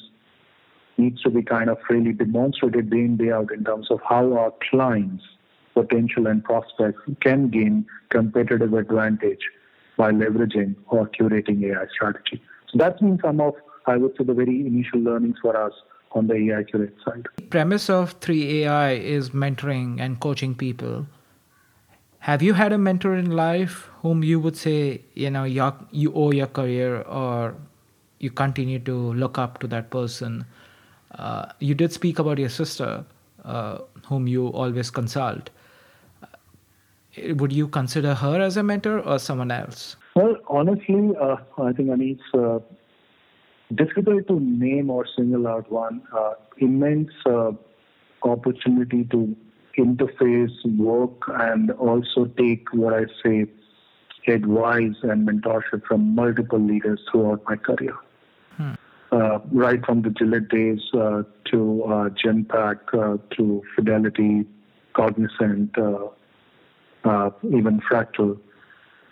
needs 1.03 1.23
to 1.23 1.31
be 1.31 1.43
kind 1.43 1.69
of 1.69 1.79
really 1.91 2.13
demonstrated 2.13 2.91
day 2.91 3.05
in, 3.09 3.17
day 3.17 3.31
out 3.33 3.53
in 3.53 3.65
terms 3.65 3.91
of 3.91 4.01
how 4.09 4.25
our 4.41 4.53
clients 4.71 5.25
potential 5.75 6.27
and 6.27 6.45
prospects 6.45 7.01
can 7.21 7.49
gain 7.49 7.87
competitive 8.11 8.75
advantage 8.75 9.41
by 9.97 10.11
leveraging 10.11 10.75
or 10.89 11.09
curating 11.09 11.65
AI 11.65 11.87
strategy. 11.95 12.43
So 12.69 12.79
that's 12.79 13.01
been 13.01 13.19
some 13.23 13.41
of, 13.41 13.55
I 13.87 13.97
would 13.97 14.17
say, 14.17 14.25
the 14.25 14.35
very 14.35 14.61
initial 14.67 15.01
learnings 15.01 15.39
for 15.41 15.57
us 15.57 15.73
on 16.13 16.27
the 16.27 16.35
AIQRate 16.35 16.93
side. 17.05 17.27
Premise 17.51 17.89
of 17.89 18.21
3AI 18.21 19.01
is 19.01 19.31
mentoring 19.31 20.01
and 20.01 20.21
coaching 20.21 20.55
people. 20.55 21.07
Have 22.19 22.43
you 22.43 22.55
had 22.55 22.73
a 22.73 22.79
mentor 22.79 23.17
in 23.17 23.31
life 23.31 23.91
whom 24.03 24.23
you 24.23 24.39
would 24.39 24.57
say, 24.57 25.03
you 25.15 25.31
know, 25.31 25.45
you 25.45 26.13
owe 26.15 26.31
your 26.31 26.47
career 26.47 27.03
or 27.03 27.55
you 28.19 28.31
continue 28.31 28.79
to 28.81 29.13
look 29.15 29.39
up 29.39 29.59
to 29.61 29.67
that 29.69 29.91
person? 29.91 30.45
Uh, 31.19 31.47
you 31.59 31.75
did 31.75 31.93
speak 31.93 32.19
about 32.19 32.39
your 32.39 32.49
sister, 32.49 33.05
uh, 33.45 33.79
whom 34.07 34.27
you 34.27 34.49
always 34.49 34.91
consult 34.91 35.51
would 37.35 37.53
you 37.53 37.69
consider 37.69 38.15
her 38.15 38.41
as 38.41 38.57
a 38.57 38.63
mentor 38.63 39.01
or 39.01 39.19
someone 39.19 39.51
else? 39.51 39.97
Well, 40.15 40.37
honestly, 40.49 41.13
uh, 41.21 41.37
I 41.59 41.73
think 41.73 41.91
it's 42.01 42.23
uh, 42.35 42.59
difficult 43.75 44.29
to 44.29 44.41
name 44.41 44.91
or 44.91 45.07
single 45.17 45.47
out 45.47 45.71
one. 45.71 46.03
Uh, 46.15 46.35
immense 46.59 47.11
uh, 47.27 47.53
opportunity 48.23 49.05
to 49.05 49.37
interface, 49.79 50.53
work, 50.77 51.23
and 51.29 51.71
also 51.73 52.27
take 52.39 52.67
what 52.73 52.95
I 52.95 53.07
say 53.23 53.47
advice 54.29 54.95
and 55.03 55.29
mentorship 55.29 55.85
from 55.87 56.15
multiple 56.15 56.61
leaders 56.61 57.01
throughout 57.11 57.43
my 57.49 57.57
career. 57.57 57.97
Uh, 59.13 59.41
right 59.53 59.85
from 59.85 60.01
the 60.01 60.09
Gillette 60.09 60.49
days 60.49 60.81
uh, 60.95 61.23
to 61.45 61.85
uh, 61.85 62.09
Genpact 62.25 62.95
uh, 62.95 63.19
to 63.37 63.63
Fidelity, 63.77 64.47
Cognizant, 64.95 65.77
uh, 65.77 66.07
uh, 67.05 67.31
even 67.45 67.79
fractal. 67.83 68.39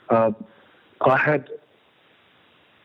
I 0.09 1.17
had 1.19 1.51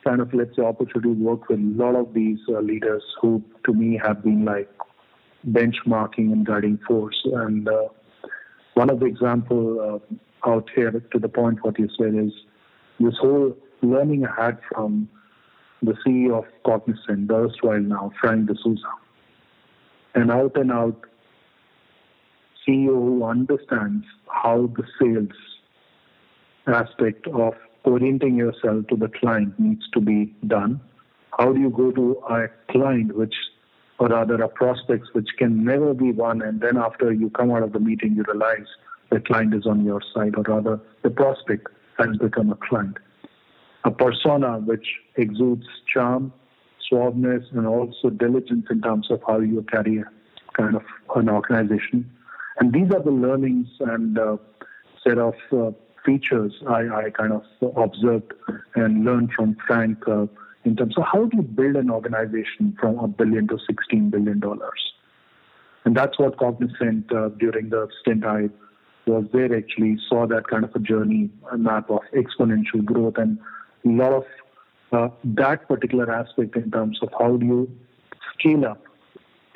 kind 0.03 0.19
of, 0.19 0.33
let's 0.33 0.57
say, 0.57 0.63
opportunity 0.63 1.17
to 1.17 1.23
work 1.23 1.47
with 1.47 1.59
a 1.59 1.73
lot 1.81 1.95
of 1.95 2.13
these 2.13 2.39
leaders 2.49 3.03
who, 3.21 3.41
to 3.65 3.73
me, 3.73 3.97
have 4.03 4.21
been 4.21 4.43
like 4.43 4.69
benchmarking 5.49 6.33
and 6.33 6.45
guiding 6.45 6.79
force. 6.85 7.21
And 7.23 7.69
one 8.73 8.89
of 8.89 8.99
the 8.99 9.05
example 9.05 10.01
out 10.45 10.69
here 10.75 10.91
to 10.91 11.19
the 11.19 11.29
point 11.29 11.63
what 11.63 11.79
you 11.79 11.87
said 11.97 12.13
is 12.13 12.33
this 12.99 13.15
whole 13.21 13.55
learning 13.81 14.25
I 14.25 14.45
had 14.45 14.59
from 14.69 15.07
the 15.81 15.93
CEO 16.05 16.37
of 16.39 16.45
Cognizant, 16.65 17.27
the 17.27 17.35
erstwhile 17.35 17.79
now, 17.79 18.11
Frank 18.19 18.49
D'Souza. 18.49 18.91
An 20.15 20.31
out 20.31 20.55
and 20.55 20.71
out 20.71 20.99
CEO 22.67 22.93
who 22.93 23.23
understands 23.23 24.05
how 24.27 24.69
the 24.75 24.83
sales 24.99 25.35
aspect 26.67 27.27
of 27.27 27.53
orienting 27.83 28.35
yourself 28.35 28.87
to 28.87 28.95
the 28.95 29.07
client 29.07 29.59
needs 29.59 29.83
to 29.93 29.99
be 29.99 30.33
done. 30.47 30.81
How 31.37 31.53
do 31.53 31.59
you 31.59 31.69
go 31.69 31.91
to 31.91 32.19
a 32.29 32.47
client 32.71 33.15
which 33.15 33.35
or 33.97 34.07
rather 34.07 34.35
a 34.35 34.49
prospects 34.49 35.09
which 35.13 35.29
can 35.37 35.63
never 35.63 35.93
be 35.93 36.11
won 36.11 36.41
and 36.41 36.59
then 36.59 36.77
after 36.77 37.13
you 37.13 37.29
come 37.29 37.51
out 37.51 37.63
of 37.63 37.71
the 37.71 37.79
meeting 37.79 38.13
you 38.15 38.23
realize 38.27 38.67
the 39.09 39.19
client 39.21 39.53
is 39.53 39.65
on 39.65 39.85
your 39.85 40.01
side 40.13 40.35
or 40.35 40.43
rather 40.43 40.79
the 41.03 41.09
prospect 41.09 41.67
has 41.97 42.17
become 42.17 42.51
a 42.51 42.57
client 42.67 42.97
a 43.85 43.91
persona 43.91 44.59
which 44.59 44.87
exudes 45.15 45.65
charm 45.91 46.33
suaveness 46.91 47.43
and 47.51 47.65
also 47.65 48.09
diligence 48.09 48.65
in 48.69 48.81
terms 48.81 49.09
of 49.09 49.21
how 49.25 49.39
you 49.39 49.65
carry 49.71 50.03
kind 50.53 50.75
of 50.75 50.83
an 51.15 51.29
organization 51.29 52.09
and 52.59 52.73
these 52.73 52.91
are 52.91 53.01
the 53.01 53.11
learnings 53.11 53.67
and 53.79 54.17
uh, 54.17 54.37
set 55.05 55.17
of 55.17 55.35
uh, 55.51 55.71
features 56.05 56.53
I, 56.67 57.05
I, 57.05 57.09
kind 57.09 57.33
of 57.33 57.43
observed 57.75 58.33
and 58.75 59.03
learned 59.03 59.31
from 59.35 59.57
Frank 59.67 60.07
uh, 60.07 60.27
in 60.63 60.75
terms 60.75 60.97
of 60.97 61.03
how 61.11 61.25
do 61.25 61.37
you 61.37 61.43
build 61.43 61.75
an 61.75 61.89
organization 61.89 62.75
from 62.79 62.99
a 62.99 63.07
billion 63.07 63.47
to 63.47 63.57
$16 63.57 64.11
billion. 64.11 64.41
And 65.85 65.95
that's 65.95 66.17
what 66.17 66.37
Cognizant 66.37 67.11
uh, 67.11 67.29
during 67.29 67.69
the 67.69 67.87
stint 68.01 68.25
I 68.25 68.49
was 69.05 69.25
there 69.33 69.55
actually 69.55 69.97
saw 70.09 70.25
that 70.27 70.47
kind 70.47 70.63
of 70.63 70.75
a 70.75 70.79
journey, 70.79 71.29
a 71.51 71.57
map 71.57 71.89
of 71.91 71.99
exponential 72.15 72.83
growth 72.83 73.17
and 73.17 73.37
lot 73.89 74.13
of 74.13 74.25
uh, 74.91 75.09
that 75.23 75.67
particular 75.67 76.11
aspect 76.11 76.55
in 76.55 76.71
terms 76.71 76.99
of 77.01 77.09
how 77.19 77.37
do 77.37 77.45
you 77.45 77.71
scale 78.33 78.65
up 78.65 78.81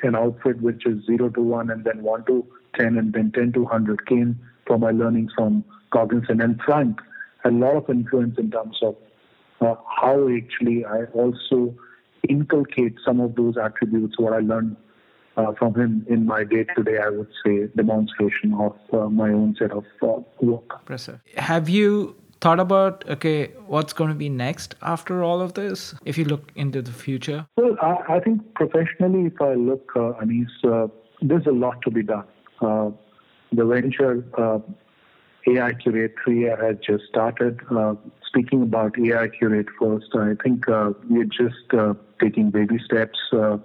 an 0.02 0.14
outfit 0.14 0.60
which 0.60 0.86
is 0.86 1.04
0 1.06 1.30
to 1.30 1.40
1 1.40 1.70
and 1.70 1.84
then 1.84 2.02
1 2.02 2.24
to 2.26 2.46
10 2.78 2.98
and 2.98 3.12
then 3.12 3.32
10 3.32 3.52
to 3.52 3.62
100 3.62 4.06
came 4.06 4.38
from 4.66 4.80
my 4.80 4.90
learnings 4.90 5.32
from 5.34 5.64
Cognizant 5.92 6.42
and 6.42 6.60
Frank 6.64 7.00
a 7.44 7.50
lot 7.50 7.76
of 7.76 7.88
influence 7.90 8.38
in 8.38 8.50
terms 8.50 8.78
of 8.82 8.96
uh, 9.60 9.74
how 10.00 10.28
actually 10.34 10.84
I 10.84 11.04
also 11.14 11.74
inculcate 12.28 12.96
some 13.04 13.20
of 13.20 13.34
those 13.34 13.56
attributes, 13.56 14.18
what 14.18 14.32
I 14.32 14.40
learned 14.40 14.76
uh, 15.36 15.52
from 15.58 15.74
him 15.74 16.04
in 16.08 16.26
my 16.26 16.44
day 16.44 16.64
to 16.76 16.82
day, 16.82 16.98
I 16.98 17.08
would 17.08 17.28
say, 17.44 17.68
demonstration 17.76 18.54
of 18.54 18.76
uh, 18.92 19.08
my 19.08 19.30
own 19.30 19.56
set 19.58 19.72
of 19.72 19.84
uh, 20.02 20.20
work. 20.40 20.80
Impressive. 20.80 21.20
Have 21.36 21.68
you 21.68 22.16
thought 22.40 22.60
about, 22.60 23.04
okay, 23.08 23.48
what's 23.66 23.92
going 23.92 24.10
to 24.10 24.16
be 24.16 24.28
next 24.28 24.74
after 24.82 25.22
all 25.22 25.40
of 25.40 25.54
this, 25.54 25.94
if 26.04 26.16
you 26.16 26.24
look 26.24 26.50
into 26.54 26.82
the 26.82 26.92
future? 26.92 27.46
Well, 27.56 27.76
I, 27.82 28.16
I 28.16 28.20
think 28.20 28.54
professionally, 28.54 29.26
if 29.26 29.40
I 29.40 29.54
look, 29.54 29.90
uh, 29.96 30.12
Anis, 30.20 30.50
uh, 30.64 30.88
there's 31.20 31.46
a 31.46 31.52
lot 31.52 31.82
to 31.82 31.90
be 31.90 32.02
done. 32.02 32.24
Uh, 32.60 32.90
the 33.52 33.64
venture 33.64 34.24
AIQRate 35.46 36.12
3 36.24 36.42
has 36.42 36.76
just 36.86 37.04
started. 37.08 37.60
Uh, 37.70 37.94
speaking 38.26 38.62
about 38.62 38.94
AIQRate 38.94 39.68
first, 39.78 40.14
I 40.14 40.34
think 40.42 40.68
uh, 40.68 40.92
we're 41.08 41.24
just 41.24 41.72
uh, 41.76 41.94
taking 42.20 42.50
baby 42.50 42.78
steps. 42.84 43.18
Uh, 43.32 43.58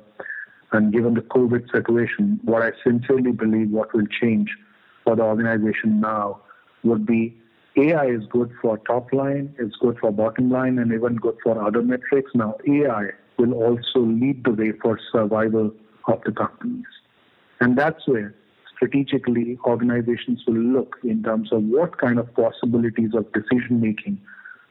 and 0.72 0.92
given 0.92 1.14
the 1.14 1.22
COVID 1.22 1.72
situation, 1.72 2.40
what 2.44 2.62
I 2.62 2.72
sincerely 2.84 3.32
believe 3.32 3.70
what 3.70 3.94
will 3.94 4.08
change 4.08 4.50
for 5.04 5.16
the 5.16 5.24
organization 5.24 6.02
now 6.02 6.42
would 6.84 7.06
be 7.06 7.38
AI 7.78 8.06
is 8.06 8.26
good 8.30 8.52
for 8.62 8.78
top 8.80 9.12
line, 9.12 9.54
it's 9.60 9.76
good 9.76 9.98
for 10.00 10.12
bottom 10.12 10.50
line, 10.50 10.80
and 10.80 10.94
even 10.94 11.18
good 11.18 11.38
for 11.44 11.62
other 11.62 11.82
metrics. 11.82 12.32
Now, 12.34 12.56
AI 12.68 13.10
will 13.38 13.54
also 13.54 14.00
lead 14.00 14.46
the 14.46 14.52
way 14.52 14.72
for 14.72 15.00
survival 15.12 15.72
of 16.08 16.22
the 16.24 16.32
companies. 16.32 16.86
And 17.60 17.78
that's 17.78 18.08
where 18.08 18.34
strategically 18.76 19.58
organizations 19.66 20.44
will 20.48 20.56
look 20.56 20.98
in 21.04 21.24
terms 21.24 21.52
of 21.52 21.64
what 21.64 21.98
kind 21.98 22.20
of 22.20 22.34
possibilities 22.34 23.14
of 23.14 23.32
decision 23.34 23.82
making 23.82 24.20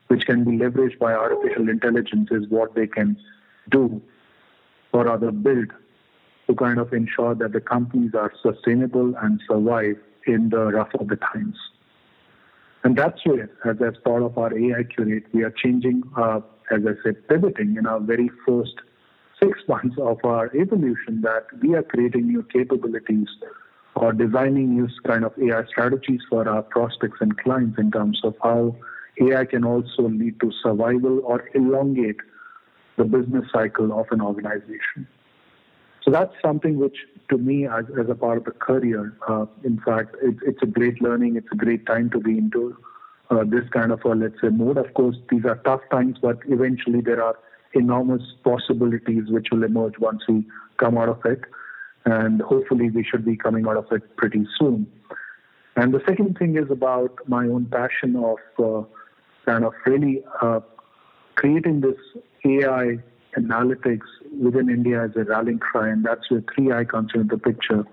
which 0.09 0.27
can 0.27 0.45
be 0.45 0.53
leveraged 0.53 0.99
by 0.99 1.13
artificial 1.13 1.69
intelligence 1.69 2.29
is 2.31 2.47
what 2.49 2.75
they 2.75 2.87
can 2.87 3.17
do 3.71 4.03
or 4.93 5.05
rather 5.05 5.31
build 5.31 5.73
to 6.47 6.55
kind 6.55 6.79
of 6.79 6.93
ensure 6.93 7.35
that 7.35 7.53
the 7.53 7.61
companies 7.61 8.13
are 8.15 8.33
sustainable 8.43 9.15
and 9.23 9.41
survive 9.49 9.97
in 10.27 10.51
the 10.51 10.67
rough 10.67 10.93
of 10.95 11.09
the 11.09 11.17
times. 11.17 11.57
And 12.85 12.97
that's 12.97 13.25
where, 13.25 13.51
as, 13.65 13.77
as 13.81 13.95
part 14.05 14.23
of 14.23 14.37
our 14.37 14.51
AIQRate, 14.51 15.25
we 15.33 15.43
are 15.43 15.51
changing, 15.51 16.03
uh, 16.17 16.41
as 16.71 16.83
I 16.87 16.93
said, 17.03 17.27
pivoting 17.29 17.77
in 17.77 17.87
our 17.87 17.99
very 17.99 18.31
first 18.47 18.75
six 19.43 19.59
months 19.67 19.97
of 19.99 20.19
our 20.23 20.55
evolution 20.55 21.23
that 21.23 21.47
we 21.63 21.75
are 21.75 21.83
creating 21.83 22.29
new 22.29 22.43
capabilities 22.53 23.29
or 23.97 24.13
designing 24.13 24.77
new 24.77 24.89
kind 25.07 25.25
of 25.25 25.33
AI 25.39 25.65
strategies 25.67 26.21
for 26.29 26.47
our 26.49 26.63
prospects 26.63 27.19
and 27.21 27.37
clients 27.39 27.79
in 27.79 27.91
terms 27.91 28.21
of 28.23 28.35
how 28.43 28.77
AI 29.21 29.45
can 29.45 29.65
also 29.65 30.03
lead 30.09 30.39
to 30.41 30.53
survival 30.63 31.21
or 31.25 31.49
elongate 31.55 32.21
the 32.97 33.05
business 33.05 33.45
cycle 33.53 33.99
of 33.99 34.07
an 34.11 34.21
organization. 34.21 35.07
So 36.03 36.11
that's 36.11 36.35
something 36.43 36.79
which, 36.79 36.97
to 37.31 37.39
me, 37.39 37.67
as, 37.67 37.85
as 37.99 38.09
a 38.09 38.15
part 38.15 38.39
of 38.39 38.45
the 38.45 38.51
career, 38.53 39.17
uh, 39.29 39.47
in 39.63 39.81
fact, 39.85 40.17
it, 40.23 40.37
it's 40.47 40.63
a 40.63 40.67
great 40.67 41.01
learning. 41.01 41.37
It's 41.37 41.49
a 41.53 41.57
great 41.57 41.87
time 41.87 42.11
to 42.11 42.21
be 42.21 42.39
into 42.39 42.77
uh, 43.31 43.45
this 43.45 43.69
kind 43.71 43.93
of 43.93 44.01
a, 44.05 44.09
let's 44.09 44.41
say, 44.41 44.49
mode. 44.49 44.79
Of 44.79 44.93
course, 44.95 45.17
these 45.31 45.45
are 45.45 45.57
tough 45.65 45.81
times, 45.91 46.19
but 46.21 46.39
eventually 46.49 47.01
there 47.01 47.23
are 47.23 47.37
enormous 47.73 48.23
possibilities 48.43 49.25
which 49.29 49.49
will 49.51 49.65
emerge 49.65 49.99
once 49.99 50.23
we 50.29 50.47
come 50.79 50.97
out 50.97 51.09
of 51.09 51.25
it 51.25 51.41
and 52.05 52.43
hopefully 52.43 52.91
we 52.91 53.05
should 53.05 53.25
be 53.25 53.37
coming 53.37 53.67
out 53.67 53.77
of 53.77 53.87
it 53.91 54.17
pretty 54.17 54.47
soon. 54.59 54.87
And 55.77 55.93
the 55.93 56.01
second 56.07 56.39
thing 56.39 56.57
is 56.57 56.71
about 56.71 57.19
my 57.27 57.47
own 57.47 57.67
passion 57.67 58.17
of 58.17 58.39
uh, 58.59 58.87
kind 59.45 59.65
of 59.65 59.73
really 59.87 60.23
uh, 60.41 60.61
creating 61.35 61.81
this 61.81 61.97
AI 62.45 62.99
analytics 63.37 64.07
within 64.45 64.69
India 64.69 65.03
as 65.03 65.11
a 65.17 65.25
rallying 65.25 65.59
cry, 65.59 65.89
and 65.89 66.05
that's 66.05 66.31
where 66.31 66.41
3AI 66.41 66.89
comes 66.89 67.11
in 67.15 67.27
the 67.29 67.39
picture. 67.39 67.85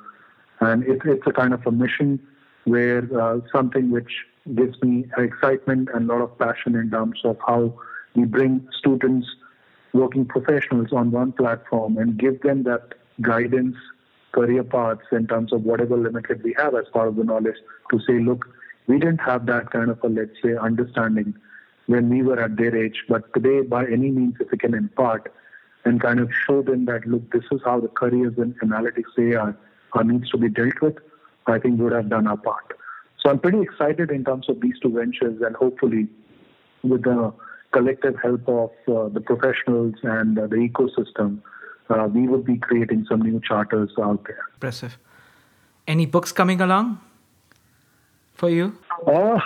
And 0.59 0.83
it, 0.83 1.01
it's 1.05 1.25
a 1.25 1.31
kind 1.31 1.53
of 1.53 1.65
a 1.65 1.71
mission 1.71 2.19
where 2.65 3.07
uh, 3.19 3.39
something 3.51 3.89
which 3.89 4.11
gives 4.55 4.81
me 4.81 5.05
excitement 5.17 5.89
and 5.93 6.09
a 6.09 6.13
lot 6.13 6.21
of 6.21 6.37
passion 6.37 6.75
in 6.75 6.91
terms 6.91 7.19
of 7.23 7.37
how 7.45 7.73
we 8.15 8.25
bring 8.25 8.67
students, 8.77 9.27
working 9.93 10.25
professionals 10.25 10.91
on 10.91 11.11
one 11.11 11.31
platform 11.31 11.97
and 11.97 12.17
give 12.17 12.41
them 12.41 12.63
that 12.63 12.93
guidance 13.21 13.75
career 14.31 14.63
paths 14.63 15.01
in 15.11 15.27
terms 15.27 15.51
of 15.51 15.63
whatever 15.63 15.97
limited 15.97 16.41
we 16.43 16.55
have 16.57 16.73
as 16.75 16.85
part 16.93 17.07
of 17.07 17.15
the 17.15 17.23
knowledge 17.23 17.57
to 17.91 17.99
say, 18.07 18.19
look, 18.19 18.45
we 18.87 18.97
didn't 18.97 19.19
have 19.19 19.45
that 19.45 19.71
kind 19.71 19.89
of 19.89 19.99
a, 20.03 20.07
let's 20.07 20.31
say, 20.43 20.55
understanding 20.55 21.33
when 21.87 22.09
we 22.09 22.21
were 22.21 22.39
at 22.39 22.55
their 22.55 22.75
age. 22.75 23.03
But 23.09 23.33
today, 23.33 23.61
by 23.61 23.85
any 23.85 24.09
means, 24.11 24.35
if 24.39 24.51
we 24.51 24.57
can 24.57 24.73
impart 24.73 25.33
and 25.85 26.01
kind 26.01 26.19
of 26.19 26.29
show 26.45 26.61
them 26.61 26.85
that, 26.85 27.05
look, 27.05 27.31
this 27.31 27.43
is 27.51 27.61
how 27.65 27.79
the 27.79 27.87
careers 27.87 28.33
in 28.37 28.53
analytics 28.55 29.17
AI 29.17 29.53
are 29.93 30.03
needs 30.03 30.29
to 30.29 30.37
be 30.37 30.49
dealt 30.49 30.79
with, 30.81 30.97
I 31.47 31.59
think 31.59 31.79
we 31.79 31.85
would 31.85 31.93
have 31.93 32.09
done 32.09 32.27
our 32.27 32.37
part. 32.37 32.73
So 33.19 33.29
I'm 33.29 33.39
pretty 33.39 33.61
excited 33.61 34.09
in 34.09 34.23
terms 34.23 34.49
of 34.49 34.61
these 34.61 34.79
two 34.81 34.93
ventures, 34.93 35.41
and 35.41 35.55
hopefully, 35.55 36.07
with 36.83 37.03
the 37.03 37.33
collective 37.71 38.15
help 38.21 38.47
of 38.47 38.71
uh, 38.87 39.09
the 39.09 39.21
professionals 39.21 39.95
and 40.03 40.37
uh, 40.37 40.47
the 40.47 40.55
ecosystem, 40.55 41.39
uh, 41.89 42.07
we 42.07 42.27
would 42.27 42.45
be 42.45 42.57
creating 42.57 43.05
some 43.09 43.21
new 43.21 43.39
charters 43.41 43.91
out 44.01 44.23
there. 44.25 44.45
Impressive. 44.53 44.97
Any 45.87 46.05
books 46.05 46.31
coming 46.31 46.61
along 46.61 46.99
for 48.33 48.49
you? 48.49 48.77
Uh, 49.05 49.39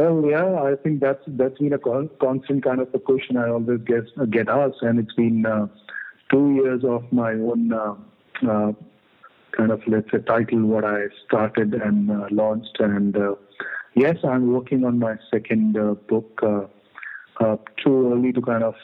well, 0.00 0.30
yeah, 0.30 0.62
I 0.62 0.76
think 0.82 1.00
that's 1.00 1.22
that's 1.26 1.58
been 1.58 1.72
a 1.72 1.78
con- 1.78 2.10
constant 2.20 2.64
kind 2.64 2.80
of 2.80 2.88
a 2.94 2.98
question 2.98 3.36
I 3.36 3.48
always 3.48 3.80
get 3.80 4.04
get 4.30 4.48
asked, 4.48 4.82
and 4.82 4.98
it's 4.98 5.14
been 5.14 5.44
uh, 5.44 5.66
two 6.30 6.54
years 6.54 6.82
of 6.84 7.04
my 7.12 7.32
own 7.32 7.72
uh, 7.72 7.94
uh, 8.48 8.72
kind 9.56 9.70
of 9.70 9.80
let's 9.86 10.10
say 10.10 10.18
title 10.18 10.62
what 10.62 10.84
I 10.84 11.04
started 11.26 11.74
and 11.74 12.10
uh, 12.10 12.28
launched, 12.30 12.78
and 12.80 13.16
uh, 13.16 13.34
yes, 13.94 14.16
I'm 14.24 14.52
working 14.52 14.84
on 14.84 14.98
my 14.98 15.16
second 15.30 15.76
uh, 15.76 15.94
book. 16.08 16.40
too 17.82 18.12
early 18.12 18.30
to 18.32 18.42
kind 18.42 18.62
of 18.62 18.74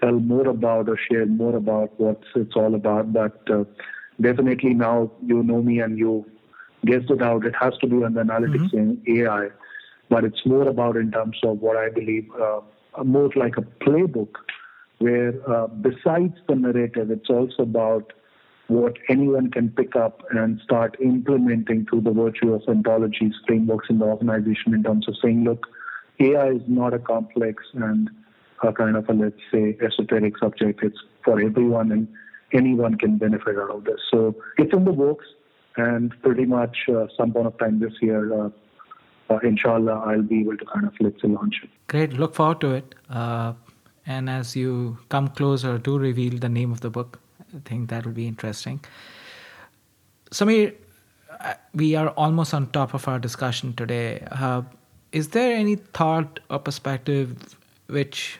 tell 0.00 0.12
more 0.12 0.48
about 0.48 0.88
or 0.88 0.96
share 0.96 1.26
more 1.26 1.56
about 1.56 1.98
what 2.00 2.22
it's 2.34 2.56
all 2.56 2.74
about. 2.74 3.12
But 3.12 3.50
uh, 3.50 3.64
definitely 4.20 4.74
now 4.74 5.10
you 5.24 5.42
know 5.42 5.62
me 5.62 5.80
and 5.80 5.98
you 5.98 6.24
guessed 6.86 7.10
it 7.10 7.22
out. 7.22 7.44
It 7.44 7.54
has 7.60 7.74
to 7.78 7.86
be 7.86 7.96
on 7.96 8.14
the 8.14 8.22
analytics 8.22 8.72
mm-hmm. 8.72 9.18
AI, 9.18 9.48
but 10.10 10.24
it's 10.24 10.44
more 10.44 10.68
about 10.68 10.96
in 10.96 11.10
terms 11.10 11.38
of 11.44 11.60
what 11.60 11.76
I 11.76 11.88
believe 11.88 12.28
uh, 12.38 12.60
more 13.04 13.30
like 13.36 13.56
a 13.56 13.62
playbook 13.62 14.34
where 14.98 15.32
uh, 15.50 15.68
besides 15.68 16.34
the 16.48 16.56
narrative, 16.56 17.10
it's 17.10 17.30
also 17.30 17.62
about 17.62 18.12
what 18.66 18.96
anyone 19.08 19.50
can 19.50 19.70
pick 19.70 19.96
up 19.96 20.22
and 20.30 20.60
start 20.62 20.96
implementing 21.00 21.86
through 21.86 22.02
the 22.02 22.12
virtue 22.12 22.52
of 22.52 22.60
ontologies, 22.62 23.32
frameworks 23.46 23.88
in 23.88 23.98
the 23.98 24.04
organization 24.04 24.74
in 24.74 24.82
terms 24.82 25.08
of 25.08 25.14
saying, 25.22 25.44
look, 25.44 25.66
AI 26.20 26.50
is 26.50 26.62
not 26.68 26.92
a 26.92 26.98
complex 26.98 27.64
and 27.74 28.10
a 28.62 28.72
kind 28.72 28.96
of 28.96 29.08
a, 29.08 29.12
let's 29.12 29.40
say, 29.50 29.76
esoteric 29.84 30.38
subject. 30.38 30.80
It's 30.82 30.98
for 31.24 31.40
everyone 31.40 31.90
and 31.90 32.06
anyone 32.52 32.96
can 32.96 33.16
benefit 33.16 33.56
out 33.56 33.70
of 33.70 33.84
this. 33.84 34.00
So 34.10 34.36
it's 34.58 34.72
in 34.72 34.84
the 34.84 34.92
works 34.92 35.26
and 35.76 36.12
pretty 36.22 36.44
much 36.44 36.76
uh, 36.88 37.06
some 37.16 37.32
point 37.32 37.46
of 37.46 37.58
time 37.58 37.80
this 37.80 37.94
year, 38.02 38.52
uh, 39.30 39.38
inshallah, 39.42 40.02
I'll 40.06 40.22
be 40.22 40.40
able 40.40 40.56
to 40.56 40.64
kind 40.64 40.86
of 40.86 40.94
let's 41.00 41.22
launch 41.22 41.60
it. 41.62 41.70
Great. 41.88 42.12
Look 42.14 42.34
forward 42.34 42.60
to 42.62 42.74
it. 42.74 42.94
Uh, 43.08 43.52
and 44.06 44.28
as 44.28 44.56
you 44.56 44.98
come 45.08 45.28
closer, 45.28 45.78
do 45.78 45.98
reveal 45.98 46.38
the 46.38 46.48
name 46.48 46.72
of 46.72 46.80
the 46.80 46.90
book. 46.90 47.20
I 47.54 47.60
think 47.64 47.90
that 47.90 48.06
will 48.06 48.12
be 48.12 48.26
interesting. 48.26 48.80
Sameer, 50.30 50.74
uh, 51.40 51.54
we 51.74 51.94
are 51.94 52.08
almost 52.10 52.54
on 52.54 52.68
top 52.68 52.94
of 52.94 53.06
our 53.08 53.18
discussion 53.18 53.72
today. 53.74 54.26
Uh, 54.30 54.62
is 55.12 55.28
there 55.28 55.54
any 55.56 55.76
thought 55.76 56.40
or 56.50 56.58
perspective 56.58 57.56
which 57.88 58.38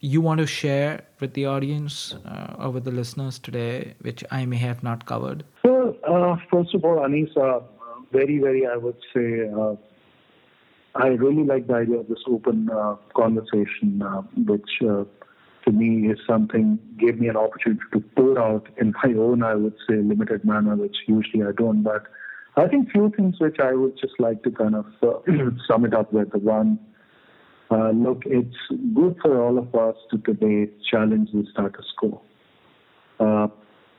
you 0.00 0.20
want 0.20 0.38
to 0.38 0.46
share 0.46 1.02
with 1.20 1.34
the 1.34 1.46
audience 1.46 2.14
uh, 2.24 2.54
or 2.58 2.70
with 2.70 2.84
the 2.84 2.90
listeners 2.90 3.38
today, 3.38 3.94
which 4.00 4.24
I 4.30 4.46
may 4.46 4.56
have 4.56 4.82
not 4.82 5.04
covered? 5.06 5.44
Well, 5.64 5.94
uh, 6.06 6.36
first 6.50 6.74
of 6.74 6.84
all, 6.84 7.04
Anis, 7.04 7.36
uh, 7.36 7.60
very, 8.12 8.38
very, 8.38 8.66
I 8.66 8.76
would 8.76 8.96
say, 9.14 9.48
uh, 9.48 9.74
I 10.94 11.08
really 11.08 11.44
like 11.44 11.66
the 11.68 11.74
idea 11.74 11.98
of 11.98 12.08
this 12.08 12.22
open 12.26 12.68
uh, 12.70 12.96
conversation, 13.14 14.02
uh, 14.02 14.22
which 14.44 14.68
to 14.80 15.72
me 15.72 16.10
is 16.10 16.18
something 16.26 16.78
gave 16.98 17.18
me 17.18 17.28
an 17.28 17.36
opportunity 17.36 17.82
to 17.92 18.00
pour 18.16 18.38
out 18.38 18.68
in 18.78 18.92
my 19.04 19.12
own, 19.14 19.42
I 19.42 19.54
would 19.54 19.74
say, 19.88 19.96
limited 19.96 20.44
manner, 20.44 20.74
which 20.74 20.96
usually 21.06 21.44
I 21.44 21.52
don't. 21.52 21.82
But 21.82 22.04
I 22.56 22.66
think 22.66 22.90
few 22.90 23.12
things 23.16 23.36
which 23.38 23.58
I 23.60 23.72
would 23.72 23.96
just 23.98 24.14
like 24.18 24.42
to 24.42 24.50
kind 24.50 24.74
of 24.74 24.86
sum 25.68 25.84
it 25.84 25.94
up 25.94 26.12
with. 26.12 26.34
One, 26.34 26.78
uh, 27.70 27.90
look, 27.90 28.22
it's 28.26 28.56
good 28.94 29.16
for 29.22 29.40
all 29.40 29.58
of 29.58 29.74
us 29.74 29.96
to 30.10 30.18
today 30.18 30.72
challenge 30.90 31.30
the 31.32 31.46
status 31.52 31.86
quo. 31.96 32.20
Uh, 33.20 33.48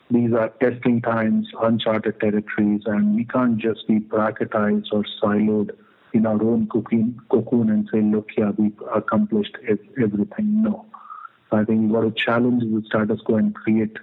these 0.09 0.33
are 0.33 0.49
testing 0.61 1.01
times, 1.01 1.47
uncharted 1.61 2.19
territories, 2.19 2.81
and 2.85 3.15
we 3.15 3.23
can't 3.23 3.57
just 3.57 3.87
be 3.87 3.99
bracketized 3.99 4.87
or 4.91 5.05
siloed 5.23 5.71
in 6.14 6.26
our 6.26 6.41
own 6.41 6.68
cocoon, 6.68 7.20
cocoon 7.30 7.70
and 7.70 7.89
say, 7.91 8.01
look, 8.01 8.30
yeah, 8.38 8.51
we've 8.57 8.80
accomplished 8.93 9.57
everything. 10.01 10.64
No. 10.64 10.86
I 11.51 11.66
think 11.66 11.91
got 11.91 12.01
to 12.01 12.12
challenge 12.12 12.64
the 12.64 12.82
status 12.86 13.20
quo 13.22 13.36
and 13.36 13.53
create 13.53 13.97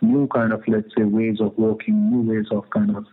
new 0.00 0.26
kind 0.28 0.52
of, 0.52 0.62
let's 0.66 0.88
say, 0.96 1.04
ways 1.04 1.40
of 1.40 1.56
working, 1.58 2.10
new 2.10 2.32
ways 2.32 2.46
of 2.50 2.68
kind 2.70 2.96
of 2.96 3.06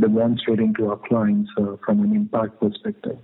demonstrating 0.00 0.74
to 0.74 0.90
our 0.90 0.96
clients 0.96 1.50
uh, 1.58 1.76
from 1.84 2.02
an 2.02 2.14
impact 2.14 2.60
perspective. 2.60 3.18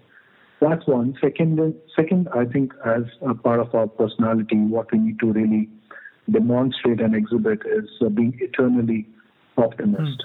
That's 0.61 0.87
one. 0.87 1.17
Second, 1.21 1.75
second, 1.97 2.29
I 2.35 2.45
think 2.45 2.73
as 2.85 3.03
a 3.21 3.35
part 3.35 3.61
of 3.61 3.75
our 3.75 3.87
personality, 3.87 4.57
what 4.57 4.93
we 4.93 4.99
need 4.99 5.19
to 5.21 5.33
really 5.33 5.69
demonstrate 6.31 7.01
and 7.01 7.15
exhibit 7.15 7.61
is 7.67 7.89
uh, 8.01 8.09
being 8.09 8.39
eternally 8.41 9.07
optimist. 9.57 10.25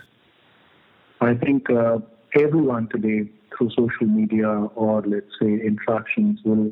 Mm. 1.21 1.29
I 1.29 1.35
think 1.43 1.69
uh, 1.69 1.99
everyone 2.35 2.89
today, 2.89 3.29
through 3.55 3.69
social 3.69 4.07
media 4.07 4.49
or 4.49 5.01
let's 5.01 5.31
say 5.41 5.47
interactions, 5.47 6.39
will 6.43 6.71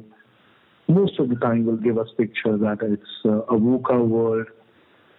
most 0.87 1.19
of 1.19 1.29
the 1.29 1.35
time 1.35 1.65
will 1.65 1.77
give 1.77 1.97
us 1.97 2.07
picture 2.17 2.57
that 2.57 2.77
it's 2.81 3.09
uh, 3.25 3.41
a 3.43 3.57
VUCA 3.57 4.07
world. 4.07 4.47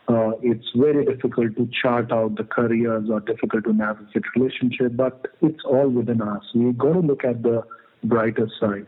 Uh, 0.08 0.32
it's 0.40 0.66
very 0.76 1.04
difficult 1.04 1.56
to 1.56 1.68
chart 1.82 2.12
out 2.12 2.36
the 2.36 2.44
careers 2.44 3.10
or 3.10 3.18
difficult 3.20 3.64
to 3.64 3.72
navigate 3.72 4.22
relationship, 4.36 4.94
but 4.94 5.26
it's 5.42 5.64
all 5.64 5.88
within 5.88 6.22
us. 6.22 6.44
We've 6.54 6.78
got 6.78 6.92
to 6.92 7.00
look 7.00 7.24
at 7.24 7.42
the 7.42 7.64
brighter 8.04 8.48
side. 8.60 8.86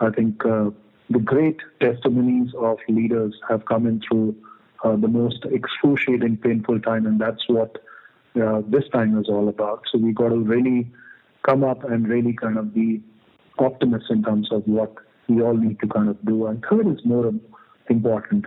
I 0.00 0.10
think 0.10 0.44
uh, 0.44 0.70
the 1.08 1.18
great 1.18 1.56
testimonies 1.80 2.52
of 2.58 2.76
leaders 2.88 3.34
have 3.48 3.64
come 3.64 3.86
in 3.86 4.02
through 4.06 4.36
uh, 4.84 4.96
the 4.96 5.08
most 5.08 5.46
excruciating, 5.46 6.36
painful 6.36 6.80
time, 6.80 7.06
and 7.06 7.18
that's 7.18 7.48
what 7.48 7.82
uh, 8.36 8.62
this 8.68 8.84
time 8.92 9.18
is 9.18 9.26
all 9.28 9.48
about. 9.48 9.82
So 9.90 9.98
we 9.98 10.12
got 10.12 10.28
to 10.28 10.36
really 10.36 10.90
come 11.46 11.64
up 11.64 11.84
and 11.84 12.08
really 12.08 12.32
kind 12.32 12.58
of 12.58 12.74
be 12.74 13.02
optimists 13.58 14.10
in 14.10 14.22
terms 14.22 14.48
of 14.52 14.62
what 14.66 14.94
we 15.28 15.42
all 15.42 15.56
need 15.56 15.80
to 15.80 15.86
kind 15.88 16.08
of 16.08 16.22
do. 16.24 16.46
And 16.46 16.64
third 16.68 16.86
is 16.88 17.04
more 17.04 17.32
important: 17.88 18.46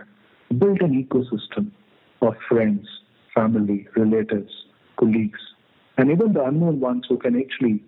build 0.58 0.80
an 0.80 0.92
ecosystem 1.04 1.70
of 2.20 2.34
friends, 2.48 2.86
family, 3.34 3.88
relatives, 3.96 4.52
colleagues, 4.98 5.40
and 5.98 6.10
even 6.10 6.32
the 6.32 6.44
unknown 6.44 6.80
ones 6.80 7.04
who 7.08 7.18
can 7.18 7.38
actually 7.38 7.82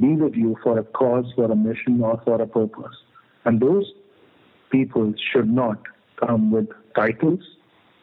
be 0.00 0.14
with 0.14 0.34
you 0.34 0.56
for 0.62 0.78
a 0.78 0.84
cause, 0.84 1.26
for 1.36 1.50
a 1.50 1.56
mission, 1.56 2.00
or 2.00 2.20
for 2.24 2.40
a 2.40 2.46
purpose. 2.46 2.96
And 3.44 3.60
those 3.60 3.92
people 4.70 5.12
should 5.32 5.50
not 5.50 5.78
come 6.24 6.50
with 6.50 6.68
titles, 6.94 7.40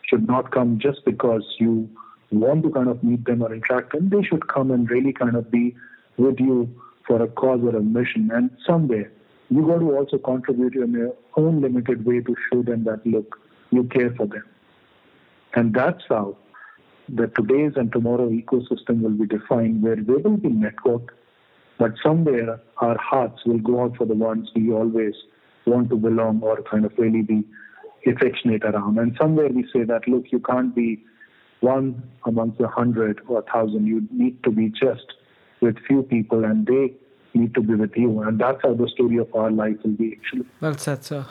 should 0.08 0.28
not 0.28 0.52
come 0.52 0.80
just 0.80 1.04
because 1.06 1.44
you 1.60 1.90
want 2.32 2.64
to 2.64 2.70
kind 2.72 2.90
of 2.90 3.04
meet 3.04 3.26
them 3.26 3.42
or 3.42 3.54
interact 3.54 3.94
them. 3.94 4.10
They 4.10 4.24
should 4.24 4.48
come 4.48 4.72
and 4.72 4.90
really 4.90 5.14
kind 5.14 5.36
of 5.36 5.50
be 5.50 5.76
with 6.18 6.40
you 6.40 6.70
for 7.06 7.22
a 7.22 7.28
cause 7.28 7.62
or 7.64 7.76
a 7.76 7.82
mission. 7.82 8.30
And 8.34 8.50
somewhere, 8.66 9.12
you 9.50 9.66
got 9.66 9.80
to 9.80 9.96
also 9.96 10.18
contribute 10.18 10.76
in 10.76 10.92
your 10.92 11.14
own 11.38 11.62
limited 11.62 12.06
way 12.06 12.20
to 12.22 12.36
show 12.52 12.64
them 12.64 12.84
that, 12.84 13.06
look, 13.06 13.40
you 13.72 13.86
care 13.86 14.14
for 14.16 14.28
them. 14.28 14.44
And 15.54 15.74
that's 15.74 16.04
how 16.10 16.38
the 17.08 17.28
today's 17.28 17.74
and 17.78 17.92
tomorrow 17.92 18.30
ecosystem 18.30 19.02
will 19.02 19.12
be 19.12 19.26
defined, 19.26 19.82
where 19.82 19.96
they 19.96 20.14
will 20.14 20.38
be 20.38 20.50
networked, 20.50 21.10
but 21.78 21.94
somewhere 22.04 22.60
our 22.78 22.98
hearts 22.98 23.46
will 23.46 23.60
go 23.60 23.84
out 23.84 23.96
for 23.96 24.06
the 24.06 24.16
ones 24.16 24.50
we 24.56 24.74
always 24.74 25.14
want 25.66 25.90
to 25.90 25.96
belong 25.96 26.42
or 26.42 26.62
kind 26.64 26.86
of 26.86 26.92
really 26.98 27.22
be 27.22 27.44
affectionate 28.06 28.64
around. 28.64 29.00
And 29.00 29.16
somewhere 29.20 29.48
we 29.48 29.64
say 29.72 29.84
that, 29.84 30.08
look, 30.08 30.26
you 30.32 30.40
can't 30.40 30.76
be 30.76 31.04
one 31.62 32.04
amongst 32.26 32.60
a 32.62 32.68
hundred 32.68 33.22
or 33.28 33.40
a 33.40 33.42
thousand. 33.42 33.88
You 33.88 34.08
need 34.12 34.44
to 34.44 34.52
be 34.52 34.70
just 34.70 35.14
with 35.62 35.78
few 35.88 36.04
people 36.04 36.46
and 36.46 36.66
they 36.66 36.94
need 37.34 37.54
to 37.56 37.62
be 37.62 37.76
with 37.76 37.96
you. 37.96 38.22
And 38.22 38.40
that's 38.40 38.60
how 38.64 38.74
the 38.74 38.88
story 38.90 39.18
of 39.18 39.34
our 39.34 39.52
life 39.52 39.78
will 39.84 39.92
be 39.92 40.18
actually. 40.18 40.46
Well 40.62 40.78
said, 40.78 41.04
sir. 41.04 41.26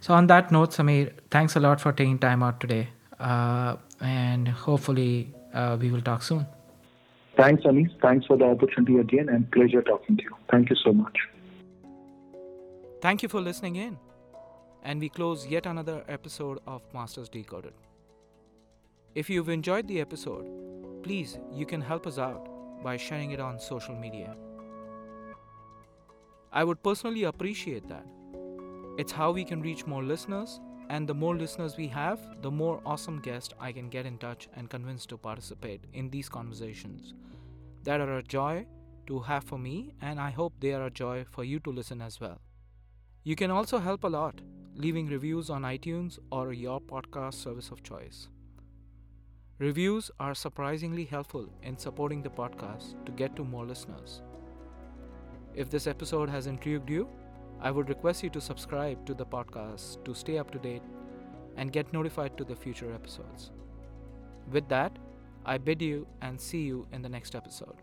So 0.00 0.14
on 0.14 0.26
that 0.26 0.50
note, 0.50 0.70
Sameer, 0.70 1.12
thanks 1.30 1.54
a 1.56 1.60
lot 1.60 1.80
for 1.80 1.92
taking 1.92 2.18
time 2.18 2.42
out 2.42 2.60
today. 2.60 2.88
Uh, 3.20 3.76
and 4.00 4.48
hopefully 4.48 5.32
uh, 5.54 5.76
we 5.80 5.90
will 5.90 6.00
talk 6.00 6.22
soon. 6.22 6.46
Thanks, 7.36 7.62
Anis. 7.64 7.90
Thanks 8.02 8.26
for 8.26 8.36
the 8.36 8.44
opportunity 8.44 8.98
again 8.98 9.28
and 9.28 9.50
pleasure 9.52 9.80
talking 9.82 10.16
to 10.16 10.22
you. 10.22 10.36
Thank 10.50 10.70
you 10.70 10.76
so 10.76 10.92
much. 10.92 11.16
Thank 13.00 13.22
you 13.22 13.28
for 13.28 13.40
listening 13.40 13.76
in. 13.76 13.96
And 14.84 15.00
we 15.00 15.08
close 15.08 15.46
yet 15.46 15.66
another 15.66 16.04
episode 16.08 16.58
of 16.66 16.82
Masters 16.92 17.28
Decoded. 17.28 17.72
If 19.14 19.28
you've 19.28 19.50
enjoyed 19.50 19.88
the 19.88 20.00
episode, 20.00 20.46
please 21.02 21.38
you 21.52 21.66
can 21.66 21.82
help 21.82 22.06
us 22.06 22.18
out 22.18 22.48
by 22.82 22.96
sharing 22.96 23.32
it 23.32 23.40
on 23.40 23.60
social 23.60 23.94
media. 23.94 24.34
I 26.50 26.64
would 26.64 26.82
personally 26.82 27.24
appreciate 27.24 27.86
that. 27.88 28.06
It's 28.96 29.12
how 29.12 29.30
we 29.30 29.44
can 29.44 29.60
reach 29.60 29.86
more 29.86 30.02
listeners 30.02 30.60
and 30.88 31.06
the 31.06 31.14
more 31.14 31.36
listeners 31.36 31.76
we 31.76 31.88
have, 31.88 32.20
the 32.40 32.50
more 32.50 32.80
awesome 32.86 33.20
guests 33.20 33.52
I 33.60 33.70
can 33.70 33.90
get 33.90 34.06
in 34.06 34.16
touch 34.16 34.48
and 34.56 34.70
convince 34.70 35.04
to 35.06 35.18
participate 35.18 35.84
in 35.92 36.08
these 36.08 36.30
conversations 36.30 37.12
that 37.84 38.00
are 38.00 38.16
a 38.16 38.22
joy 38.22 38.66
to 39.08 39.18
have 39.20 39.44
for 39.44 39.58
me, 39.58 39.92
and 40.00 40.20
I 40.20 40.30
hope 40.30 40.54
they 40.58 40.72
are 40.72 40.86
a 40.86 40.90
joy 40.90 41.24
for 41.30 41.44
you 41.44 41.60
to 41.60 41.70
listen 41.70 42.00
as 42.00 42.18
well. 42.18 42.40
You 43.24 43.36
can 43.36 43.50
also 43.50 43.78
help 43.78 44.04
a 44.04 44.08
lot 44.08 44.40
leaving 44.74 45.06
reviews 45.08 45.50
on 45.50 45.62
iTunes 45.62 46.18
or 46.30 46.54
your 46.54 46.80
podcast 46.80 47.34
service 47.34 47.70
of 47.70 47.82
choice. 47.82 48.28
Reviews 49.58 50.10
are 50.18 50.34
surprisingly 50.34 51.04
helpful 51.04 51.48
in 51.62 51.78
supporting 51.78 52.22
the 52.22 52.30
podcast 52.30 53.04
to 53.06 53.12
get 53.12 53.36
to 53.36 53.44
more 53.44 53.64
listeners. 53.64 54.22
If 55.54 55.70
this 55.70 55.86
episode 55.86 56.28
has 56.28 56.46
intrigued 56.46 56.90
you, 56.90 57.08
I 57.60 57.70
would 57.70 57.88
request 57.88 58.22
you 58.22 58.30
to 58.30 58.40
subscribe 58.40 59.06
to 59.06 59.14
the 59.14 59.26
podcast 59.26 60.04
to 60.04 60.14
stay 60.14 60.38
up 60.38 60.50
to 60.52 60.58
date 60.58 60.82
and 61.56 61.72
get 61.72 61.92
notified 61.92 62.36
to 62.38 62.44
the 62.44 62.56
future 62.56 62.92
episodes. 62.92 63.52
With 64.50 64.68
that, 64.68 64.98
I 65.44 65.58
bid 65.58 65.80
you 65.82 66.06
and 66.22 66.40
see 66.40 66.62
you 66.62 66.88
in 66.92 67.02
the 67.02 67.08
next 67.08 67.34
episode. 67.36 67.76